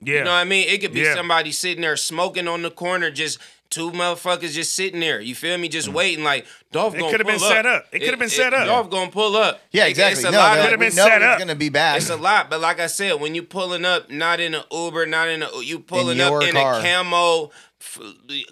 yeah, 0.00 0.18
You 0.18 0.24
know 0.24 0.30
what 0.30 0.36
I 0.38 0.44
mean? 0.44 0.68
It 0.68 0.80
could 0.80 0.92
be 0.92 1.00
Yeah. 1.00 1.14
somebody 1.14 1.50
sitting 1.52 1.82
there 1.82 1.96
smoking 1.96 2.46
on 2.48 2.62
the 2.62 2.70
corner, 2.70 3.10
just 3.10 3.38
two 3.72 3.90
motherfuckers 3.90 4.52
just 4.52 4.74
sitting 4.74 5.00
there. 5.00 5.20
You 5.20 5.34
feel 5.34 5.58
me? 5.58 5.68
Just 5.68 5.88
waiting. 5.88 6.22
Like 6.22 6.46
Dolph 6.70 6.94
Mm. 6.94 6.98
It 6.98 7.00
coulda 7.00 7.24
been 7.24 7.38
pull 7.40 7.48
set 7.48 7.66
up. 7.66 7.86
It 7.90 7.98
coulda 8.00 8.16
been 8.16 8.28
set 8.28 8.54
up. 8.54 8.66
Dolph 8.66 8.90
gonna 8.90 9.10
pull 9.10 9.36
up. 9.36 9.60
Yeah, 9.72 9.86
It- 9.86 9.90
exactly. 9.90 10.20
It's 10.20 10.28
a 10.28 10.30
no, 10.30 10.38
lot 10.38 10.56
Could've 10.58 10.70
like, 10.72 10.78
been 10.80 10.92
set 10.92 11.20
he's 11.20 11.28
up. 11.28 11.38
going 11.38 11.48
to 11.48 11.56
be 11.56 11.68
bad. 11.70 11.96
it's 11.96 12.10
a 12.10 12.16
lot, 12.16 12.48
but 12.50 12.60
like 12.60 12.78
I 12.78 12.86
said, 12.86 13.20
when 13.20 13.34
you 13.34 13.42
pulling 13.42 13.84
up, 13.84 14.08
not 14.10 14.38
in 14.38 14.54
an 14.54 14.62
Uber, 14.70 15.06
not 15.06 15.28
in 15.28 15.42
a 15.42 15.48
you 15.62 15.80
pulling 15.80 16.20
up 16.20 16.42
in 16.44 16.52
car. 16.52 16.78
a 16.78 16.82
camo, 16.82 17.50
f- 17.80 17.98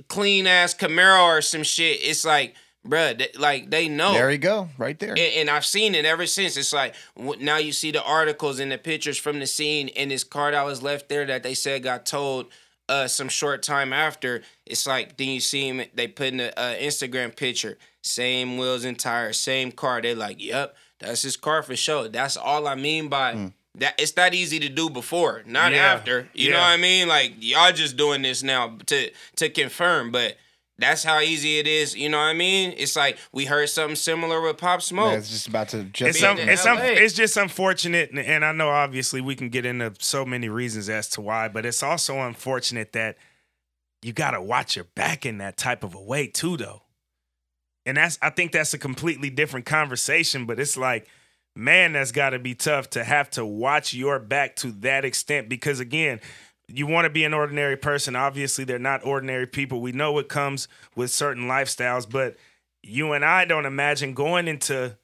clean 0.08 0.46
ass 0.46 0.74
Camaro 0.74 1.22
or 1.24 1.42
some 1.42 1.62
shit. 1.62 2.00
It's 2.02 2.24
like, 2.24 2.54
bruh, 2.86 3.16
they, 3.18 3.28
like 3.38 3.70
they 3.70 3.88
know. 3.88 4.12
there 4.12 4.30
you 4.30 4.38
go, 4.38 4.68
right 4.78 4.98
there. 4.98 5.10
And, 5.10 5.18
and 5.20 5.50
I've 5.50 5.66
seen 5.66 5.94
it 5.94 6.04
ever 6.04 6.26
since. 6.26 6.56
It's 6.56 6.72
like 6.72 6.94
w- 7.16 7.42
now 7.44 7.58
you 7.58 7.72
see 7.72 7.90
the 7.90 8.02
articles 8.02 8.58
and 8.58 8.72
the 8.72 8.78
pictures 8.78 9.18
from 9.18 9.38
the 9.38 9.46
scene, 9.46 9.90
and 9.96 10.10
this 10.10 10.24
car 10.24 10.50
that 10.52 10.64
was 10.64 10.82
left 10.82 11.08
there 11.08 11.26
that 11.26 11.42
they 11.42 11.54
said 11.54 11.82
got 11.82 12.06
towed 12.06 12.46
uh, 12.90 13.08
some 13.08 13.28
short 13.28 13.62
time 13.62 13.92
after. 13.92 14.42
It's 14.66 14.86
like 14.86 15.16
then 15.16 15.28
you 15.28 15.40
see 15.40 15.68
him. 15.68 15.82
They 15.94 16.08
put 16.08 16.28
in 16.28 16.36
the 16.38 16.58
uh, 16.58 16.74
Instagram 16.74 17.34
picture, 17.34 17.78
same 18.02 18.58
wheels 18.58 18.84
and 18.84 18.98
tires, 18.98 19.38
same 19.38 19.72
car. 19.72 20.02
They 20.02 20.14
like, 20.14 20.42
yep, 20.42 20.76
that's 20.98 21.22
his 21.22 21.36
car 21.36 21.62
for 21.62 21.76
sure. 21.76 22.08
That's 22.08 22.36
all 22.36 22.66
I 22.66 22.74
mean 22.74 23.08
by. 23.08 23.34
Mm. 23.34 23.52
That 23.76 23.94
it's 23.98 24.16
not 24.16 24.34
easy 24.34 24.58
to 24.58 24.68
do 24.68 24.90
before, 24.90 25.42
not 25.46 25.70
Yeah. 25.72 25.92
after. 25.94 26.28
You 26.34 26.50
know 26.50 26.58
what 26.58 26.66
I 26.66 26.76
mean? 26.76 27.06
Like 27.06 27.34
y'all 27.38 27.72
just 27.72 27.96
doing 27.96 28.22
this 28.22 28.42
now 28.42 28.76
to 28.86 29.10
to 29.36 29.48
confirm, 29.48 30.10
but 30.10 30.36
that's 30.80 31.04
how 31.04 31.20
easy 31.20 31.58
it 31.58 31.66
is. 31.66 31.96
You 31.96 32.08
know 32.08 32.18
what 32.18 32.24
I 32.24 32.32
mean? 32.32 32.74
It's 32.76 32.96
like 32.96 33.18
we 33.32 33.44
heard 33.44 33.68
something 33.68 33.96
similar 33.96 34.40
with 34.40 34.56
Pop 34.56 34.82
Smoke. 34.82 35.10
Man, 35.10 35.18
it's 35.18 35.30
just 35.30 35.46
about 35.48 35.68
to 35.70 35.84
jump. 35.84 36.10
it's 36.10 36.20
Being 36.20 36.48
it's, 36.48 36.64
LA. 36.64 36.78
it's 36.82 37.14
just 37.14 37.36
unfortunate, 37.36 38.10
and, 38.10 38.18
and 38.18 38.44
I 38.44 38.52
know 38.52 38.68
obviously 38.70 39.20
we 39.20 39.36
can 39.36 39.50
get 39.50 39.66
into 39.66 39.92
so 39.98 40.24
many 40.24 40.48
reasons 40.48 40.88
as 40.88 41.08
to 41.10 41.20
why, 41.20 41.48
but 41.48 41.66
it's 41.66 41.82
also 41.82 42.20
unfortunate 42.20 42.92
that 42.92 43.16
you 44.02 44.12
got 44.12 44.32
to 44.32 44.40
watch 44.40 44.76
your 44.76 44.86
back 44.94 45.26
in 45.26 45.38
that 45.38 45.56
type 45.56 45.84
of 45.84 45.94
a 45.94 46.00
way 46.00 46.26
too, 46.26 46.56
though. 46.56 46.82
And 47.86 47.96
that's 47.96 48.18
I 48.22 48.30
think 48.30 48.52
that's 48.52 48.74
a 48.74 48.78
completely 48.78 49.30
different 49.30 49.66
conversation, 49.66 50.46
but 50.46 50.58
it's 50.58 50.76
like, 50.76 51.06
man, 51.54 51.92
that's 51.92 52.12
got 52.12 52.30
to 52.30 52.38
be 52.38 52.54
tough 52.54 52.90
to 52.90 53.04
have 53.04 53.30
to 53.30 53.44
watch 53.44 53.92
your 53.92 54.18
back 54.18 54.56
to 54.56 54.72
that 54.72 55.04
extent 55.04 55.48
because 55.48 55.80
again. 55.80 56.20
You 56.72 56.86
want 56.86 57.04
to 57.04 57.10
be 57.10 57.24
an 57.24 57.34
ordinary 57.34 57.76
person. 57.76 58.14
Obviously, 58.16 58.64
they're 58.64 58.78
not 58.78 59.04
ordinary 59.04 59.46
people. 59.46 59.80
We 59.80 59.92
know 59.92 60.18
it 60.18 60.28
comes 60.28 60.68
with 60.94 61.10
certain 61.10 61.44
lifestyles, 61.44 62.08
but 62.08 62.36
you 62.82 63.12
and 63.12 63.24
I 63.24 63.44
don't 63.44 63.66
imagine 63.66 64.14
going 64.14 64.48
into 64.48 64.96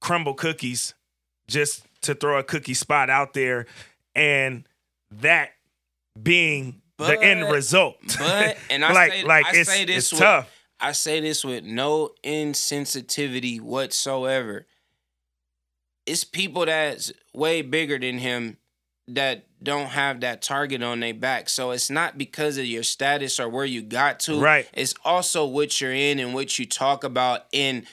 crumble 0.00 0.34
cookies 0.34 0.94
just 1.48 1.84
to 2.02 2.14
throw 2.14 2.38
a 2.38 2.44
cookie 2.44 2.74
spot 2.74 3.10
out 3.10 3.32
there 3.34 3.66
and 4.14 4.64
that 5.10 5.50
being 6.20 6.82
the 6.98 7.20
end 7.20 7.50
result. 7.50 7.96
But 8.18 8.56
and 8.70 8.84
I 8.84 8.92
like 8.92 9.12
say, 9.12 9.24
like 9.24 9.46
I 9.46 9.52
it's, 9.54 9.70
say 9.70 9.84
this 9.84 9.96
it's 9.96 10.12
with, 10.12 10.20
tough. 10.20 10.50
I 10.80 10.92
say 10.92 11.20
this 11.20 11.44
with 11.44 11.64
no 11.64 12.10
insensitivity 12.22 13.60
whatsoever. 13.60 14.66
It's 16.06 16.24
people 16.24 16.66
that's 16.66 17.12
way 17.34 17.62
bigger 17.62 17.98
than 17.98 18.18
him 18.18 18.56
that 19.08 19.44
don't 19.62 19.86
have 19.88 20.20
that 20.20 20.42
target 20.42 20.82
on 20.82 21.00
their 21.00 21.14
back. 21.14 21.48
So 21.48 21.70
it's 21.72 21.90
not 21.90 22.16
because 22.18 22.58
of 22.58 22.64
your 22.66 22.82
status 22.82 23.40
or 23.40 23.48
where 23.48 23.64
you 23.64 23.82
got 23.82 24.20
to. 24.20 24.40
Right. 24.40 24.68
It's 24.72 24.94
also 25.04 25.46
what 25.46 25.80
you're 25.80 25.92
in 25.92 26.18
and 26.20 26.34
what 26.34 26.58
you 26.58 26.66
talk 26.66 27.04
about 27.04 27.46
in 27.52 27.86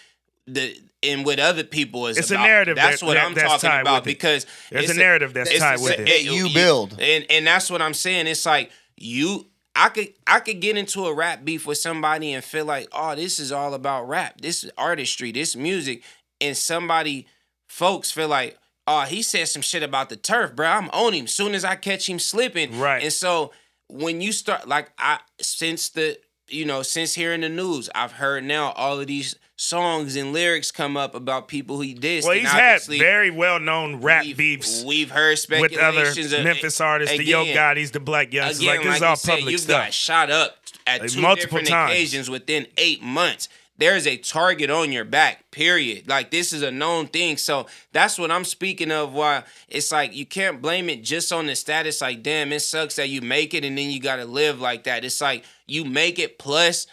the 0.47 0.78
in 1.01 1.23
what 1.23 1.39
other 1.39 1.63
people 1.63 2.08
is 2.08 2.17
It's 2.17 2.32
a 2.32 2.36
narrative 2.36 2.75
That's 2.75 2.99
that- 2.99 3.06
what 3.06 3.13
that- 3.15 3.25
I'm 3.25 3.34
that's 3.34 3.62
talking 3.62 3.82
about 3.82 4.04
because 4.04 4.45
There's 4.71 4.86
it's 4.86 4.93
a 4.93 4.97
narrative 4.97 5.34
that's 5.34 5.49
it's 5.51 5.60
tied 5.60 5.80
a- 5.80 5.84
with 5.84 5.99
it. 5.99 6.06
That 6.08 6.23
you 6.23 6.49
build. 6.54 6.97
and 6.99 7.25
and 7.30 7.45
that's 7.47 7.69
what 7.69 7.82
I'm 7.82 7.93
saying. 7.93 8.28
It's 8.28 8.45
like 8.45 8.71
you 8.97 9.47
I 9.75 9.89
could 9.89 10.10
I 10.28 10.39
could 10.39 10.62
get 10.62 10.78
into 10.78 11.06
a 11.06 11.13
rap 11.13 11.43
beef 11.45 11.65
with 11.67 11.78
somebody 11.78 12.34
and 12.34 12.43
feel 12.43 12.65
like, 12.65 12.88
oh, 12.91 13.15
this 13.15 13.39
is 13.39 13.51
all 13.51 13.73
about 13.73 14.08
rap. 14.08 14.39
This 14.41 14.63
is 14.63 14.71
artistry, 14.78 15.32
this 15.32 15.56
music. 15.56 16.04
And 16.41 16.56
somebody 16.56 17.28
folks 17.67 18.12
feel 18.12 18.28
like, 18.28 18.58
oh, 18.88 19.02
he 19.02 19.21
said 19.21 19.48
some 19.48 19.62
shit 19.62 19.84
about 19.84 20.10
the 20.10 20.15
turf, 20.17 20.56
bro. 20.56 20.67
I'm 20.67 20.89
on 20.89 21.13
him. 21.13 21.28
Soon 21.28 21.54
as 21.56 21.63
I 21.65 21.76
catch 21.76 22.08
him 22.10 22.19
slipping. 22.19 22.80
Right. 22.80 23.04
And 23.04 23.13
so 23.13 23.52
when 23.88 24.21
you 24.21 24.32
start 24.32 24.67
like 24.67 24.91
I 24.98 25.19
since 25.41 25.89
the 25.89 26.17
you 26.48 26.63
know, 26.65 26.84
since 26.84 27.15
hearing 27.15 27.41
the 27.41 27.50
news, 27.50 27.89
I've 27.95 28.13
heard 28.13 28.43
now 28.43 28.71
all 28.74 29.00
of 29.00 29.08
these 29.08 29.36
songs 29.58 30.15
and 30.15 30.32
lyrics 30.34 30.69
come 30.69 30.95
up 30.98 31.15
about 31.15 31.48
people 31.48 31.80
he 31.80 31.95
dissed. 31.95 32.24
Well, 32.26 32.34
he's 32.34 32.52
had 32.52 32.84
very 32.84 33.32
well 33.32 33.60
known 33.60 34.02
rap 34.02 34.24
we've- 34.26 34.34
beefs 34.34 34.84
We've 34.84 35.10
heard 35.10 35.39
with 35.50 35.76
other 35.78 36.06
speculations 36.06 36.34
of- 36.34 36.43
Memphis 36.43 36.80
artists, 36.82 37.17
the 37.17 37.24
Yo 37.24 37.41
again, 37.43 37.56
Gottis, 37.56 37.91
the 37.91 38.00
Blac 38.00 38.32
Youngstas. 38.32 38.58
Again, 38.60 38.67
Like 38.67 38.78
this 38.80 38.86
like 38.88 38.95
is 38.98 39.02
all 39.02 39.10
you 39.12 39.15
said, 39.15 39.32
public 39.38 39.52
you 39.54 39.58
stuff. 39.58 39.84
got 39.86 39.93
shot 39.93 40.30
up 40.30 40.58
at 40.86 41.02
Like, 41.02 41.10
two 41.12 41.21
multiple 41.21 41.45
different 41.60 41.67
times. 41.69 41.91
occasions 41.93 42.30
within 42.30 42.67
eight 42.78 43.02
months. 43.02 43.50
There's 43.78 44.08
a 44.08 44.16
target 44.18 44.70
on 44.70 44.92
your 44.94 45.04
back. 45.04 45.52
Period. 45.52 46.08
Like 46.08 46.32
this 46.32 46.54
is 46.54 46.62
a 46.62 46.72
known 46.72 47.08
thing. 47.08 47.36
So 47.38 47.68
that's 47.92 48.18
what 48.18 48.32
I'm 48.32 48.46
speaking 48.46 48.92
of. 48.92 49.14
Why 49.14 49.44
it's 49.68 49.92
like 49.92 50.16
you 50.16 50.26
can't 50.26 50.62
blame 50.62 50.90
it 50.90 51.04
just 51.04 51.34
on 51.34 51.48
the 51.48 51.56
status. 51.56 52.02
Like 52.02 52.24
damn, 52.24 52.54
it 52.54 52.62
sucks 52.62 52.96
that 52.96 53.10
you 53.10 53.22
make 53.22 53.54
it 53.54 53.66
and 53.66 53.78
then 53.78 53.90
you 53.90 54.00
got 54.00 54.16
to 54.18 54.26
live 54.26 54.62
like 54.62 54.86
that. 54.86 55.04
It's 55.04 55.20
like 55.20 55.44
you 55.68 55.84
make 55.84 56.20
it 56.20 56.40
plus 56.40 56.88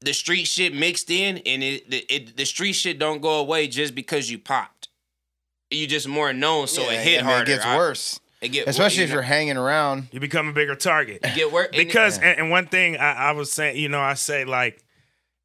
the 0.00 0.12
street 0.12 0.46
shit 0.46 0.74
mixed 0.74 1.10
in, 1.10 1.38
and 1.46 1.62
it, 1.62 1.84
it, 1.94 2.04
it 2.10 2.36
the 2.36 2.44
street 2.44 2.72
shit 2.72 2.98
don't 2.98 3.22
go 3.22 3.38
away 3.38 3.68
just 3.68 3.94
because 3.94 4.28
you 4.28 4.36
popped. 4.38 4.88
You 5.70 5.86
just 5.86 6.08
more 6.08 6.32
known, 6.32 6.66
so 6.66 6.82
Yeah, 6.82 6.94
it 6.98 7.04
hit 7.04 7.14
I 7.20 7.22
mean, 7.22 7.24
harder. 7.26 7.42
It 7.52 7.54
gets 7.54 7.64
I- 7.64 7.76
worse, 7.76 8.20
It 8.40 8.48
get 8.48 8.66
especially 8.66 9.04
if 9.04 9.10
you 9.10 9.14
you're 9.14 9.22
hanging 9.22 9.56
around. 9.56 10.08
you 10.10 10.18
become 10.18 10.48
a 10.48 10.52
bigger 10.52 10.74
target. 10.74 11.20
You 11.24 11.34
get 11.36 11.52
worse 11.52 11.68
because 11.70 12.18
and, 12.18 12.40
and 12.40 12.50
one 12.50 12.66
thing 12.66 12.96
I, 12.96 13.12
I 13.28 13.32
was 13.32 13.52
saying, 13.52 13.76
you 13.76 13.88
know, 13.88 14.00
I 14.00 14.14
say 14.14 14.44
like 14.44 14.82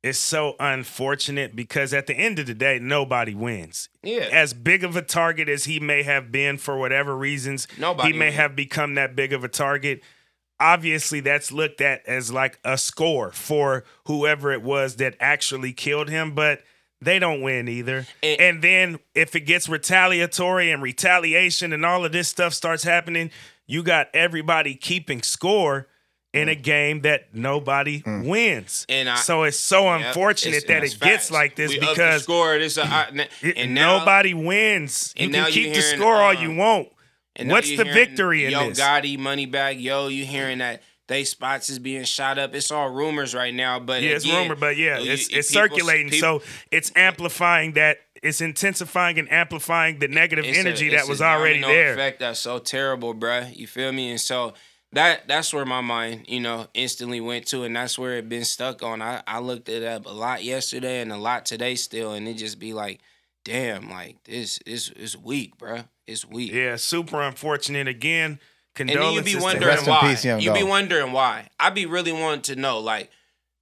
it's 0.03 0.19
so 0.19 0.55
unfortunate 0.59 1.55
because 1.55 1.93
at 1.93 2.07
the 2.07 2.13
end 2.13 2.39
of 2.39 2.45
the 2.45 2.53
day, 2.53 2.79
nobody 2.79 3.33
wins. 3.35 3.89
yeah. 4.03 4.27
As 4.31 4.53
big 4.53 4.83
of 4.83 4.95
a 4.95 5.01
target 5.01 5.49
as 5.49 5.65
he 5.65 5.79
may 5.79 6.03
have 6.03 6.31
been 6.31 6.57
for 6.57 6.77
whatever 6.77 7.17
reasons, 7.17 7.67
Nobody 7.77 8.11
he 8.13 8.17
may 8.17 8.25
wins. 8.27 8.35
have 8.37 8.55
become 8.55 8.95
that 8.95 9.15
big 9.15 9.33
of 9.33 9.43
a 9.43 9.47
target. 9.49 10.01
Obviously, 10.59 11.19
that's 11.19 11.51
looked 11.51 11.81
at 11.81 12.01
as 12.07 12.31
like 12.31 12.59
a 12.63 12.77
score 12.77 13.31
for 13.31 13.83
whoever 14.05 14.51
it 14.51 14.63
was 14.63 14.95
that 14.95 15.15
actually 15.19 15.71
killed 15.73 16.09
him, 16.09 16.33
but 16.33 16.63
they 16.99 17.19
don't 17.19 17.41
win 17.41 17.67
either. 17.67 18.07
And- 18.23 18.41
and 18.41 18.61
then 18.63 18.99
if 19.13 19.35
it 19.35 19.41
gets 19.41 19.69
retaliatory 19.69 20.71
and 20.71 20.81
retaliation 20.81 21.73
and 21.73 21.85
all 21.85 22.05
of 22.05 22.11
this 22.11 22.27
stuff 22.27 22.53
starts 22.53 22.83
happening, 22.83 23.29
you 23.67 23.83
got 23.83 24.07
everybody 24.15 24.73
keeping 24.75 25.21
score 25.21 25.87
in 26.41 26.49
a 26.49 26.53
mm-hmm. 26.53 26.61
game 26.61 27.01
that 27.01 27.33
nobody 27.33 28.01
mm. 28.01 28.25
wins. 28.25 28.85
And 28.89 29.09
I- 29.09 29.15
so 29.15 29.43
it's 29.43 29.57
so 29.59 29.85
Yep, 29.85 30.07
unfortunate 30.07 30.63
it's- 30.63 30.67
that 30.67 30.81
that's 30.81 30.93
it 30.95 30.99
gets 31.01 31.31
like 31.31 31.55
this 31.55 31.71
We 31.71 31.79
up 31.79 31.81
the 31.81 31.93
because 31.93 32.23
score. 32.23 32.57
This 32.57 32.77
a, 32.77 32.85
I- 32.85 33.27
it- 33.41 33.57
and 33.57 33.73
now, 33.73 33.99
nobody 33.99 34.33
wins. 34.33 35.13
You 35.17 35.25
and 35.25 35.33
can 35.33 35.41
now 35.43 35.47
you 35.47 35.53
keep 35.53 35.73
the 35.73 35.81
score 35.81 36.15
all 36.15 36.29
uh, 36.29 36.41
you 36.41 36.55
want. 36.55 36.89
and 37.35 37.49
What's 37.49 37.69
the 37.75 37.83
victory 37.85 38.45
in 38.45 38.51
Yo 38.51 38.69
this? 38.69 38.79
Gotti, 38.79 39.17
Moneybagg, 39.17 39.81
yo, 39.81 40.07
you 40.07 40.25
hearing 40.25 40.57
that 40.59 40.81
they 41.07 41.23
spots 41.23 41.69
is 41.69 41.79
being 41.79 42.03
shot 42.03 42.37
up. 42.37 42.53
It's 42.53 42.69
all 42.69 42.89
rumors 42.89 43.33
right 43.33 43.53
now, 43.53 43.79
but 43.79 44.01
Yeah, 44.01 44.11
it's 44.11 44.25
rumor, 44.29 44.55
but 44.55 44.75
yeah, 44.75 44.99
you- 44.99 45.11
it's 45.13 45.27
it's 45.29 45.49
people- 45.51 45.69
circulating. 45.69 46.09
people- 46.09 46.39
so 46.39 46.45
it's 46.71 46.91
amplifying 46.95 47.73
that. 47.73 47.99
It's 48.23 48.41
intensifying 48.41 49.19
and 49.19 49.31
amplifying 49.31 49.99
the 49.99 50.07
negative 50.07 50.43
it's 50.43 50.57
a- 50.57 50.59
energy 50.59 50.87
it's 50.87 50.95
that 51.03 51.05
a 51.05 51.09
was 51.09 51.21
already 51.21 51.61
domino 51.61 51.67
there. 51.67 51.93
Effect 51.93 52.19
that's 52.19 52.39
so 52.39 52.57
terrible, 52.57 53.13
bruh. 53.13 53.55
You 53.55 53.67
feel 53.67 53.91
me? 53.91 54.09
And 54.09 54.19
so 54.19 54.53
that 54.93 55.27
that's 55.27 55.53
where 55.53 55.65
my 55.65 55.81
mind, 55.81 56.25
you 56.27 56.39
know, 56.39 56.67
instantly 56.73 57.19
went 57.19 57.45
to, 57.47 57.63
and 57.63 57.75
that's 57.75 57.99
where 57.99 58.13
it 58.13 58.29
been 58.29 58.45
stuck 58.45 58.81
on. 58.83 59.01
I 59.01 59.21
I 59.27 59.39
looked 59.39 59.69
it 59.69 59.83
up 59.83 60.05
a 60.05 60.11
lot 60.11 60.43
yesterday 60.43 61.01
and 61.01 61.11
a 61.11 61.17
lot 61.17 61.45
today 61.45 61.75
still, 61.75 62.13
and 62.13 62.27
it 62.27 62.35
just 62.35 62.59
be 62.59 62.73
like, 62.73 63.01
damn, 63.43 63.89
like 63.89 64.23
this 64.23 64.59
is 64.65 64.89
is 64.91 65.17
weak, 65.17 65.57
bruh. 65.57 65.87
It's 66.05 66.25
weak. 66.25 66.53
Yeah, 66.53 66.77
super 66.77 67.21
unfortunate 67.21 67.87
again. 67.87 68.39
And 68.79 68.89
then 68.89 68.95
you 68.95 69.01
Condolences. 69.01 69.35
be 69.35 69.41
wondering 69.41 69.85
why. 69.85 69.99
peace, 70.01 70.25
you 70.25 70.53
be 70.53 70.63
wondering 70.63 71.11
why. 71.11 71.49
I 71.59 71.71
be 71.71 71.85
really 71.87 72.11
wanting 72.11 72.43
to 72.43 72.55
know, 72.55 72.79
like, 72.79 73.09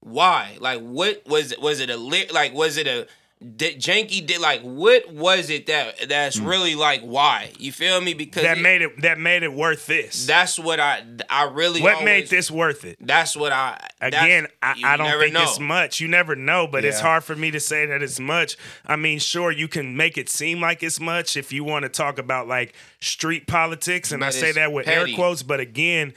why? 0.01 0.57
Like, 0.59 0.81
what 0.81 1.23
was 1.25 1.53
it? 1.53 1.61
Was 1.61 1.79
it 1.79 1.89
a 1.89 1.97
lit? 1.97 2.33
Like, 2.33 2.53
was 2.53 2.77
it 2.77 2.85
a 2.85 3.07
did 3.41 3.79
janky? 3.79 4.25
Did 4.25 4.39
like 4.39 4.61
what 4.61 5.11
was 5.11 5.49
it 5.49 5.67
that 5.67 6.07
that's 6.07 6.37
hmm. 6.39 6.47
really 6.47 6.75
like 6.75 7.01
why? 7.01 7.51
You 7.59 7.71
feel 7.71 7.99
me? 7.99 8.13
Because 8.13 8.43
that 8.43 8.57
it- 8.57 8.61
made 8.61 8.81
it 8.81 9.01
that 9.01 9.19
made 9.19 9.43
it 9.43 9.53
worth 9.53 9.85
this. 9.87 10.25
that's 10.25 10.57
what 10.57 10.79
I 10.79 11.03
I 11.29 11.43
really 11.43 11.81
what 11.81 11.95
always- 11.95 12.05
made 12.05 12.29
this 12.29 12.49
worth 12.49 12.85
it? 12.85 12.97
That's 12.99 13.35
what 13.35 13.51
I 13.51 13.87
Again, 14.01 14.47
I, 14.61 14.75
I 14.83 14.97
don't 14.97 15.07
never 15.07 15.21
think 15.21 15.33
know. 15.33 15.43
it's 15.43 15.59
much. 15.59 15.99
You 15.99 16.07
never 16.07 16.35
know, 16.35 16.67
but 16.67 16.85
it's 16.85 16.99
hard 16.99 17.23
for 17.23 17.35
me 17.35 17.49
to 17.51 17.59
say 17.59 17.85
that 17.87 18.03
it's 18.03 18.19
much. 18.19 18.55
I 18.85 18.95
mean, 18.95 19.19
sure, 19.19 19.51
you 19.51 19.67
can 19.67 19.97
make 19.97 20.17
it 20.17 20.29
seem 20.29 20.61
like 20.61 20.83
it's 20.83 20.99
much 20.99 21.35
if 21.35 21.51
you 21.51 21.63
want 21.63 21.83
to 21.83 21.89
talk 21.89 22.19
about 22.19 22.47
like 22.47 22.73
street 22.99 23.47
politics, 23.47 24.11
and 24.11 24.23
I 24.23 24.29
say 24.29 24.51
that 24.53 24.71
with 24.71 24.87
air 24.87 25.07
quotes. 25.15 25.43
But 25.43 25.59
again, 25.59 26.13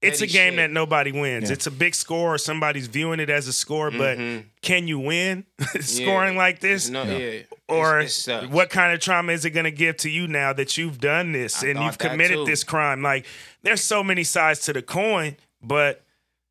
it's 0.00 0.20
a 0.20 0.26
game 0.26 0.52
shit. 0.52 0.56
that 0.58 0.70
nobody 0.70 1.10
wins. 1.12 1.48
Yeah. 1.50 1.54
It's 1.54 1.66
a 1.66 1.70
big 1.70 1.94
score. 1.94 2.34
or 2.34 2.38
Somebody's 2.38 2.86
viewing 2.86 3.18
it 3.20 3.30
as 3.30 3.48
a 3.48 3.52
score, 3.52 3.90
but 3.90 4.18
Mhm. 4.18 4.44
can 4.62 4.86
you 4.88 4.98
win 4.98 5.44
scoring 5.80 6.34
Yeah. 6.34 6.38
like 6.38 6.60
this? 6.60 6.88
No, 6.88 7.02
yeah. 7.04 7.40
or 7.68 7.98
It's- 7.98 8.10
it 8.18 8.22
sucks. 8.22 8.46
what 8.48 8.70
kind 8.70 8.92
of 8.94 9.00
trauma 9.00 9.32
is 9.32 9.44
it 9.44 9.50
going 9.50 9.64
to 9.64 9.70
give 9.70 9.96
to 9.98 10.08
you 10.10 10.26
now 10.28 10.52
that 10.52 10.76
you've 10.78 11.00
done 11.00 11.32
this 11.32 11.62
I 11.62 11.68
and 11.68 11.80
you've 11.82 11.98
committed 11.98 12.46
this 12.46 12.64
crime? 12.64 13.02
Like, 13.02 13.26
there's 13.62 13.82
so 13.82 14.02
many 14.04 14.24
sides 14.24 14.60
to 14.60 14.72
the 14.72 14.82
coin, 14.82 15.36
but 15.62 16.02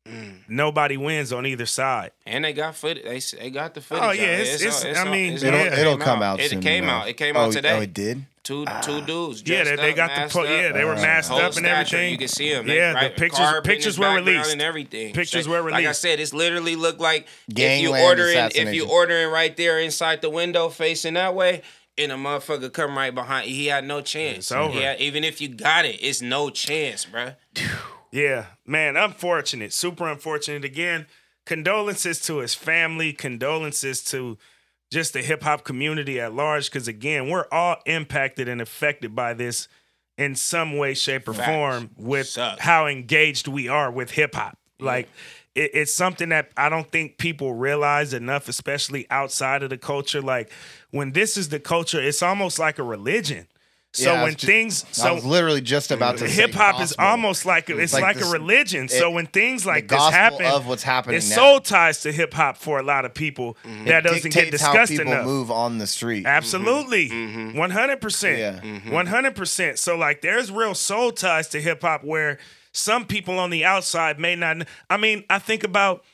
Mm. 0.08 0.38
nobody 0.48 0.96
wins 0.96 1.32
on 1.34 1.44
either 1.44 1.66
side. 1.66 2.12
And 2.24 2.42
they 2.44 2.54
got 2.54 2.74
footage. 2.76 3.04
They 3.04 3.20
they 3.38 3.50
got 3.50 3.74
the 3.74 3.82
footage. 3.82 4.04
Oh, 4.04 4.10
yeah, 4.12 4.38
it's- 4.38 4.62
it's- 4.62 4.84
I 4.96 5.00
all- 5.04 5.10
mean, 5.12 5.34
it's 5.34 5.42
It'll, 5.42 5.58
all- 5.58 5.66
Yeah. 5.66 5.80
it'll 5.80 5.96
came 5.98 6.04
come 6.04 6.22
out. 6.22 6.40
It 6.40 6.50
soon 6.50 6.60
came 6.62 6.84
enough. 6.84 7.02
out. 7.02 7.08
It 7.08 7.14
came 7.18 7.36
oh, 7.36 7.40
out 7.46 7.52
today. 7.52 7.72
Oh, 7.72 7.80
it 7.82 7.92
did. 7.92 8.24
Two 8.48 8.64
two 8.82 9.02
dudes. 9.02 9.42
Yeah, 9.44 9.64
they, 9.64 9.76
they 9.76 9.90
up, 9.90 9.96
got 9.96 10.08
the 10.14 10.20
masked 10.22 10.32
po- 10.34 10.42
up. 10.44 10.48
yeah 10.48 10.72
they 10.72 10.84
were 10.86 10.94
Uh, 10.94 11.02
masked 11.02 11.32
up 11.32 11.42
and 11.42 11.52
stature, 11.54 11.68
everything. 11.68 12.12
You 12.12 12.18
can 12.18 12.28
see 12.28 12.50
them. 12.50 12.66
Yeah, 12.66 12.94
the 13.08 13.10
pictures 13.10 13.46
pictures 13.62 13.98
were 13.98 14.14
released. 14.14 14.50
and 14.52 14.62
everything. 14.62 15.12
Pictures 15.12 15.44
So, 15.44 15.50
were 15.50 15.70
Like 15.70 15.84
I 15.84 15.92
said, 15.92 16.18
it's 16.18 16.32
literally 16.32 16.74
looked 16.74 16.98
like 16.98 17.28
if 17.54 17.82
you 17.82 17.94
ordering 17.94 18.38
if 18.54 18.72
you 18.74 18.88
ordering 18.88 19.30
right 19.30 19.54
there 19.54 19.78
inside 19.80 20.22
the 20.22 20.30
window 20.30 20.70
facing 20.70 21.12
that 21.14 21.34
way. 21.34 21.60
And 21.98 22.10
a 22.12 22.14
motherfucker 22.14 22.72
come 22.72 22.96
right 22.96 23.12
behind. 23.14 23.50
He 23.50 23.66
had 23.66 23.84
no 23.84 24.00
chance. 24.00 24.38
It's 24.38 24.52
over. 24.52 24.72
He 24.72 24.82
had- 24.82 25.00
even 25.00 25.24
if 25.24 25.40
you 25.42 25.48
got 25.48 25.84
it, 25.84 25.98
it's 26.00 26.22
no 26.22 26.48
chance, 26.48 27.04
bruh. 27.04 27.34
Yeah, 28.10 28.46
man, 28.64 28.96
unfortunate, 28.96 29.72
super 29.74 30.08
unfortunate. 30.08 30.64
Again, 30.64 31.06
condolences 31.44 32.20
to 32.22 32.38
his 32.38 32.54
family, 32.54 33.12
condolences 33.12 34.02
to 34.04 34.38
just 34.90 35.12
the 35.12 35.22
hip 35.22 35.42
hop 35.42 35.64
community 35.64 36.20
at 36.20 36.34
large. 36.34 36.70
Because 36.70 36.88
again, 36.88 37.28
we're 37.28 37.46
all 37.52 37.76
impacted 37.86 38.48
and 38.48 38.60
affected 38.60 39.14
by 39.14 39.34
this 39.34 39.68
in 40.16 40.34
some 40.34 40.76
way, 40.76 40.94
shape, 40.94 41.28
or 41.28 41.34
Facts. 41.34 41.46
form 41.48 41.90
with 41.96 42.26
Sucks. 42.26 42.60
how 42.60 42.86
engaged 42.86 43.46
we 43.46 43.68
are 43.68 43.90
with 43.90 44.10
hip 44.10 44.34
hop. 44.34 44.58
Like, 44.80 45.08
it, 45.54 45.70
it's 45.74 45.94
something 45.94 46.30
that 46.30 46.50
I 46.56 46.68
don't 46.68 46.90
think 46.90 47.18
people 47.18 47.54
realize 47.54 48.12
enough, 48.12 48.48
especially 48.48 49.06
outside 49.10 49.62
of 49.62 49.70
the 49.70 49.78
culture. 49.78 50.20
Like, 50.20 50.50
when 50.90 51.12
this 51.12 51.36
is 51.36 51.48
the 51.50 51.60
culture, 51.60 52.00
it's 52.00 52.22
almost 52.22 52.58
like 52.58 52.78
a 52.78 52.82
religion. 52.82 53.46
So 53.94 54.12
Yeah, 54.12 54.18
when 54.22 54.24
was 54.26 54.34
ju- 54.36 54.46
things, 54.46 54.84
I 54.84 54.92
so 54.92 55.14
was 55.14 55.24
literally 55.24 55.62
just 55.62 55.90
about 55.90 56.18
to 56.18 56.28
hip 56.28 56.52
hop 56.52 56.80
is 56.82 56.94
almost 56.98 57.46
like 57.46 57.70
a, 57.70 57.78
it's 57.78 57.94
like 57.94 58.02
like, 58.02 58.16
this- 58.18 58.28
a 58.28 58.32
religion. 58.32 58.84
it- 58.84 58.90
so 58.90 59.10
when 59.10 59.26
things 59.26 59.64
like 59.64 59.88
this 59.88 59.98
happen, 60.10 60.44
of 60.44 60.66
what's 60.66 60.82
happening 60.82 61.16
it 61.16 61.28
now. 61.28 61.34
soul 61.36 61.60
ties 61.60 62.02
to 62.02 62.12
hip 62.12 62.34
hop 62.34 62.58
for 62.58 62.78
a 62.78 62.82
lot 62.82 63.06
of 63.06 63.14
people 63.14 63.56
mm-hmm. 63.64 63.86
that 63.86 64.04
doesn't 64.04 64.32
get 64.32 64.50
dictates 64.50 64.62
how 64.62 64.84
people 64.86 65.12
enough. 65.12 65.24
move 65.24 65.50
on 65.50 65.78
the 65.78 65.86
street. 65.86 66.18
Mm-hmm. 66.24 66.26
Absolutely, 66.36 67.08
Mm-hmm. 67.08 67.56
one 67.56 67.70
hundred 67.70 68.00
percent, 68.02 68.62
mm-hmm. 68.62 68.90
one 68.90 69.06
hundred 69.06 69.34
percent. 69.34 69.78
So 69.78 69.96
like, 69.96 70.20
there's 70.20 70.52
real 70.52 70.74
soul 70.74 71.10
ties 71.10 71.48
to 71.48 71.60
hip 71.60 71.80
hop 71.80 72.04
where 72.04 72.38
some 72.72 73.06
people 73.06 73.38
on 73.38 73.48
the 73.50 73.64
outside 73.64 74.20
may 74.20 74.36
not. 74.36 74.66
I 74.90 74.98
mean, 74.98 75.24
I 75.30 75.38
think 75.38 75.64
about. 75.64 76.04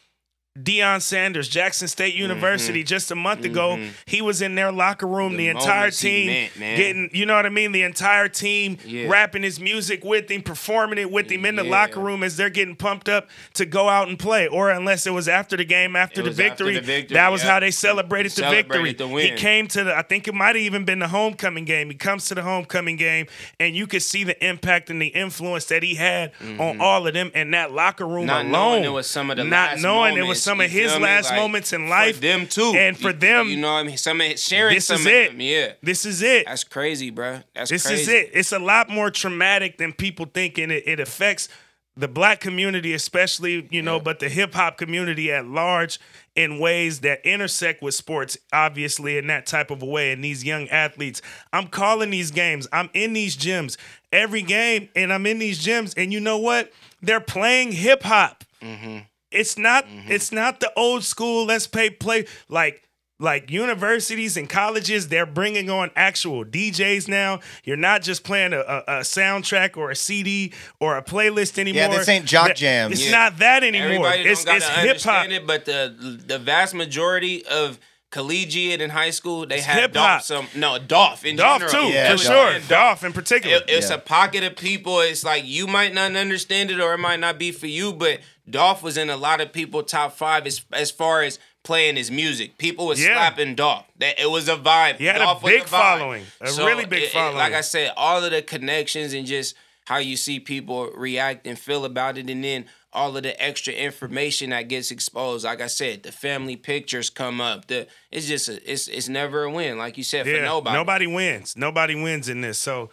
Deion 0.58 1.02
Sanders, 1.02 1.48
Jackson 1.48 1.88
State 1.88 2.14
University, 2.14 2.84
just 2.84 3.10
a 3.10 3.16
month 3.16 3.44
ago, 3.44 3.76
he 4.06 4.22
was 4.22 4.40
in 4.40 4.54
their 4.54 4.70
locker 4.70 5.04
room, 5.04 5.36
the, 5.36 5.48
Mm-hmm. 5.48 5.58
The 5.58 5.60
entire 5.64 5.90
team 5.90 6.48
meant, 6.56 6.76
getting, 6.76 7.10
you 7.12 7.26
know 7.26 7.34
what 7.34 7.44
I 7.44 7.48
mean? 7.48 7.72
The 7.72 7.82
entire 7.82 8.28
team 8.28 8.78
Yeah. 8.84 9.08
rapping 9.08 9.42
his 9.42 9.58
music 9.58 10.04
with 10.04 10.30
him, 10.30 10.42
performing 10.42 10.98
it 10.98 11.10
with 11.10 11.28
him 11.28 11.44
in 11.44 11.56
the 11.56 11.64
Yeah. 11.64 11.70
locker 11.72 11.98
room 11.98 12.22
as 12.22 12.36
they're 12.36 12.50
getting 12.50 12.76
pumped 12.76 13.08
up 13.08 13.28
to 13.54 13.66
go 13.66 13.88
out 13.88 14.06
and 14.06 14.16
play. 14.16 14.46
Or 14.46 14.70
unless 14.70 15.08
it 15.08 15.10
was 15.12 15.26
after 15.28 15.56
the 15.56 15.64
game, 15.64 15.96
after, 15.96 16.22
the, 16.22 16.28
was 16.28 16.38
after 16.38 16.64
victory, 16.66 16.74
the 16.76 16.80
victory, 16.82 17.14
that 17.14 17.32
was 17.32 17.42
yeah. 17.42 17.50
how 17.50 17.58
they 17.60 17.72
celebrated 17.72 18.30
the 18.32 18.48
victory. 18.48 18.92
the 18.92 19.08
win. 19.08 19.32
He 19.32 19.36
came 19.36 19.66
to 19.68 19.82
the, 19.82 19.96
I 19.98 20.02
think 20.02 20.28
it 20.28 20.34
might 20.34 20.54
have 20.54 20.62
even 20.64 20.84
been 20.84 21.00
the 21.00 21.08
homecoming 21.08 21.64
game. 21.64 21.90
He 21.90 21.96
comes 21.96 22.26
to 22.28 22.36
the 22.36 22.42
homecoming 22.42 22.94
game, 22.94 23.26
and 23.58 23.74
you 23.74 23.88
could 23.88 24.02
see 24.02 24.22
the 24.22 24.42
impact 24.46 24.88
and 24.88 25.02
the 25.02 25.08
influence 25.08 25.64
that 25.64 25.82
he 25.82 25.96
had 25.96 26.30
on 26.60 26.80
all 26.80 27.08
of 27.08 27.12
them 27.12 27.32
in 27.34 27.50
that 27.50 27.72
locker 27.72 28.06
room 28.06 28.14
Mm-hmm. 28.14 28.26
Not 28.28 28.40
alone. 28.46 28.52
knowing 28.52 28.84
it 28.84 28.88
was 28.92 29.08
some 29.10 29.30
of 29.32 29.36
the 29.36 29.42
not 29.42 29.72
last 29.72 29.82
knowing 29.82 30.12
it 30.16 30.20
was 30.20 30.26
moments, 30.26 30.43
some 30.44 30.60
of 30.60 30.70
his 30.70 30.96
last 30.98 31.30
Like, 31.30 31.40
moments 31.40 31.72
in 31.72 31.88
life. 31.88 32.16
For 32.16 32.20
them 32.20 32.46
too. 32.46 32.74
And 32.76 32.96
for 32.98 33.12
them, 33.12 33.48
you 33.48 33.56
know 33.56 33.72
what 33.72 33.78
I 33.80 33.82
mean? 33.84 33.96
Some 33.96 34.20
of 34.20 34.38
sharing 34.38 34.74
this 34.74 34.86
some 34.86 35.00
is 35.00 35.06
of 35.06 35.12
it. 35.12 35.30
them, 35.32 35.40
yeah. 35.40 35.72
This 35.82 36.04
is 36.04 36.22
it. 36.22 36.46
That's 36.46 36.64
crazy, 36.64 37.10
bro. 37.10 37.40
That's 37.54 37.70
crazy. 37.70 37.74
This 37.74 37.86
crazy. 37.86 38.02
is 38.02 38.08
it. 38.08 38.30
It's 38.34 38.52
a 38.52 38.58
lot 38.58 38.88
more 38.88 39.10
traumatic 39.10 39.78
than 39.78 39.92
people 39.92 40.26
think, 40.26 40.58
and 40.58 40.70
it, 40.70 40.84
it 40.86 41.00
affects 41.00 41.48
the 41.96 42.08
black 42.08 42.40
community, 42.40 42.92
especially, 42.92 43.68
you 43.70 43.80
know, 43.80 44.00
but 44.00 44.18
the 44.18 44.28
hip 44.28 44.54
hop 44.54 44.76
community 44.76 45.30
at 45.30 45.46
large 45.46 46.00
in 46.34 46.58
ways 46.58 47.00
that 47.00 47.24
intersect 47.24 47.80
with 47.82 47.94
sports, 47.94 48.36
obviously, 48.52 49.16
in 49.16 49.28
that 49.28 49.46
type 49.46 49.70
of 49.70 49.80
a 49.80 49.86
way. 49.86 50.10
And 50.10 50.24
these 50.24 50.42
young 50.44 50.68
athletes, 50.70 51.22
I'm 51.52 51.68
calling 51.68 52.10
these 52.10 52.32
games, 52.32 52.66
I'm 52.72 52.90
in 52.94 53.12
these 53.12 53.36
gyms 53.36 53.76
every 54.12 54.42
game, 54.42 54.88
and 54.96 55.12
I'm 55.12 55.24
in 55.26 55.38
these 55.38 55.64
gyms, 55.64 55.94
and 55.96 56.12
you 56.12 56.18
know 56.18 56.38
what? 56.38 56.72
They're 57.00 57.20
playing 57.20 57.70
hip 57.72 58.02
hop. 58.02 58.42
Mm-hmm. 58.60 58.98
It's 59.34 59.58
not. 59.58 59.86
Mm-hmm. 59.86 60.12
It's 60.12 60.32
not 60.32 60.60
the 60.60 60.72
old 60.76 61.04
school. 61.04 61.44
Let's 61.46 61.66
pay 61.66 61.90
play 61.90 62.26
like 62.48 62.80
like 63.20 63.50
universities 63.50 64.36
and 64.36 64.48
colleges. 64.50 65.08
They're 65.08 65.24
bringing 65.26 65.70
on 65.70 65.90
actual 65.94 66.44
DJs 66.44 67.06
now. 67.08 67.40
You're 67.62 67.76
not 67.76 68.02
just 68.02 68.24
playing 68.24 68.52
a, 68.52 68.58
a, 68.60 68.78
a 68.86 69.00
soundtrack 69.00 69.76
or 69.76 69.90
a 69.90 69.96
CD 69.96 70.52
or 70.80 70.96
a 70.96 71.02
playlist 71.02 71.58
anymore. 71.58 71.82
yeah 71.82 71.88
this 71.88 72.08
ain't 72.08 72.24
jock 72.26 72.48
That- 72.48 72.56
jams. 72.56 72.92
It's 72.94 73.04
Yeah. 73.06 73.12
not 73.12 73.38
that 73.38 73.62
anymore. 73.62 73.86
Everybody 74.08 74.22
it's 74.22 74.44
don't 74.44 74.56
it's 74.56 74.68
gotta 74.68 74.80
hip 74.80 75.00
hop. 75.00 75.22
understand 75.24 75.32
it, 75.32 75.46
but 75.46 75.64
the 75.64 76.22
the 76.26 76.38
vast 76.38 76.74
majority 76.74 77.46
of 77.46 77.78
collegiate 78.10 78.80
and 78.80 78.92
high 78.92 79.10
school 79.10 79.44
they 79.46 79.60
have 79.60 79.76
hip-hop. 79.76 79.92
Dolph 79.92 80.22
some 80.22 80.46
no 80.54 80.78
Dolph 80.78 81.24
in 81.24 81.36
Dolph 81.36 81.62
general. 81.68 81.88
too, 81.88 81.92
Yeah, 81.94 82.16
for 82.16 82.22
Dolph. 82.22 82.26
sure. 82.26 82.48
And 82.56 82.68
Dolph 82.68 83.04
in 83.04 83.12
particular. 83.12 83.56
It- 83.56 83.64
it's 83.68 83.90
Yeah. 83.90 83.96
a 83.96 83.98
pocket 83.98 84.44
of 84.44 84.56
people. 84.56 85.00
It's 85.00 85.24
like 85.24 85.44
you 85.46 85.66
might 85.66 85.94
not 85.94 86.14
understand 86.14 86.70
it, 86.70 86.80
or 86.80 86.94
it 86.94 86.98
might 86.98 87.20
not 87.20 87.38
be 87.38 87.50
for 87.52 87.66
you. 87.66 87.92
But 87.92 88.20
Dolph 88.48 88.82
was 88.82 88.96
in 88.96 89.08
a 89.10 89.16
lot 89.16 89.40
of 89.40 89.52
people 89.52 89.82
top 89.82 90.16
five 90.16 90.46
as 90.46 90.64
as 90.72 90.90
far 90.90 91.22
as 91.22 91.38
playing 91.62 91.96
his 91.96 92.10
music. 92.10 92.58
People 92.58 92.86
were 92.86 92.94
Yeah. 92.94 93.14
slapping 93.14 93.54
Dolph. 93.54 93.86
That 93.98 94.20
it 94.20 94.30
was 94.30 94.48
a 94.48 94.56
vibe. 94.56 94.98
He 94.98 95.06
had 95.06 95.16
a 95.16 95.20
Dolph 95.20 95.42
was 95.42 95.52
big 95.52 95.62
vibe. 95.62 95.68
following, 95.68 96.26
a 96.40 96.52
really 96.64 96.84
big 96.84 97.04
it- 97.04 97.06
it- 97.06 97.12
following. 97.12 97.36
like 97.38 97.54
I 97.54 97.62
said, 97.62 97.92
all 97.96 98.22
of 98.22 98.30
the 98.30 98.42
connections 98.42 99.12
and 99.14 99.26
just 99.26 99.54
how 99.86 99.96
you 99.98 100.16
see 100.16 100.40
people 100.40 100.90
react 100.94 101.46
and 101.46 101.58
feel 101.58 101.84
about 101.84 102.16
it, 102.18 102.28
and 102.30 102.42
then 102.44 102.66
all 102.92 103.16
of 103.16 103.22
the 103.22 103.42
extra 103.42 103.72
information 103.72 104.50
that 104.50 104.68
gets 104.68 104.90
exposed. 104.90 105.44
Like 105.44 105.60
I 105.60 105.66
said, 105.66 106.02
the 106.04 106.12
family 106.12 106.54
pictures 106.56 107.10
come 107.10 107.40
up. 107.40 107.66
The 107.66 107.86
it's 108.12 108.26
just 108.26 108.48
a, 108.48 108.70
it's 108.70 108.86
it's 108.88 109.08
never 109.08 109.44
a 109.44 109.50
win. 109.50 109.78
Like 109.78 109.96
you 109.98 110.04
said, 110.04 110.26
for 110.26 110.40
nobody. 110.42 110.76
Nobody 110.76 111.06
wins. 111.06 111.56
Nobody 111.56 111.94
wins 111.94 112.28
in 112.28 112.40
this. 112.42 112.58
So 112.58 112.90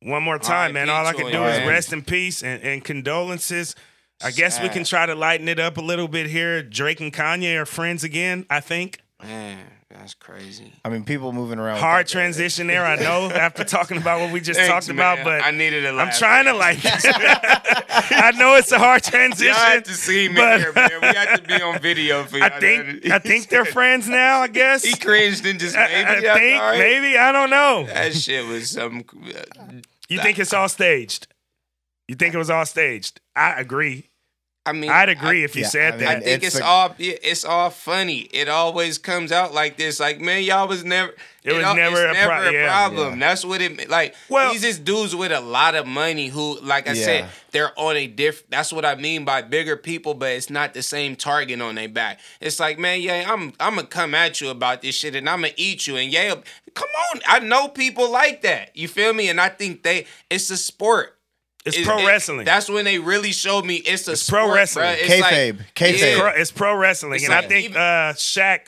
one 0.00 0.22
more 0.22 0.38
time, 0.38 0.72
man. 0.74 0.88
All 0.90 1.06
I 1.06 1.12
can 1.12 1.26
do 1.30 1.44
is 1.44 1.58
man. 1.58 1.68
rest 1.68 1.92
in 1.92 2.02
peace 2.02 2.42
and, 2.42 2.62
and 2.62 2.84
condolences. 2.84 3.74
I 4.24 4.30
guess 4.30 4.60
we 4.60 4.68
can 4.68 4.84
try 4.84 5.06
to 5.06 5.14
lighten 5.14 5.48
it 5.48 5.58
up 5.58 5.76
a 5.78 5.82
little 5.82 6.08
bit 6.08 6.26
here. 6.28 6.62
Drake 6.62 7.00
and 7.00 7.12
Kanye 7.12 7.56
are 7.60 7.66
friends 7.66 8.04
again, 8.04 8.46
I 8.50 8.60
think. 8.60 9.00
Man, 9.22 9.58
that's 9.88 10.14
crazy. 10.14 10.72
I 10.84 10.88
mean, 10.88 11.04
people 11.04 11.32
moving 11.32 11.58
around. 11.58 11.78
Hard 11.78 12.06
transition 12.08 12.66
there, 12.66 12.84
I 12.84 12.96
know, 12.96 13.30
after 13.34 13.62
talking 13.64 13.96
about 13.98 14.20
what 14.20 14.32
we 14.32 14.40
just 14.40 14.58
Thanks, 14.58 14.72
talked 14.72 14.88
man. 14.88 14.96
about, 14.96 15.24
but 15.24 15.42
I 15.44 15.50
needed 15.52 15.84
a 15.84 15.90
I'm 15.90 16.10
trying 16.12 16.46
to 16.46 16.52
like 16.54 16.78
I 16.84 18.32
know 18.36 18.56
it's 18.56 18.72
a 18.72 18.78
hard 18.78 19.02
transition. 19.04 19.52
Y'all 19.54 19.64
have 19.64 19.82
to 19.84 19.92
see 19.92 20.28
me 20.28 20.34
but- 20.36 20.60
here, 20.60 20.72
man. 20.72 20.90
We 21.00 21.06
have 21.08 21.40
to 21.40 21.46
be 21.46 21.62
on 21.62 21.78
video 21.78 22.24
for 22.24 22.38
y'all. 22.38 22.50
I 22.52 22.58
think 22.60 23.06
I 23.10 23.18
think 23.18 23.48
they're 23.48 23.64
friends 23.64 24.08
now, 24.08 24.40
I 24.40 24.48
guess. 24.48 24.82
He 24.82 24.96
cringed 24.96 25.46
and 25.46 25.60
just 25.60 25.76
maybe. 25.76 25.94
I 25.94 26.20
that's 26.20 26.38
think 26.38 26.60
all 26.60 26.70
right. 26.70 26.78
maybe 26.78 27.16
I 27.18 27.30
don't 27.32 27.50
know. 27.50 27.84
That 27.86 28.14
shit 28.14 28.46
was 28.46 28.70
some. 28.70 29.04
Uh, 29.24 29.72
you 30.08 30.18
think 30.20 30.38
it's 30.38 30.52
all 30.52 30.68
staged? 30.68 31.28
You 32.08 32.16
think 32.16 32.34
it 32.34 32.38
was 32.38 32.50
all 32.50 32.66
staged? 32.66 33.20
I 33.36 33.60
agree. 33.60 34.08
I 34.64 34.72
mean, 34.72 34.90
I'd 34.90 35.08
agree 35.08 35.42
if 35.42 35.56
you 35.56 35.62
yeah, 35.62 35.68
said 35.68 35.94
I 35.94 35.96
mean, 35.96 36.06
I 36.06 36.20
think 36.20 36.44
It's 36.44 36.54
it's, 36.54 36.60
a- 36.60 36.64
all 36.64 36.94
it's 36.98 37.44
all 37.44 37.70
funny. 37.70 38.20
It 38.32 38.48
always 38.48 38.96
comes 38.96 39.32
out 39.32 39.52
like 39.52 39.76
this. 39.76 39.98
Like 39.98 40.20
man, 40.20 40.44
y'all 40.44 40.68
was 40.68 40.84
never. 40.84 41.12
It 41.42 41.52
was 41.52 41.64
al- 41.64 41.74
never 41.74 42.08
it's 42.08 42.16
a 42.20 42.24
pro- 42.24 42.42
never 42.44 42.52
yeah, 42.52 42.66
problem. 42.68 43.18
yeah. 43.18 43.26
That's 43.26 43.44
what 43.44 43.60
it 43.60 43.90
like. 43.90 44.14
Well- 44.28 44.52
these 44.52 44.62
just 44.62 44.84
dudes 44.84 45.16
with 45.16 45.32
a 45.32 45.40
lot 45.40 45.74
of 45.74 45.88
money 45.88 46.28
who, 46.28 46.60
like 46.60 46.86
I 46.86 46.94
said, 46.94 47.28
they're 47.50 47.76
on 47.76 47.96
a 47.96 48.06
diff. 48.06 48.48
That's 48.50 48.72
what 48.72 48.84
I 48.84 48.94
mean 48.94 49.24
by 49.24 49.42
bigger 49.42 49.76
people, 49.76 50.14
but 50.14 50.30
it's 50.30 50.48
not 50.48 50.74
the 50.74 50.82
same 50.84 51.16
target 51.16 51.60
on 51.60 51.74
their 51.74 51.88
back. 51.88 52.20
It's 52.40 52.60
like 52.60 52.78
man, 52.78 53.00
yeah, 53.00 53.24
I'm 53.28 53.54
I'm 53.58 53.74
gonna 53.74 53.88
come 53.88 54.14
at 54.14 54.40
you 54.40 54.50
about 54.50 54.82
this 54.82 54.94
shit 54.94 55.16
and 55.16 55.28
I'm 55.28 55.40
gonna 55.40 55.54
eat 55.56 55.88
you 55.88 55.96
and 55.96 56.12
yeah, 56.12 56.36
come 56.74 56.88
on. 57.12 57.20
I 57.26 57.40
know 57.40 57.66
people 57.66 58.08
like 58.12 58.42
that. 58.42 58.76
You 58.76 58.86
feel 58.86 59.12
me? 59.12 59.28
And 59.28 59.40
I 59.40 59.48
think 59.48 59.82
they 59.82 60.06
it's 60.30 60.48
a 60.50 60.56
sport. 60.56 61.18
It's 61.64 61.76
It- 61.76 61.84
pro 61.86 61.98
it- 61.98 62.06
wrestling. 62.06 62.44
That's 62.44 62.68
when 62.68 62.84
they 62.84 62.98
really 62.98 63.32
showed 63.32 63.64
me 63.64 63.76
it's 63.76 64.08
a 64.08 64.12
It's 64.12 64.28
pro 64.28 64.52
wrestling. 64.52 64.84
bruh. 64.86 64.96
It's 64.98 65.08
Kayfabe. 65.14 65.58
like- 65.58 65.74
Kayfabe. 65.74 65.92
It's 66.02 66.18
pro, 66.20 66.28
it's 66.30 66.50
pro 66.52 66.74
wrestling, 66.76 67.14
It's 67.14 67.24
and 67.24 67.32
I 67.34 67.42
think 67.42 67.64
even- 67.66 67.76
uh, 67.76 68.12
Shaq. 68.16 68.60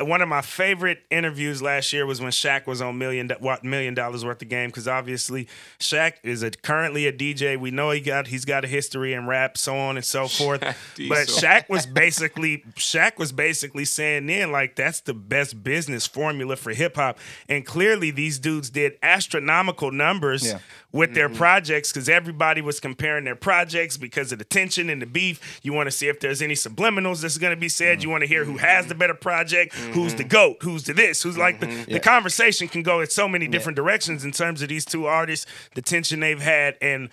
One 0.00 0.20
of 0.22 0.28
my 0.28 0.42
favorite 0.42 1.04
interviews 1.08 1.62
last 1.62 1.92
year 1.92 2.04
was 2.04 2.20
when 2.20 2.32
Shaq 2.32 2.66
was 2.66 2.82
on 2.82 2.98
million 2.98 3.30
what 3.38 3.62
million 3.62 3.94
dollars 3.94 4.24
worth 4.24 4.42
of 4.42 4.48
game 4.48 4.68
because 4.70 4.88
obviously 4.88 5.46
Shaq 5.78 6.14
is 6.24 6.42
a, 6.42 6.50
currently 6.50 7.06
a 7.06 7.12
DJ. 7.12 7.56
We 7.56 7.70
know 7.70 7.92
he 7.92 8.00
got 8.00 8.26
he's 8.26 8.44
got 8.44 8.64
a 8.64 8.66
history 8.66 9.12
in 9.14 9.28
rap, 9.28 9.56
so 9.56 9.76
on 9.76 9.94
and 9.96 10.04
so 10.04 10.26
forth. 10.40 10.62
but 10.62 10.74
Diesel. 10.96 11.40
Shaq 11.40 11.68
was 11.68 11.86
basically 11.86 12.64
Shaq 12.74 13.18
was 13.18 13.30
basically 13.30 13.84
saying 13.84 14.26
then 14.26 14.50
like 14.50 14.74
that's 14.74 14.98
the 14.98 15.14
best 15.14 15.62
business 15.62 16.08
formula 16.08 16.56
for 16.56 16.72
hip 16.72 16.96
hop, 16.96 17.16
and 17.48 17.64
clearly 17.64 18.10
these 18.10 18.40
dudes 18.40 18.70
did 18.70 18.94
astronomical 19.00 19.92
numbers 19.92 20.44
Yeah. 20.44 20.58
With 20.94 21.12
their 21.12 21.24
Mm-hmm. 21.24 21.38
projects 21.38 21.92
because 21.92 22.08
everybody 22.08 22.60
was 22.60 22.78
comparing 22.78 23.24
their 23.24 23.34
projects 23.34 23.96
because 23.96 24.30
of 24.30 24.38
the 24.38 24.44
tension 24.44 24.88
and 24.88 25.02
the 25.02 25.06
beef. 25.06 25.60
You 25.62 25.72
want 25.72 25.88
to 25.88 25.90
see 25.90 26.06
if 26.06 26.20
there's 26.20 26.40
any 26.40 26.54
subliminals 26.54 27.22
that's 27.22 27.38
going 27.38 27.54
to 27.54 27.60
be 27.60 27.68
said. 27.68 28.02
You 28.02 28.06
mm-hmm. 28.06 28.10
want 28.12 28.22
to 28.22 28.26
hear 28.28 28.44
who 28.44 28.58
has 28.58 28.86
the 28.86 28.94
better 28.94 29.14
project, 29.14 29.74
who's 29.74 30.14
the 30.14 30.22
mm-hmm. 30.22 30.28
goat, 30.28 30.56
who's 30.60 30.84
the 30.84 30.92
this, 30.92 31.22
who's 31.22 31.36
like 31.36 31.60
the, 31.60 31.66
mm-hmm. 31.66 31.92
the 31.92 32.00
conversation 32.00 32.68
can 32.68 32.82
go 32.82 33.00
in 33.00 33.08
so 33.08 33.26
many 33.26 33.48
different 33.48 33.74
directions 33.74 34.24
in 34.24 34.30
terms 34.30 34.62
of 34.62 34.68
these 34.68 34.84
two 34.84 35.06
artists, 35.06 35.46
the 35.74 35.82
tension 35.82 36.20
they've 36.20 36.40
had, 36.40 36.76
and 36.80 37.08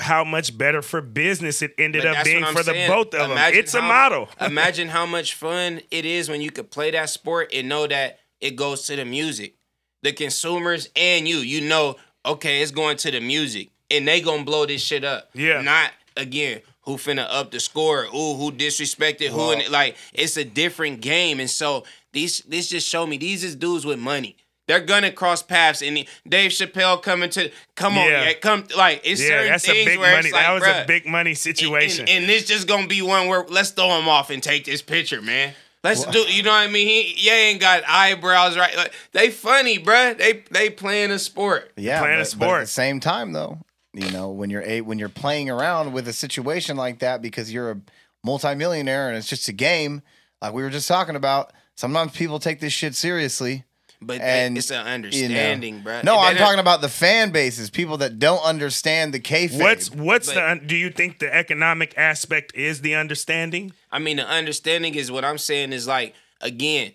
how 0.00 0.24
much 0.24 0.56
better 0.58 0.82
for 0.82 1.00
business 1.00 1.62
it 1.62 1.72
ended 1.78 2.04
up 2.04 2.24
being 2.24 2.44
for 2.46 2.64
the 2.64 2.86
both 2.88 3.08
of 3.08 3.28
them. 3.28 3.30
Imagine 3.32 3.58
It's 3.60 3.74
a 3.74 3.82
model. 3.82 4.28
imagine 4.40 4.88
how 4.88 5.06
much 5.06 5.34
fun 5.34 5.80
it 5.92 6.04
is 6.04 6.28
when 6.28 6.40
you 6.40 6.50
could 6.50 6.70
play 6.70 6.90
that 6.90 7.10
sport 7.10 7.50
and 7.52 7.68
know 7.68 7.86
that 7.86 8.18
it 8.40 8.56
goes 8.56 8.86
to 8.86 8.96
the 8.96 9.04
music. 9.04 9.54
The 10.02 10.12
consumers 10.12 10.88
and 10.96 11.28
you, 11.28 11.38
you 11.38 11.60
know, 11.60 11.96
okay, 12.24 12.62
it's 12.62 12.70
going 12.70 12.96
to 12.98 13.10
the 13.10 13.20
music. 13.20 13.70
And 13.90 14.08
they 14.08 14.20
gonna 14.20 14.44
blow 14.44 14.66
this 14.66 14.82
shit 14.82 15.04
up. 15.04 15.30
Yeah. 15.34 15.60
Not 15.60 15.90
again, 16.16 16.60
who 16.82 16.96
finna 16.96 17.26
up 17.28 17.50
the 17.50 17.60
score? 17.60 18.04
Ooh, 18.06 18.34
who 18.34 18.50
disrespected 18.50 19.28
who 19.28 19.52
and 19.52 19.68
like 19.70 19.96
it's 20.12 20.36
a 20.36 20.44
different 20.44 21.00
game. 21.00 21.38
And 21.38 21.50
so 21.50 21.84
these 22.12 22.40
this 22.40 22.68
just 22.68 22.88
show 22.88 23.06
me 23.06 23.18
these 23.18 23.44
is 23.44 23.54
dudes 23.56 23.84
with 23.84 23.98
money. 23.98 24.36
They're 24.66 24.80
gonna 24.80 25.12
cross 25.12 25.42
paths 25.42 25.82
and 25.82 26.06
Dave 26.26 26.50
Chappelle 26.50 27.02
coming 27.02 27.28
to 27.30 27.50
come 27.74 27.98
on, 27.98 28.08
Yeah. 28.08 28.32
come 28.32 28.64
like 28.76 29.02
it's 29.04 29.20
yeah, 29.20 29.28
certain 29.28 29.48
that's 29.50 29.68
a 29.68 29.84
big 29.84 29.98
where 29.98 30.16
money. 30.16 30.32
like, 30.32 30.42
that 30.42 30.52
was 30.54 30.62
bruh, 30.62 30.84
a 30.84 30.86
big 30.86 31.06
money 31.06 31.34
situation. 31.34 32.08
and, 32.08 32.20
and 32.22 32.28
this 32.28 32.46
just 32.46 32.66
gonna 32.66 32.86
be 32.86 33.02
one 33.02 33.28
where 33.28 33.44
let's 33.48 33.70
throw 33.70 33.98
him 33.98 34.08
off 34.08 34.30
and 34.30 34.42
take 34.42 34.64
this 34.64 34.80
picture, 34.80 35.20
man. 35.20 35.52
Let's 35.84 36.04
do. 36.06 36.18
You 36.20 36.42
know 36.42 36.50
what 36.50 36.66
I 36.68 36.72
mean? 36.72 36.86
He 36.88 37.14
yeah 37.18 37.34
ain't 37.34 37.60
got 37.60 37.82
eyebrows 37.86 38.56
right. 38.56 38.74
Like, 38.76 38.92
they 39.12 39.30
funny, 39.30 39.78
bruh. 39.78 40.16
They 40.18 40.42
they 40.50 40.70
playing 40.70 41.10
a 41.12 41.18
sport. 41.18 41.70
Yeah, 41.76 42.00
playing 42.00 42.20
a 42.20 42.24
but, 42.24 42.38
but 42.38 42.44
at 42.46 42.46
sport. 42.48 42.60
the 42.62 42.66
same 42.68 43.00
time, 43.00 43.32
though, 43.32 43.58
you 43.92 44.10
know, 44.10 44.30
when 44.30 44.48
you're 44.50 44.62
a 44.64 44.80
when 44.80 44.98
you're 44.98 45.08
playing 45.10 45.50
around 45.50 45.92
with 45.92 46.08
a 46.08 46.12
situation 46.14 46.76
like 46.76 47.00
that 47.00 47.20
because 47.22 47.52
you're 47.52 47.70
a 47.72 47.80
multimillionaire 48.24 49.08
and 49.08 49.16
it's 49.16 49.28
just 49.28 49.48
a 49.48 49.52
game, 49.52 50.02
like 50.42 50.52
we 50.54 50.62
were 50.62 50.70
just 50.70 50.88
talking 50.88 51.16
about. 51.16 51.52
Sometimes 51.76 52.12
people 52.12 52.38
take 52.38 52.60
this 52.60 52.72
shit 52.72 52.94
seriously. 52.94 53.64
But 54.00 54.20
And, 54.20 54.56
it's 54.58 54.70
an 54.70 54.76
you 54.78 54.84
know. 54.84 54.90
understanding, 54.92 55.82
bruh. 55.82 56.04
No, 56.04 56.18
I'm 56.18 56.36
talking 56.36 56.60
about 56.60 56.82
the 56.82 56.88
fan 56.90 57.30
bases, 57.32 57.70
people 57.70 57.96
that 57.98 58.18
don't 58.18 58.42
understand 58.44 59.14
the 59.14 59.18
kayfabe. 59.20 59.60
what's 59.60 59.90
what's 59.90 60.32
But- 60.32 60.60
the 60.60 60.66
do 60.66 60.76
you 60.76 60.90
think 60.90 61.18
the 61.20 61.34
economic 61.34 61.94
aspect 61.96 62.54
is 62.54 62.82
the 62.82 62.94
understanding? 62.94 63.72
I 63.94 63.98
mean, 63.98 64.16
the 64.18 64.28
understanding 64.28 64.94
is 64.94 65.10
what 65.10 65.24
I'm 65.24 65.38
saying 65.38 65.72
is 65.72 65.86
like 65.86 66.14
again, 66.40 66.92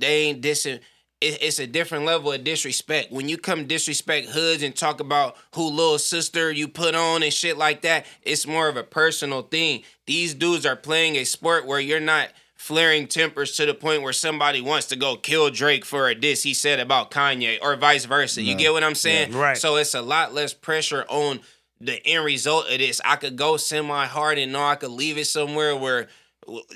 they 0.00 0.22
ain't 0.24 0.42
dissing. 0.42 0.80
it- 1.20 1.42
It's 1.42 1.58
a 1.58 1.66
different 1.66 2.04
level 2.04 2.32
of 2.32 2.44
disrespect. 2.44 3.10
When 3.12 3.28
you 3.28 3.36
come 3.38 3.66
disrespect 3.66 4.28
hoods 4.28 4.62
and 4.62 4.74
talk 4.74 5.00
about 5.00 5.36
who 5.54 5.68
little 5.68 5.98
sister 5.98 6.50
you 6.52 6.68
put 6.68 6.94
on 6.94 7.22
and 7.24 7.32
shit 7.34 7.56
like 7.58 7.82
that, 7.82 8.06
it's 8.22 8.46
more 8.46 8.68
of 8.68 8.76
a 8.76 8.82
personal 8.84 9.42
thing. 9.42 9.82
These 10.06 10.34
dudes 10.34 10.64
are 10.64 10.76
playing 10.76 11.16
a 11.16 11.24
sport 11.24 11.66
where 11.66 11.80
you're 11.80 11.98
not 12.00 12.28
flaring 12.54 13.06
tempers 13.08 13.56
to 13.56 13.66
the 13.66 13.74
point 13.74 14.02
where 14.02 14.12
somebody 14.12 14.60
wants 14.60 14.86
to 14.88 14.96
go 14.96 15.16
kill 15.16 15.50
Drake 15.50 15.84
for 15.84 16.08
a 16.08 16.14
diss 16.14 16.42
he 16.44 16.54
said 16.54 16.78
about 16.80 17.10
Kanye 17.10 17.58
or 17.62 17.74
vice 17.76 18.04
versa. 18.04 18.40
You 18.42 18.54
get 18.54 18.72
what 18.72 18.82
I'm 18.84 18.94
saying? 18.96 19.32
Yeah, 19.32 19.38
right. 19.38 19.56
So 19.58 19.76
it's 19.76 19.94
a 19.94 20.02
lot 20.02 20.34
less 20.34 20.54
pressure 20.54 21.04
on 21.08 21.40
the 21.80 22.04
end 22.06 22.24
result 22.24 22.70
of 22.70 22.78
this. 22.78 23.00
I 23.04 23.16
could 23.16 23.36
go 23.36 23.56
semi 23.56 24.06
hard 24.06 24.38
and 24.38 24.52
know 24.52 24.64
I 24.64 24.74
could 24.76 24.90
leave 24.90 25.18
it 25.18 25.26
somewhere 25.26 25.76
where 25.76 26.08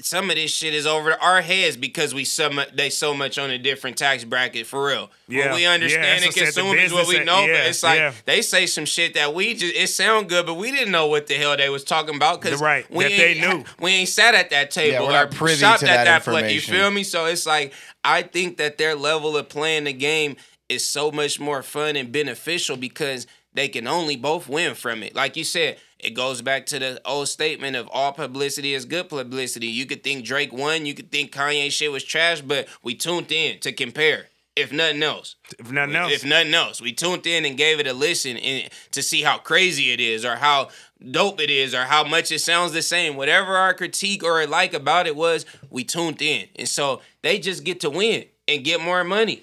some 0.00 0.30
of 0.30 0.36
this 0.36 0.50
shit 0.50 0.74
is 0.74 0.86
over 0.86 1.12
our 1.20 1.40
heads 1.40 1.76
because 1.76 2.14
we 2.14 2.24
so 2.24 2.50
much, 2.50 2.74
they 2.76 2.90
so 2.90 3.14
much 3.14 3.38
on 3.38 3.50
a 3.50 3.58
different 3.58 3.96
tax 3.96 4.24
bracket 4.24 4.66
for 4.66 4.86
real. 4.86 5.10
Yeah. 5.28 5.46
When 5.46 5.54
we 5.54 5.66
understand 5.66 6.04
that's 6.04 6.24
and 6.24 6.34
what 6.34 6.42
I 6.42 6.50
said, 6.50 6.54
the 6.54 6.60
consume 6.68 6.78
is 6.78 6.92
what 6.92 7.06
we 7.06 7.14
business 7.14 7.26
know, 7.26 7.42
end- 7.42 7.52
but 7.52 7.66
it's 7.66 7.82
like 7.82 7.98
yeah. 7.98 8.12
they 8.26 8.42
say 8.42 8.66
some 8.66 8.84
shit 8.84 9.14
that 9.14 9.34
we 9.34 9.54
just 9.54 9.74
it 9.74 9.88
sound 9.88 10.28
good, 10.28 10.46
but 10.46 10.54
we 10.54 10.70
didn't 10.70 10.92
know 10.92 11.06
what 11.06 11.26
the 11.26 11.34
hell 11.34 11.56
they 11.56 11.68
was 11.68 11.84
talking 11.84 12.14
about 12.16 12.40
because 12.40 12.60
Right, 12.60 12.88
we 12.90 13.04
that 13.04 13.10
they 13.16 13.40
knew. 13.40 13.64
we 13.80 13.92
ain't 13.92 14.08
sat 14.08 14.34
at 14.34 14.50
that 14.50 14.70
table 14.70 15.06
we're 15.06 15.10
or 15.10 15.12
not 15.12 15.30
privy 15.30 15.60
shopped 15.60 15.80
to 15.80 15.90
at 15.90 16.04
that 16.04 16.24
that 16.24 16.30
place. 16.30 16.52
You 16.52 16.60
feel 16.60 16.90
me? 16.90 17.02
So 17.02 17.26
it's 17.26 17.46
like 17.46 17.72
I 18.04 18.22
think 18.22 18.58
that 18.58 18.78
their 18.78 18.94
level 18.94 19.36
of 19.36 19.48
playing 19.48 19.84
the 19.84 19.92
game 19.92 20.36
is 20.68 20.88
so 20.88 21.10
much 21.10 21.40
more 21.40 21.62
fun 21.62 21.96
and 21.96 22.12
beneficial 22.12 22.76
because 22.76 23.26
they 23.54 23.68
can 23.68 23.86
only 23.86 24.16
both 24.16 24.48
win 24.48 24.74
from 24.74 25.02
it. 25.02 25.14
Like 25.14 25.36
you 25.36 25.44
said, 25.44 25.78
it 26.02 26.10
goes 26.10 26.42
back 26.42 26.66
to 26.66 26.78
the 26.78 27.00
old 27.06 27.28
statement 27.28 27.76
of 27.76 27.88
all 27.92 28.12
publicity 28.12 28.74
is 28.74 28.84
good 28.84 29.08
publicity. 29.08 29.68
You 29.68 29.86
could 29.86 30.02
think 30.02 30.24
Drake 30.24 30.52
won, 30.52 30.84
you 30.84 30.94
could 30.94 31.10
think 31.10 31.32
Kanye 31.32 31.70
shit 31.70 31.92
was 31.92 32.04
trash, 32.04 32.40
but 32.40 32.66
we 32.82 32.94
tuned 32.94 33.30
in 33.30 33.60
to 33.60 33.72
compare. 33.72 34.26
If 34.54 34.70
nothing 34.70 35.02
else, 35.02 35.36
If 35.58 35.72
nothing 35.72 35.96
else, 35.96 36.12
if 36.12 36.24
nothing 36.26 36.52
else, 36.52 36.78
we 36.78 36.92
tuned 36.92 37.26
in 37.26 37.46
and 37.46 37.56
gave 37.56 37.80
it 37.80 37.86
a 37.86 37.94
listen 37.94 38.36
and 38.36 38.68
to 38.90 39.02
see 39.02 39.22
how 39.22 39.38
crazy 39.38 39.92
it 39.92 40.00
is, 40.00 40.26
or 40.26 40.36
how 40.36 40.68
dope 41.10 41.40
it 41.40 41.48
is, 41.48 41.74
or 41.74 41.84
how 41.84 42.04
much 42.04 42.30
it 42.30 42.40
sounds 42.40 42.72
the 42.72 42.82
same. 42.82 43.16
Whatever 43.16 43.56
our 43.56 43.72
critique 43.72 44.22
or 44.22 44.46
like 44.46 44.74
about 44.74 45.06
it 45.06 45.16
was, 45.16 45.46
we 45.70 45.84
tuned 45.84 46.20
in, 46.20 46.48
and 46.56 46.68
so 46.68 47.00
they 47.22 47.38
just 47.38 47.64
get 47.64 47.80
to 47.80 47.88
win 47.88 48.26
and 48.46 48.62
get 48.62 48.82
more 48.82 49.04
money. 49.04 49.42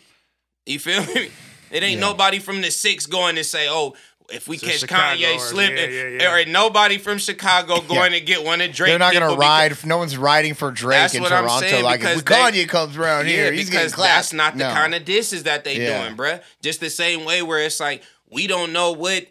You 0.68 0.78
feel 0.78 1.04
me? 1.06 1.32
It 1.72 1.84
ain't 1.84 2.02
nobody 2.02 2.40
from 2.40 2.62
the 2.62 2.72
six 2.72 3.06
going 3.06 3.36
to 3.36 3.44
say, 3.44 3.68
"Oh, 3.70 3.96
if 4.32 4.48
we 4.48 4.58
catch 4.58 4.80
Chicago 4.80 5.16
Kanye 5.22 5.36
or- 5.36 5.40
slipping," 5.40 5.78
yeah, 5.78 6.04
yeah, 6.04 6.18
yeah. 6.22 6.32
or 6.34 6.46
nobody 6.46 6.98
from 6.98 7.18
Chicago 7.18 7.82
going 7.82 8.12
to 8.14 8.20
get 8.22 8.44
one 8.44 8.62
of 8.62 8.72
Drake. 8.74 8.90
They're 8.92 9.00
not 9.00 9.14
gonna 9.14 9.28
because- 9.28 9.40
ride. 9.40 9.86
No 9.86 9.98
one's 9.98 10.18
riding 10.18 10.54
for 10.54 10.72
Drake 10.72 11.14
in 11.16 11.24
Toronto. 11.24 11.60
saying, 11.60 11.84
like 11.84 12.02
if 12.02 12.18
because 12.18 12.24
Kanye 12.24 12.52
they- 12.54 12.66
comes 12.66 12.98
around 12.98 13.28
here, 13.28 13.52
he's 13.52 13.70
getting 13.70 13.88
because 13.88 14.04
that's 14.04 14.34
not 14.34 14.54
the 14.58 14.66
No. 14.66 14.74
kind 14.74 14.94
of 14.96 15.06
disses 15.06 15.44
that 15.44 15.64
they 15.64 15.78
doing, 15.78 16.16
bruh. 16.16 16.42
Just 16.62 16.80
the 16.80 16.90
same 16.90 17.26
way 17.26 17.42
where 17.42 17.60
it's 17.60 17.80
like 17.80 18.04
we 18.30 18.48
don't 18.48 18.72
know 18.74 18.92
what 18.92 19.26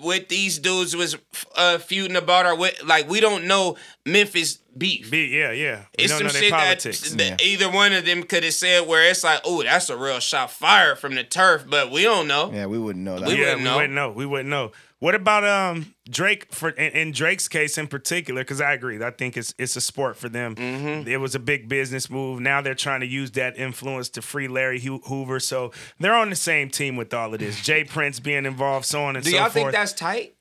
what 0.00 0.28
these 0.28 0.58
dudes 0.58 0.94
was 0.96 1.16
uh, 1.56 1.78
feuding 1.78 2.16
about 2.16 2.46
or 2.46 2.54
what 2.56 2.74
like 2.84 3.08
we 3.08 3.20
don't 3.20 3.46
know 3.46 3.76
Memphis 4.06 4.58
beef. 4.76 5.10
Be, 5.10 5.26
yeah, 5.26 5.50
yeah. 5.52 5.84
We 5.98 6.04
It's 6.04 6.12
some 6.16 6.28
shit 6.28 6.50
that, 6.50 6.60
politics. 6.60 7.12
that 7.14 7.42
either 7.42 7.70
one 7.70 7.92
of 7.92 8.04
them 8.04 8.22
could 8.22 8.44
have 8.44 8.54
said 8.54 8.86
where 8.86 9.08
it's 9.10 9.24
like, 9.24 9.40
oh, 9.44 9.62
that's 9.62 9.90
a 9.90 9.96
real 9.96 10.20
shot 10.20 10.50
fired 10.50 10.98
from 10.98 11.14
the 11.14 11.24
turf, 11.24 11.64
but 11.68 11.90
we 11.90 12.02
don't 12.02 12.28
know. 12.28 12.50
Yeah, 12.52 12.66
we 12.66 12.78
wouldn't 12.78 13.04
know 13.04 13.18
that. 13.18 13.28
We 13.28 13.34
yeah, 13.34 13.54
wouldn't 13.54 13.58
we 13.60 13.64
know. 13.64 13.76
wouldn't 13.76 13.94
know. 13.94 14.10
We 14.12 14.26
wouldn't 14.26 14.48
know. 14.48 14.72
What 15.00 15.14
about 15.14 15.44
um 15.44 15.94
Drake 16.10 16.52
for 16.52 16.70
in, 16.70 16.92
in 16.92 17.12
Drake's 17.12 17.46
case 17.46 17.78
in 17.78 17.86
particular? 17.86 18.40
Because 18.40 18.60
I 18.60 18.72
agree, 18.72 19.02
I 19.02 19.10
think 19.10 19.36
it's 19.36 19.54
it's 19.58 19.76
a 19.76 19.80
sport 19.80 20.16
for 20.16 20.28
them. 20.28 20.56
Mm-hmm. 20.56 21.08
It 21.08 21.18
was 21.18 21.34
a 21.34 21.38
big 21.38 21.68
business 21.68 22.10
move. 22.10 22.40
Now 22.40 22.60
they're 22.60 22.74
trying 22.74 23.00
to 23.00 23.06
use 23.06 23.30
that 23.32 23.56
influence 23.56 24.08
to 24.10 24.22
free 24.22 24.48
Larry 24.48 24.80
Hoover. 24.80 25.38
So 25.40 25.72
they're 26.00 26.14
on 26.14 26.30
the 26.30 26.36
same 26.36 26.68
team 26.68 26.96
with 26.96 27.14
all 27.14 27.32
of 27.32 27.40
this. 27.40 27.60
J. 27.62 27.84
Prince 27.84 28.18
being 28.18 28.44
involved, 28.44 28.86
so 28.86 29.04
on 29.04 29.14
and 29.14 29.24
Do 29.24 29.30
so 29.30 29.36
forth. 29.38 29.52
Do 29.52 29.58
y'all 29.60 29.64
think 29.66 29.72
that's 29.72 29.92
tight? 29.92 30.34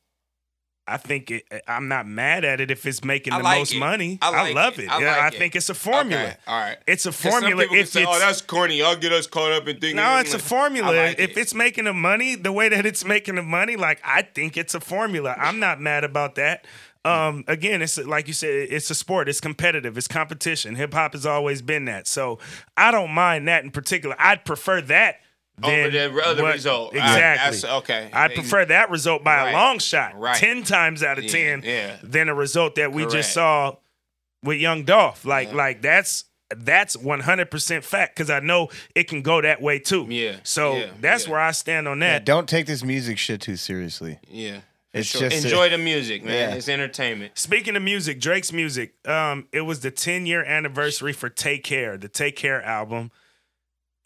I 0.88 0.98
think 0.98 1.32
it, 1.32 1.44
I'm 1.68 1.88
not 1.88 2.08
mad 2.08 2.46
at 2.46 2.62
it 2.62 2.72
if 2.72 2.86
it's 2.86 3.04
making 3.04 3.34
I 3.34 3.40
the 3.40 3.44
like 3.44 3.60
most 3.60 3.74
it. 3.74 3.80
money. 3.80 4.18
I 4.22 4.30
like 4.30 4.56
I, 4.56 4.60
love 4.60 4.80
it. 4.80 4.86
it. 4.86 4.92
I 4.92 5.00
yeah, 5.00 5.12
like 5.12 5.34
I 5.34 5.38
think 5.38 5.56
it's 5.56 5.70
a 5.70 5.74
formula. 5.74 6.24
Okay, 6.24 6.36
all 6.48 6.60
right. 6.60 6.78
It's 6.88 7.06
a 7.06 7.12
formula. 7.12 7.66
If 7.70 7.90
say, 7.90 8.06
"Oh, 8.08 8.18
that's 8.20 8.42
corny. 8.42 8.78
Y'all 8.78 8.96
get 8.96 9.12
us 9.12 9.28
caught 9.28 9.52
up 9.52 9.68
in 9.68 9.80
thinking." 9.80 9.98
no, 9.98 10.18
it's 10.20 10.34
a 10.34 10.40
formula. 10.40 10.96
If 11.08 11.20
it. 11.20 11.38
it's 11.38 11.54
making 11.54 11.86
the 11.86 11.94
money 11.94 12.36
the 12.36 12.52
way 12.52 12.70
that 12.70 12.86
it's 12.86 13.04
making 13.04 13.36
the 13.36 13.44
money, 13.44 13.76
like 13.76 14.00
I 14.04 14.22
think 14.22 14.56
it's 14.56 14.74
a 14.74 14.80
formula. 14.80 15.36
I'm 15.38 15.60
not 15.60 15.82
mad 15.82 16.04
about 16.04 16.36
that. 16.36 16.66
Um, 17.06 17.46
again, 17.48 17.82
it's 17.82 17.98
like 17.98 18.28
you 18.28 18.34
said, 18.34 18.50
it's 18.50 18.90
a 18.90 18.96
sport. 18.96 19.30
It's 19.30 19.40
competitive. 19.40 19.98
It's 19.98 20.08
competition. 20.08 20.76
Hip 20.76 20.94
hop 20.94 21.14
has 21.14 21.26
always 21.26 21.62
been 21.62 21.86
that. 21.86 22.08
So 22.08 22.40
I 22.76 22.92
don't 22.92 23.12
mind 23.12 23.48
that 23.48 23.64
in 23.64 23.72
particular. 23.72 24.16
I'd 24.20 24.44
prefer 24.44 24.82
that 24.82 25.18
Over 25.64 25.90
the 25.90 26.22
other 26.24 26.44
what- 26.44 26.54
result. 26.54 26.96
I- 26.96 26.98
Exactly. 26.98 27.70
okay. 27.70 28.10
I'd 28.14 28.36
prefer 28.36 28.66
that 28.66 28.90
result 28.92 29.24
by 29.24 29.38
Right. 29.38 29.50
a 29.50 29.54
long 29.54 29.80
shot, 29.80 30.18
Right. 30.20 30.36
ten 30.36 30.64
times 30.64 31.02
out 31.02 31.18
of 31.18 31.24
Yeah, 31.24 31.32
ten, 31.32 31.62
yeah. 31.64 31.96
than 32.04 32.30
a 32.30 32.36
result 32.36 32.76
that 32.76 32.92
we 32.92 33.04
Correct. 33.04 33.14
just 33.16 33.34
saw 33.34 33.76
with 34.44 34.60
Young 34.60 34.84
Dolph. 34.84 35.26
Like, 35.26 35.50
Yeah. 35.50 35.56
like 35.56 35.82
that's 35.82 36.26
that's 36.56 36.96
one 36.96 37.20
hundred 37.22 37.52
percent 37.52 37.84
fact 37.84 38.16
because 38.16 38.30
I 38.30 38.40
know 38.40 38.70
it 38.96 39.10
can 39.10 39.22
go 39.22 39.42
that 39.42 39.62
way 39.62 39.80
too. 39.80 40.06
Yeah, 40.10 40.38
So 40.44 40.78
yeah, 40.78 40.86
that's 41.02 41.26
yeah. 41.26 41.32
where 41.32 41.40
I 41.42 41.52
stand 41.52 41.90
on 41.90 42.00
Yeah, 42.00 42.14
that. 42.14 42.26
don't 42.26 42.48
take 42.48 42.68
this 42.68 42.84
music 42.86 43.18
shit 43.18 43.42
too 43.42 43.58
seriously. 43.58 44.20
Yeah. 44.30 44.60
It's 44.94 45.10
Sure. 45.10 45.28
just 45.30 45.44
enjoy 45.44 45.68
the 45.70 45.78
music, 45.78 46.24
man. 46.24 46.52
Yeah. 46.52 46.56
It's 46.56 46.70
entertainment. 46.70 47.38
Speaking 47.38 47.76
of 47.76 47.82
music, 47.84 48.22
Drake's 48.22 48.54
music. 48.54 48.94
Um, 49.06 49.48
it 49.52 49.62
was 49.62 49.82
the 49.82 49.92
10 49.92 50.26
year 50.26 50.42
anniversary 50.46 51.12
for 51.12 51.28
Take 51.30 51.64
Care, 51.66 51.98
the 51.98 52.08
Take 52.08 52.38
Care 52.38 52.62
album. 52.64 53.12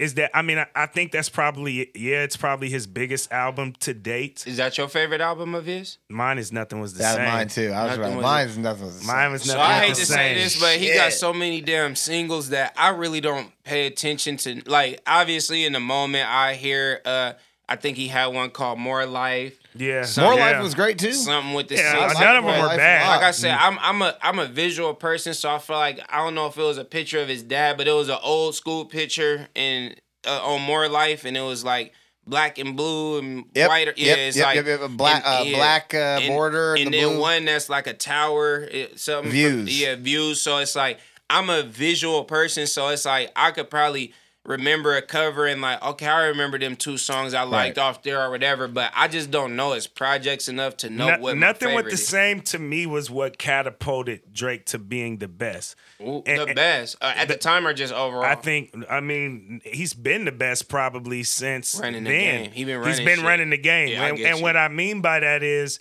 Is 0.02 0.16
that 0.16 0.32
I 0.36 0.41
mean, 0.41 0.58
I, 0.58 0.66
I 0.76 0.86
think 0.88 1.12
that's 1.12 1.30
probably 1.30 1.91
yeah, 1.95 2.24
it's 2.24 2.36
probably 2.36 2.70
his 2.70 2.88
biggest 2.88 3.32
album 3.32 3.74
to 3.82 3.93
date. 3.93 4.43
Is 4.47 4.58
that 4.58 4.78
your 4.78 4.88
favorite 4.88 5.22
album 5.22 5.54
of 5.54 5.66
his? 5.68 5.99
Mine 6.10 6.39
is 6.39 6.52
nothing 6.52 6.80
was 6.82 6.95
the 6.95 7.04
same. 7.04 7.18
That's 7.18 7.18
same. 7.18 7.28
mine 7.28 7.47
too. 7.47 7.72
I 7.72 7.84
was 7.86 7.97
Nothing 7.97 8.02
right. 8.02 8.16
was- 8.16 8.24
Mine's 8.24 8.58
nothing. 8.58 8.86
Was 8.88 8.99
the 9.02 9.08
Mine 9.08 9.26
same. 9.26 9.32
was 9.32 9.41
So 9.43 9.54
nothing 9.58 9.72
I 9.72 9.80
hate 9.80 9.89
the 9.89 9.99
to 10.02 10.06
say 10.08 10.34
this, 10.34 10.60
but 10.60 10.78
he 10.78 10.93
got 10.93 11.14
so 11.14 11.32
many 11.34 11.62
damn 11.62 11.95
singles 11.95 12.49
that 12.49 12.74
I 12.76 12.89
really 12.89 13.22
don't 13.22 13.52
pay 13.64 13.86
attention 13.86 14.38
to. 14.38 14.62
Like, 14.66 14.99
obviously, 15.06 15.66
in 15.66 15.74
the 15.74 15.80
moment, 15.80 16.28
I 16.30 16.56
hear. 16.56 16.99
uh 17.06 17.34
I 17.70 17.78
think 17.78 17.95
he 17.95 18.08
had 18.10 18.26
one 18.34 18.49
called 18.49 18.80
"More 18.80 19.06
Life." 19.06 19.58
Yeah, 19.74 20.05
More 20.17 20.34
yeah. 20.34 20.51
Life 20.51 20.61
was 20.63 20.76
great 20.76 20.97
too. 20.99 21.13
Something 21.13 21.53
with 21.53 21.67
the 21.69 21.76
Yeah, 21.76 22.07
six. 22.09 22.19
none 22.19 22.36
of 22.38 22.43
them 22.43 22.61
were 22.61 22.67
bad. 22.76 23.07
like 23.07 23.22
I 23.22 23.32
said, 23.32 23.55
I'm 23.57 23.78
I'm 23.80 24.01
a 24.01 24.15
I'm 24.22 24.39
a 24.39 24.45
visual 24.47 24.93
person, 24.93 25.34
so 25.34 25.49
I 25.53 25.59
feel 25.59 25.78
like 25.78 25.99
I 26.09 26.17
don't 26.17 26.36
know 26.36 26.47
if 26.47 26.57
it 26.57 26.61
was 26.63 26.78
a 26.78 26.84
picture 26.86 27.19
of 27.19 27.28
his 27.30 27.41
dad, 27.43 27.78
but 27.78 27.88
it 27.88 27.93
was 27.93 28.09
an 28.09 28.17
old 28.22 28.55
school 28.55 28.86
picture 28.86 29.47
and 29.55 29.95
uh, 30.28 30.41
on 30.43 30.61
More 30.61 30.88
Life, 30.89 31.24
and 31.26 31.38
it 31.38 31.41
was 31.41 31.63
like 31.63 31.93
black 32.28 32.57
and 32.59 32.76
blue 32.78 33.17
and 33.19 33.45
Yep, 33.55 33.69
white. 33.69 33.88
Yeah, 33.97 34.07
yep, 34.07 34.17
it's 34.19 34.38
yep, 34.38 34.45
like 34.45 34.55
yep, 34.57 34.65
yep, 34.67 34.82
a 34.82 34.88
black- 34.89 35.24
uh, 35.26 35.43
black, 35.45 35.93
uh, 35.93 35.97
and, 36.22 36.28
border 36.28 36.74
and 36.76 36.86
and 36.86 36.93
the 36.93 36.99
then 36.99 37.09
blue. 37.13 37.19
one 37.22 37.45
that's 37.45 37.69
like 37.69 37.88
a 37.88 37.93
tower, 37.93 38.67
it, 38.69 38.99
something 38.99 39.32
from- 39.32 39.32
Views. 39.32 39.82
yeah, 39.82 39.95
views. 39.95 40.41
So 40.41 40.57
it's 40.57 40.76
like 40.76 40.99
I'm 41.30 41.49
a 41.49 41.63
visual 41.63 42.26
person, 42.26 42.67
so 42.67 42.89
it's 42.89 43.05
like 43.05 43.32
I 43.38 43.51
could 43.51 43.69
probably 43.69 44.13
remember 44.44 44.96
a 44.96 45.02
cover 45.04 45.46
and 45.46 45.62
like 45.62 45.82
okay 45.84 46.08
i 46.08 46.26
remember 46.26 46.58
them 46.58 46.76
two 46.76 46.98
songs 46.98 47.36
i 47.36 47.44
liked 47.44 47.78
Right. 47.78 47.84
off 47.84 48.02
there 48.02 48.20
or 48.20 48.32
whatever 48.32 48.68
but 48.68 48.92
i 48.96 49.08
just 49.08 49.30
don't 49.30 49.56
know 49.56 49.74
his 49.74 49.86
projects 49.86 50.48
enough 50.50 50.76
to 50.78 50.89
know 50.89 51.10
No- 51.12 51.20
what 51.20 51.38
my 51.38 51.48
nothing 51.48 51.76
with 51.76 51.86
the 51.86 51.92
is. 51.92 52.08
same 52.08 52.42
to 52.42 52.58
me 52.58 52.88
was 52.88 53.12
what 53.12 53.38
catapulted 53.38 54.34
Drake 54.34 54.66
to 54.68 54.80
being 54.80 55.18
the 55.18 55.28
best. 55.28 55.76
Ooh, 56.02 56.24
And- 56.26 56.39
the 56.39 56.46
and- 56.48 56.56
best 56.56 56.96
uh, 57.02 57.14
at 57.16 57.28
the 57.28 57.38
time 57.38 57.68
or 57.68 57.74
just 57.74 57.94
overall. 57.94 58.24
I 58.24 58.34
think. 58.36 58.74
I 58.89 59.00
mean, 59.00 59.62
he's 59.64 59.94
been 59.94 60.26
the 60.26 60.32
best 60.32 60.68
probably 60.70 61.22
since 61.24 61.80
Running 61.80 62.04
the 62.04 62.10
then. 62.10 62.44
game. 62.46 62.52
He 62.52 62.64
been 62.66 62.78
He's 62.84 62.86
running 63.00 63.06
been 63.06 63.16
shit. 63.18 63.26
running 63.26 63.50
the 63.52 63.58
game, 63.58 63.89
Yeah, 63.89 64.08
and, 64.08 64.20
and 64.20 64.42
what 64.42 64.58
I 64.58 64.68
mean 64.70 65.02
by 65.02 65.20
that 65.20 65.44
is 65.44 65.80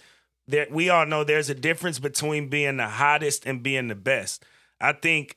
that 0.48 0.70
we 0.70 0.90
all 0.90 1.06
know 1.06 1.24
there's 1.24 1.48
a 1.48 1.54
difference 1.54 1.98
between 1.98 2.48
being 2.48 2.76
the 2.76 2.88
hottest 2.88 3.46
and 3.46 3.62
being 3.62 3.88
the 3.88 3.94
best. 3.94 4.44
I 4.80 4.92
think 4.92 5.36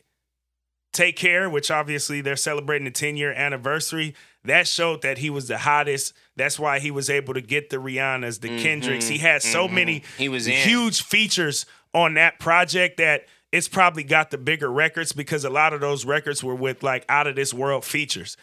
Take 0.93 1.17
Care, 1.17 1.49
which 1.49 1.69
obviously 1.71 2.21
they're 2.21 2.35
celebrating 2.35 2.85
the 2.85 2.91
10 2.91 3.17
year 3.17 3.33
anniversary, 3.33 4.15
that 4.45 4.67
showed 4.67 5.01
that 5.01 5.17
he 5.17 5.29
was 5.29 5.47
the 5.47 5.57
hottest. 5.57 6.13
That's 6.35 6.59
why 6.59 6.79
he 6.79 6.91
was 6.91 7.09
able 7.09 7.33
to 7.33 7.41
get 7.41 7.69
the 7.69 7.77
Rihannas, 7.77 8.41
the 8.41 8.59
Kendricks. 8.59 9.07
He 9.07 9.17
had 9.17 9.41
so 9.41 9.67
many 9.67 10.01
Mm-hmm. 10.01 10.21
He 10.21 10.29
was 10.29 10.47
in. 10.47 10.53
huge 10.53 11.01
features 11.01 11.65
on 11.93 12.13
that 12.15 12.39
project 12.39 12.97
that 12.97 13.25
it's 13.51 13.67
probably 13.67 14.03
got 14.03 14.31
the 14.31 14.37
bigger 14.37 14.71
records 14.71 15.11
because 15.13 15.45
a 15.45 15.49
lot 15.49 15.73
of 15.73 15.81
those 15.81 16.05
records 16.05 16.43
were 16.43 16.55
with 16.55 16.81
like 16.83 17.05
out 17.09 17.27
of 17.27 17.35
this 17.35 17.53
world 17.53 17.85
features. 17.85 18.37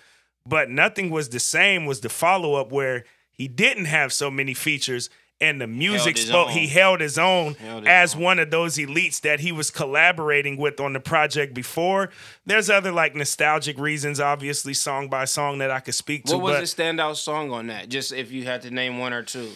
But 0.46 0.70
nothing 0.70 1.10
was 1.10 1.28
the 1.28 1.40
same 1.40 1.84
was 1.84 2.00
the 2.00 2.08
follow 2.08 2.54
up 2.54 2.72
where 2.72 3.04
he 3.32 3.48
didn't 3.48 3.86
have 3.86 4.12
so 4.12 4.30
many 4.30 4.54
features 4.54 5.10
and 5.40 5.60
the 5.60 5.66
music 5.66 6.18
spoke 6.18 6.48
own. 6.48 6.52
he 6.52 6.66
held 6.66 7.00
his 7.00 7.18
own 7.18 7.54
Held 7.54 7.84
his 7.84 7.88
as 7.90 8.14
own. 8.14 8.22
one 8.22 8.38
of 8.38 8.50
those 8.50 8.76
elites 8.76 9.20
that 9.22 9.40
he 9.40 9.52
was 9.52 9.70
collaborating 9.70 10.56
with 10.56 10.80
on 10.80 10.92
the 10.92 11.00
project 11.00 11.54
before. 11.54 12.10
There's 12.46 12.68
other 12.70 12.92
like 12.92 13.14
nostalgic 13.14 13.78
reasons, 13.78 14.20
obviously 14.20 14.74
song 14.74 15.08
by 15.08 15.24
song 15.24 15.58
that 15.58 15.70
I 15.70 15.80
could 15.80 15.94
speak 15.94 16.24
to. 16.26 16.36
what 16.38 16.60
was 16.60 16.74
the 16.74 16.82
standout 16.82 17.16
song 17.16 17.50
on 17.52 17.68
that? 17.68 17.88
Just 17.88 18.12
if 18.12 18.30
you 18.32 18.44
had 18.44 18.62
to 18.62 18.70
name 18.70 18.98
one 18.98 19.12
or 19.12 19.22
two, 19.22 19.50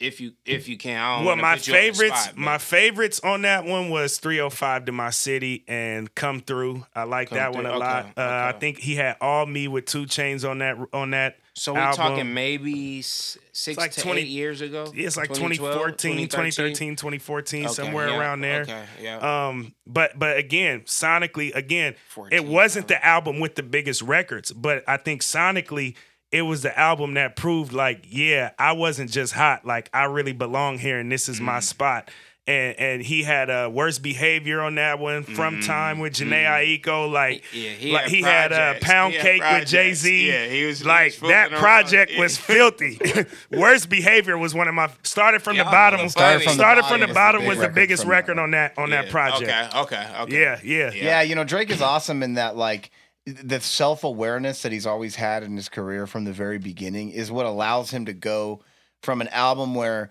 if 0.00 0.20
you 0.20 0.32
if 0.44 0.68
you 0.68 0.76
can. 0.76 1.00
I 1.00 1.16
don't 1.18 1.26
well, 1.26 1.36
my 1.36 1.54
put 1.54 1.68
you 1.68 1.74
on 1.74 1.80
the 1.80 1.92
favorites, 1.92 2.22
spot, 2.24 2.36
my 2.36 2.58
favorites 2.58 3.20
on 3.22 3.42
that 3.42 3.64
one 3.64 3.88
was 3.90 4.18
305 4.18 4.86
to 4.86 4.92
my 4.92 5.10
city 5.10 5.62
and 5.68 6.12
Come 6.16 6.40
Through. 6.40 6.84
I 6.92 7.04
like 7.04 7.28
Come 7.28 7.38
that 7.38 7.52
one 7.54 7.62
Through, 7.64 7.74
a 7.74 7.78
lot. 7.78 8.04
okay, 8.06 8.12
Uh, 8.16 8.48
I 8.48 8.52
think 8.58 8.78
he 8.78 8.96
had 8.96 9.16
All 9.20 9.46
Me 9.46 9.68
with 9.68 9.84
2 9.86 10.06
Chainz 10.06 10.48
on 10.48 10.58
that 10.58 10.76
on 10.92 11.10
that. 11.10 11.36
So 11.54 11.74
we're 11.74 11.80
album. 11.80 11.96
talking 11.96 12.34
maybe 12.34 13.02
six 13.02 13.76
like 13.76 13.92
to 13.92 14.00
20 14.00 14.22
eight 14.22 14.28
years 14.28 14.62
ago. 14.62 14.90
It's 14.94 15.16
like 15.18 15.28
2012, 15.28 15.96
2014, 15.98 16.28
2013, 16.28 16.96
2014, 16.96 17.64
Okay, 17.66 17.72
somewhere 17.74 18.08
yeah, 18.08 18.18
around 18.18 18.40
there. 18.40 18.62
Okay, 18.62 18.84
yeah. 19.02 19.48
Um, 19.48 19.74
but 19.86 20.18
but 20.18 20.38
again, 20.38 20.80
sonically, 20.82 21.54
again, 21.54 21.94
14, 22.08 22.36
it 22.38 22.46
wasn't 22.48 22.88
the 22.88 23.04
album 23.04 23.38
with 23.38 23.54
the 23.56 23.62
biggest 23.62 24.00
records, 24.00 24.50
but 24.52 24.82
I 24.88 24.96
think 24.96 25.20
sonically, 25.20 25.94
it 26.30 26.42
was 26.42 26.62
the 26.62 26.76
album 26.78 27.12
that 27.14 27.36
proved 27.36 27.74
like, 27.74 28.06
yeah, 28.08 28.52
I 28.58 28.72
wasn't 28.72 29.10
just 29.10 29.34
hot, 29.34 29.66
like 29.66 29.90
I 29.92 30.04
really 30.04 30.32
belong 30.32 30.78
here, 30.78 30.98
and 30.98 31.12
this 31.12 31.28
is 31.28 31.38
my 31.40 31.58
Mm. 31.58 31.62
spot. 31.64 32.10
And 32.44 32.76
and 32.80 33.02
he 33.02 33.22
had 33.22 33.50
a 33.50 33.66
uh, 33.66 33.68
worst 33.68 34.02
behavior 34.02 34.60
on 34.62 34.74
that 34.74 34.98
one 34.98 35.22
from 35.22 35.60
time 35.60 36.00
with 36.00 36.14
Jhené 36.14 36.44
Aiko, 36.44 37.08
like 37.10 37.44
Mm-hmm. 37.44 37.56
Yeah, 37.56 37.70
he 37.70 37.92
like 37.92 38.02
had 38.02 38.10
he 38.10 38.22
had 38.22 38.52
a 38.52 38.78
pound 38.80 39.12
He 39.12 39.18
had 39.18 39.24
cake 39.26 39.42
with. 39.60 39.68
Jay 39.68 39.94
Z. 39.94 40.28
Yeah, 40.28 40.46
he 40.46 40.64
was- 40.64 40.80
he 40.80 40.84
like 40.84 41.12
was 41.22 41.30
that 41.30 41.52
project 41.52 42.10
Yeah. 42.12 42.18
was 42.20 42.36
filthy. 42.36 42.98
worst 43.52 43.88
behavior 43.88 44.36
was 44.36 44.56
one 44.56 44.66
of 44.66 44.74
my 44.74 44.90
started 45.04 45.40
from 45.42 45.56
the 45.56 45.62
bottom. 45.62 46.08
Started 46.08 46.42
from 46.42 46.50
the 46.50 46.54
Started 46.54 46.80
bottom, 46.82 46.98
from 47.00 47.08
the 47.08 47.14
bottom 47.14 47.46
was 47.46 47.58
the 47.58 47.68
biggest 47.68 48.04
record 48.06 48.38
that. 48.38 48.42
on 48.42 48.50
that 48.50 48.76
on 48.76 48.90
that 48.90 49.08
project. 49.08 49.42
Okay, 49.44 49.78
okay, 49.78 50.08
okay. 50.22 50.40
Yeah, 50.40 50.58
yeah, 50.64 50.90
Yeah. 50.92 51.04
Yeah, 51.04 51.22
you 51.22 51.36
know, 51.36 51.44
Drake 51.44 51.70
is 51.70 51.80
awesome 51.80 52.24
in 52.24 52.34
that 52.34 52.56
like 52.56 52.90
the 53.24 53.60
self-awareness 53.60 54.62
that 54.62 54.72
he's 54.72 54.84
always 54.86 55.14
had 55.14 55.44
in 55.44 55.54
his 55.54 55.68
career 55.68 56.08
from 56.08 56.24
the 56.24 56.32
very 56.32 56.58
beginning 56.58 57.10
is 57.10 57.30
what 57.30 57.46
allows 57.46 57.90
him 57.92 58.06
to 58.06 58.12
go 58.12 58.60
from 59.02 59.20
an 59.20 59.28
album 59.28 59.76
where 59.76 60.10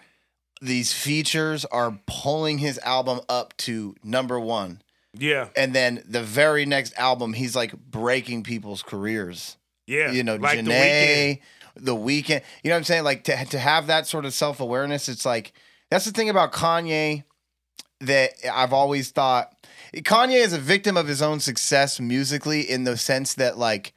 these 0.62 0.94
features 0.94 1.66
are 1.66 2.00
pulling 2.06 2.60
his 2.60 2.78
album 2.80 3.20
up 3.28 3.56
to 3.58 3.96
number 4.04 4.40
1 4.40 4.82
yeah, 5.14 5.50
and 5.58 5.74
then 5.76 6.04
the 6.08 6.24
very 6.24 6.66
next 6.66 6.94
album 6.98 7.34
he's 7.34 7.56
like 7.56 7.76
breaking 7.78 8.44
people's 8.44 8.82
careers. 8.82 9.58
yeah. 9.86 10.12
You 10.12 10.24
know, 10.24 10.36
like 10.38 10.60
Jhené, 10.60 10.66
the 10.66 10.72
Weeknd. 10.72 11.40
the 11.76 11.96
Weeknd. 11.96 12.44
You 12.64 12.70
know 12.70 12.76
what 12.76 12.78
I'm 12.78 12.84
saying? 12.86 13.04
Like 13.04 13.26
to 13.26 13.46
to 13.46 13.60
have 13.60 13.88
that 13.88 14.08
sort 14.08 14.26
of 14.26 14.34
self 14.34 14.62
awareness. 14.62 15.10
It's 15.10 15.26
like 15.26 15.52
that's 15.90 16.06
the 16.06 16.12
thing 16.12 16.30
about 16.30 16.54
Kanye 16.54 17.26
that 18.00 18.32
I've 18.50 18.74
always 18.74 19.12
thought. 19.12 19.54
Kanye 19.94 20.42
is 20.42 20.54
a 20.54 20.58
victim 20.58 20.96
of 20.96 21.08
his 21.08 21.22
own 21.22 21.42
success 21.42 22.00
musically 22.00 22.62
in 22.62 22.86
the 22.86 22.96
sense 22.96 23.34
that 23.34 23.58
like 23.58 23.94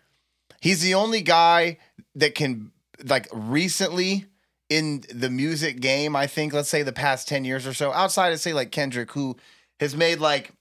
he's 0.60 0.82
the 0.82 0.94
only 0.94 1.22
guy 1.22 1.78
that 2.16 2.34
can 2.34 2.72
like 3.04 3.28
recently 3.32 4.26
in 4.76 5.04
the 5.12 5.30
music 5.30 5.80
game. 5.80 6.16
I 6.16 6.26
think 6.26 6.52
let's 6.52 6.68
say 6.68 6.82
the 6.82 6.92
past 6.92 7.28
ten 7.28 7.44
years 7.44 7.66
or 7.66 7.74
so, 7.74 7.92
outside 7.92 8.32
of 8.32 8.40
say 8.40 8.52
like 8.52 8.70
Kendrick, 8.70 9.12
who 9.12 9.36
has 9.80 9.96
made 9.96 10.20
like 10.20 10.52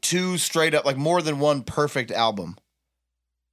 two 0.00 0.38
straight 0.38 0.74
up 0.74 0.84
like 0.84 0.96
more 0.96 1.22
than 1.22 1.38
one 1.38 1.62
perfect 1.62 2.10
album 2.10 2.56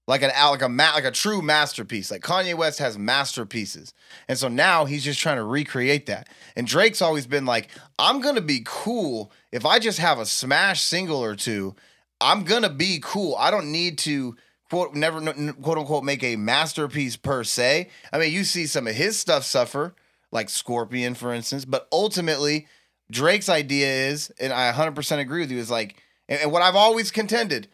like 0.08 0.22
an 0.22 0.32
like 0.36 0.62
a 0.62 0.68
like 0.68 1.04
a 1.04 1.12
true 1.12 1.42
masterpiece. 1.42 2.12
Like 2.12 2.22
Kanye 2.22 2.56
West 2.56 2.80
has 2.80 2.98
masterpieces, 2.98 3.94
and 4.28 4.38
so 4.38 4.48
now 4.48 4.86
he's 4.86 5.04
just 5.04 5.20
trying 5.20 5.38
to 5.38 5.44
recreate 5.44 6.06
that. 6.06 6.30
And 6.56 6.68
Drake's 6.68 7.02
always 7.02 7.26
been 7.26 7.46
like, 7.46 7.70
I'm 7.98 8.22
gonna 8.22 8.42
be 8.42 8.62
cool 8.66 9.32
if 9.52 9.66
I 9.66 9.80
just 9.80 10.00
have 10.00 10.20
a 10.20 10.26
smash 10.26 10.82
single 10.82 11.24
or 11.24 11.36
two. 11.36 11.76
I'm 12.22 12.44
gonna 12.44 12.70
be 12.70 13.00
cool. 13.04 13.36
I 13.36 13.52
don't 13.52 13.72
need 13.72 13.98
to 14.00 14.36
quote 14.70 14.94
never 14.94 15.22
quote 15.54 15.78
unquote 15.78 16.04
make 16.04 16.24
a 16.24 16.36
masterpiece 16.36 17.16
per 17.16 17.44
se. 17.44 17.90
I 18.12 18.18
mean, 18.18 18.32
you 18.32 18.44
see 18.44 18.66
some 18.66 18.88
of 18.88 18.96
his 18.96 19.18
stuff 19.18 19.44
suffer, 19.44 19.96
like 20.32 20.50
Scorpion, 20.50 21.16
for 21.16 21.34
instance. 21.34 21.66
But 21.66 21.88
ultimately, 21.92 22.68
Drake's 23.12 23.50
idea 23.50 23.88
is, 24.10 24.32
and 24.40 24.52
I 24.52 24.72
100% 24.72 25.20
agree 25.20 25.42
with 25.42 25.52
you, 25.52 25.60
is 25.60 25.72
like, 25.72 26.02
and, 26.28 26.42
and 26.42 26.52
what 26.52 26.62
I've 26.62 26.76
always 26.76 27.12
contended 27.12 27.68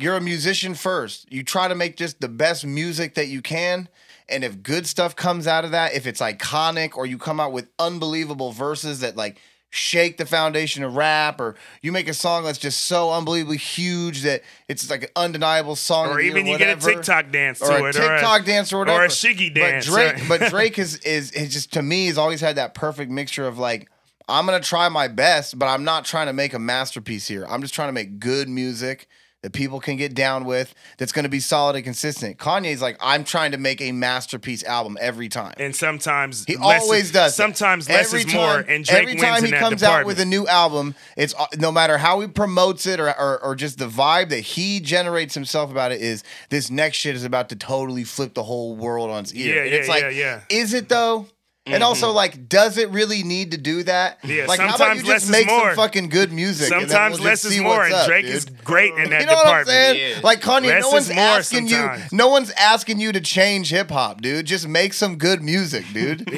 you're 0.00 0.16
a 0.16 0.20
musician 0.20 0.74
first. 0.74 1.30
You 1.30 1.42
try 1.42 1.68
to 1.68 1.74
make 1.74 1.96
just 1.96 2.20
the 2.22 2.28
best 2.28 2.64
music 2.64 3.14
that 3.16 3.28
you 3.28 3.42
can. 3.42 3.86
And 4.30 4.42
if 4.42 4.62
good 4.62 4.86
stuff 4.86 5.14
comes 5.14 5.46
out 5.46 5.66
of 5.66 5.72
that, 5.72 5.92
if 5.92 6.06
it's 6.06 6.22
iconic 6.22 6.96
or 6.96 7.04
you 7.04 7.18
come 7.18 7.38
out 7.38 7.52
with 7.52 7.68
unbelievable 7.78 8.52
verses 8.52 9.00
that 9.00 9.16
like 9.16 9.38
shake 9.70 10.16
the 10.18 10.26
foundation 10.26 10.82
of 10.82 10.96
rap, 10.96 11.40
or 11.40 11.54
you 11.80 11.92
make 11.92 12.08
a 12.08 12.14
song 12.14 12.44
that's 12.44 12.58
just 12.58 12.82
so 12.82 13.12
unbelievably 13.12 13.56
huge 13.56 14.22
that 14.22 14.42
it's 14.68 14.90
like 14.90 15.04
an 15.04 15.08
undeniable 15.16 15.76
song, 15.76 16.08
Or 16.08 16.10
of 16.10 16.16
the 16.16 16.24
year 16.24 16.32
even 16.32 16.46
you 16.46 16.58
get 16.58 16.76
a 16.76 16.80
TikTok 16.80 17.30
dance 17.30 17.62
or 17.62 17.68
to 17.68 17.84
a 17.84 17.88
it, 17.88 17.92
TikTok 17.92 18.40
or 18.40 18.42
a, 18.42 18.44
dance 18.44 18.72
or 18.72 18.78
whatever, 18.78 19.02
or 19.02 19.04
a 19.04 19.08
shiggy 19.08 19.54
dance. 19.54 19.88
But 19.88 19.94
Drake, 19.94 20.22
but 20.28 20.50
Drake 20.50 20.78
is 20.78 20.96
is 20.98 21.30
is 21.32 21.52
just 21.52 21.72
to 21.74 21.82
me 21.82 22.06
has 22.06 22.18
always 22.18 22.40
had 22.40 22.56
that 22.56 22.74
perfect 22.74 23.10
mixture 23.10 23.46
of 23.46 23.58
like. 23.58 23.88
I'm 24.28 24.46
gonna 24.46 24.60
try 24.60 24.88
my 24.88 25.08
best, 25.08 25.58
but 25.58 25.66
I'm 25.66 25.82
not 25.82 26.04
trying 26.04 26.28
to 26.28 26.32
make 26.32 26.54
a 26.54 26.58
masterpiece 26.60 27.26
here. 27.26 27.44
I'm 27.48 27.62
just 27.62 27.74
trying 27.74 27.88
to 27.88 27.92
make 27.92 28.20
good 28.20 28.48
music 28.48 29.08
that 29.42 29.52
people 29.52 29.80
can 29.80 29.96
get 29.96 30.14
down 30.14 30.44
with. 30.44 30.74
That's 30.98 31.12
gonna 31.12 31.28
be 31.28 31.40
solid 31.40 31.76
and 31.76 31.84
consistent. 31.84 32.38
Kanye's 32.38 32.82
like, 32.82 32.96
I'm 33.00 33.24
trying 33.24 33.52
to 33.52 33.58
make 33.58 33.80
a 33.80 33.90
masterpiece 33.92 34.62
album 34.64 34.98
every 35.00 35.28
time. 35.28 35.54
and 35.58 35.74
sometimes 35.74 36.44
He 36.46 36.56
less 36.56 36.82
always 36.82 37.04
is, 37.06 37.12
does. 37.12 37.34
Sometimes 37.34 37.88
less 37.88 38.08
Every 38.08 38.20
is 38.28 38.34
more, 38.34 38.62
time- 38.62 38.64
and 38.68 38.84
Drake 38.84 39.02
every 39.02 39.16
time 39.16 39.42
he 39.44 39.50
comes 39.50 39.80
department. 39.80 39.82
out 39.84 40.06
with 40.06 40.20
a 40.20 40.24
new 40.26 40.46
album, 40.46 40.94
it's 41.16 41.34
uh, 41.38 41.46
no 41.58 41.72
matter 41.72 41.96
how 41.98 42.20
he 42.20 42.26
promotes 42.28 42.86
it 42.86 43.00
or, 43.00 43.08
or 43.18 43.42
or 43.42 43.54
just 43.54 43.78
the 43.78 43.88
vibe 43.88 44.28
that 44.28 44.40
he 44.40 44.78
generates 44.80 45.34
himself 45.34 45.70
about 45.70 45.90
it 45.92 46.00
is 46.00 46.22
this 46.50 46.70
next 46.70 46.98
shit 46.98 47.14
is 47.14 47.24
about 47.24 47.48
to 47.48 47.56
totally 47.56 48.04
flip 48.04 48.34
the 48.34 48.42
whole 48.42 48.76
world 48.76 49.10
on 49.10 49.22
its 49.24 49.32
ear. 49.34 49.54
Yeah, 49.56 49.62
and 49.62 49.70
yeah, 49.70 49.76
it's 49.78 49.88
like, 49.88 50.02
yeah, 50.02 50.08
yeah. 50.10 50.40
is 50.50 50.74
it 50.74 50.88
though? 50.88 51.26
And 51.72 51.82
also, 51.82 52.08
mm-hmm. 52.08 52.16
like, 52.16 52.48
does 52.48 52.78
it 52.78 52.90
really 52.90 53.22
need 53.22 53.52
to 53.52 53.58
do 53.58 53.82
that? 53.84 54.18
Yeah, 54.24 54.46
like, 54.46 54.60
how 54.60 54.74
about 54.74 54.96
you 54.96 55.02
just 55.02 55.30
make 55.30 55.48
some 55.48 55.74
fucking 55.74 56.08
good 56.08 56.32
music? 56.32 56.72
and 56.72 56.88
Sometimes 56.88 57.18
we'll 57.18 57.28
less 57.28 57.44
is 57.44 57.54
see 57.54 57.60
more, 57.62 57.84
and 57.84 57.94
up, 57.94 58.06
Drake 58.06 58.26
dude. 58.26 58.34
is 58.34 58.44
great 58.64 58.94
in 58.94 59.10
that 59.10 59.20
You 59.20 59.26
know 59.26 59.34
what 59.34 59.46
I'm 59.46 59.64
department. 59.64 59.68
saying? 59.68 60.10
Yeah. 60.16 60.20
Like 60.22 60.40
Kanye, 60.40 60.68
Less 60.68 60.82
no 60.82 60.90
one's 60.90 61.10
asking 61.10 61.68
sometimes. 61.68 62.12
you. 62.12 62.18
No 62.18 62.28
one's 62.28 62.50
asking 62.52 63.00
you 63.00 63.12
to 63.12 63.20
change 63.20 63.70
hip 63.70 63.90
hop, 63.90 64.20
dude. 64.20 64.46
Just 64.46 64.68
make 64.68 64.92
some 64.92 65.16
good 65.16 65.42
music, 65.42 65.84
dude. 65.92 66.28
you 66.30 66.36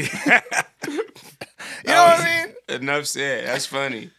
know 1.86 2.04
what 2.04 2.20
I 2.20 2.46
mean? 2.46 2.80
Enough 2.80 3.06
said. 3.06 3.46
That's 3.46 3.66
funny. 3.66 4.10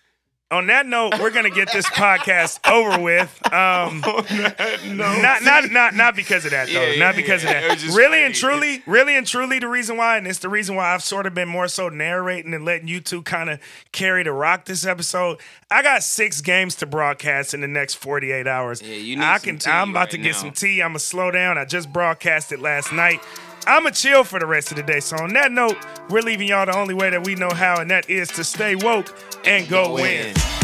On 0.54 0.68
that 0.68 0.86
note, 0.86 1.20
we're 1.20 1.32
gonna 1.32 1.50
get 1.50 1.74
this 1.74 1.88
podcast 1.88 2.60
over 2.72 3.02
with. 3.02 3.32
Um, 3.52 4.02
not 4.96 5.42
not 5.42 5.72
not 5.72 5.96
not 5.96 6.16
because 6.16 6.46
of 6.46 6.52
that 6.52 6.68
though. 6.68 6.92
Yeah, 6.92 7.00
not 7.00 7.16
because 7.16 7.44
yeah. 7.44 7.72
of 7.72 7.82
that. 7.82 7.96
Really 7.96 8.24
and 8.24 8.36
truly, 8.36 8.84
really 8.86 9.18
and 9.18 9.26
truly, 9.26 9.58
the 9.58 9.68
reason 9.68 9.98
why, 9.98 10.18
and 10.18 10.28
it's 10.28 10.38
the 10.38 10.50
reason 10.50 10.76
why 10.76 10.94
I've 10.94 11.02
sort 11.02 11.26
of 11.26 11.34
been 11.34 11.50
more 11.50 11.68
so 11.68 11.90
narrating 11.90 12.54
and 12.54 12.64
letting 12.64 12.88
you 12.88 13.02
two 13.02 13.24
kind 13.24 13.50
of 13.50 13.60
carry 13.92 14.22
the 14.22 14.32
rock 14.32 14.66
this 14.66 14.86
episode. 14.86 15.40
I 15.72 15.82
got 15.82 16.04
six 16.04 16.40
games 16.42 16.76
to 16.76 16.86
broadcast 16.86 17.56
in 17.56 17.62
the 17.62 17.68
next 17.68 17.96
forty 17.96 18.32
eight 18.32 18.46
hours. 18.46 18.80
Yeah, 18.80 18.96
you 18.96 19.16
need 19.16 19.26
I 19.26 19.38
some 19.40 19.58
can. 19.58 19.72
I'm 19.74 19.90
about 19.90 20.00
right 20.02 20.12
to 20.12 20.18
get 20.20 20.34
now. 20.34 20.38
some 20.38 20.52
tea. 20.52 20.84
I'm 20.84 20.90
gonna 20.90 21.00
slow 21.00 21.32
down. 21.32 21.58
I 21.58 21.66
just 21.66 21.92
broadcasted 21.92 22.60
last 22.60 22.94
night. 22.94 23.22
I'm 23.68 23.84
going 23.84 23.94
to 23.94 24.00
chill 24.02 24.24
for 24.24 24.40
the 24.40 24.46
rest 24.46 24.72
of 24.72 24.78
the 24.78 24.84
day. 24.84 25.00
So, 25.00 25.18
on 25.18 25.34
that 25.34 25.52
note, 25.52 25.78
we're 26.10 26.22
leaving 26.22 26.48
y'all 26.48 26.66
the 26.66 26.76
only 26.78 26.94
way 26.94 27.10
that 27.10 27.26
we 27.26 27.36
know 27.36 27.50
how, 27.50 27.80
and 27.80 27.90
that 27.92 28.10
is 28.10 28.30
to 28.30 28.44
stay 28.44 28.76
woke 28.76 29.16
and 29.46 29.68
go, 29.70 29.86
Go 29.88 29.94
win. 29.96 30.28
in. 30.28 30.63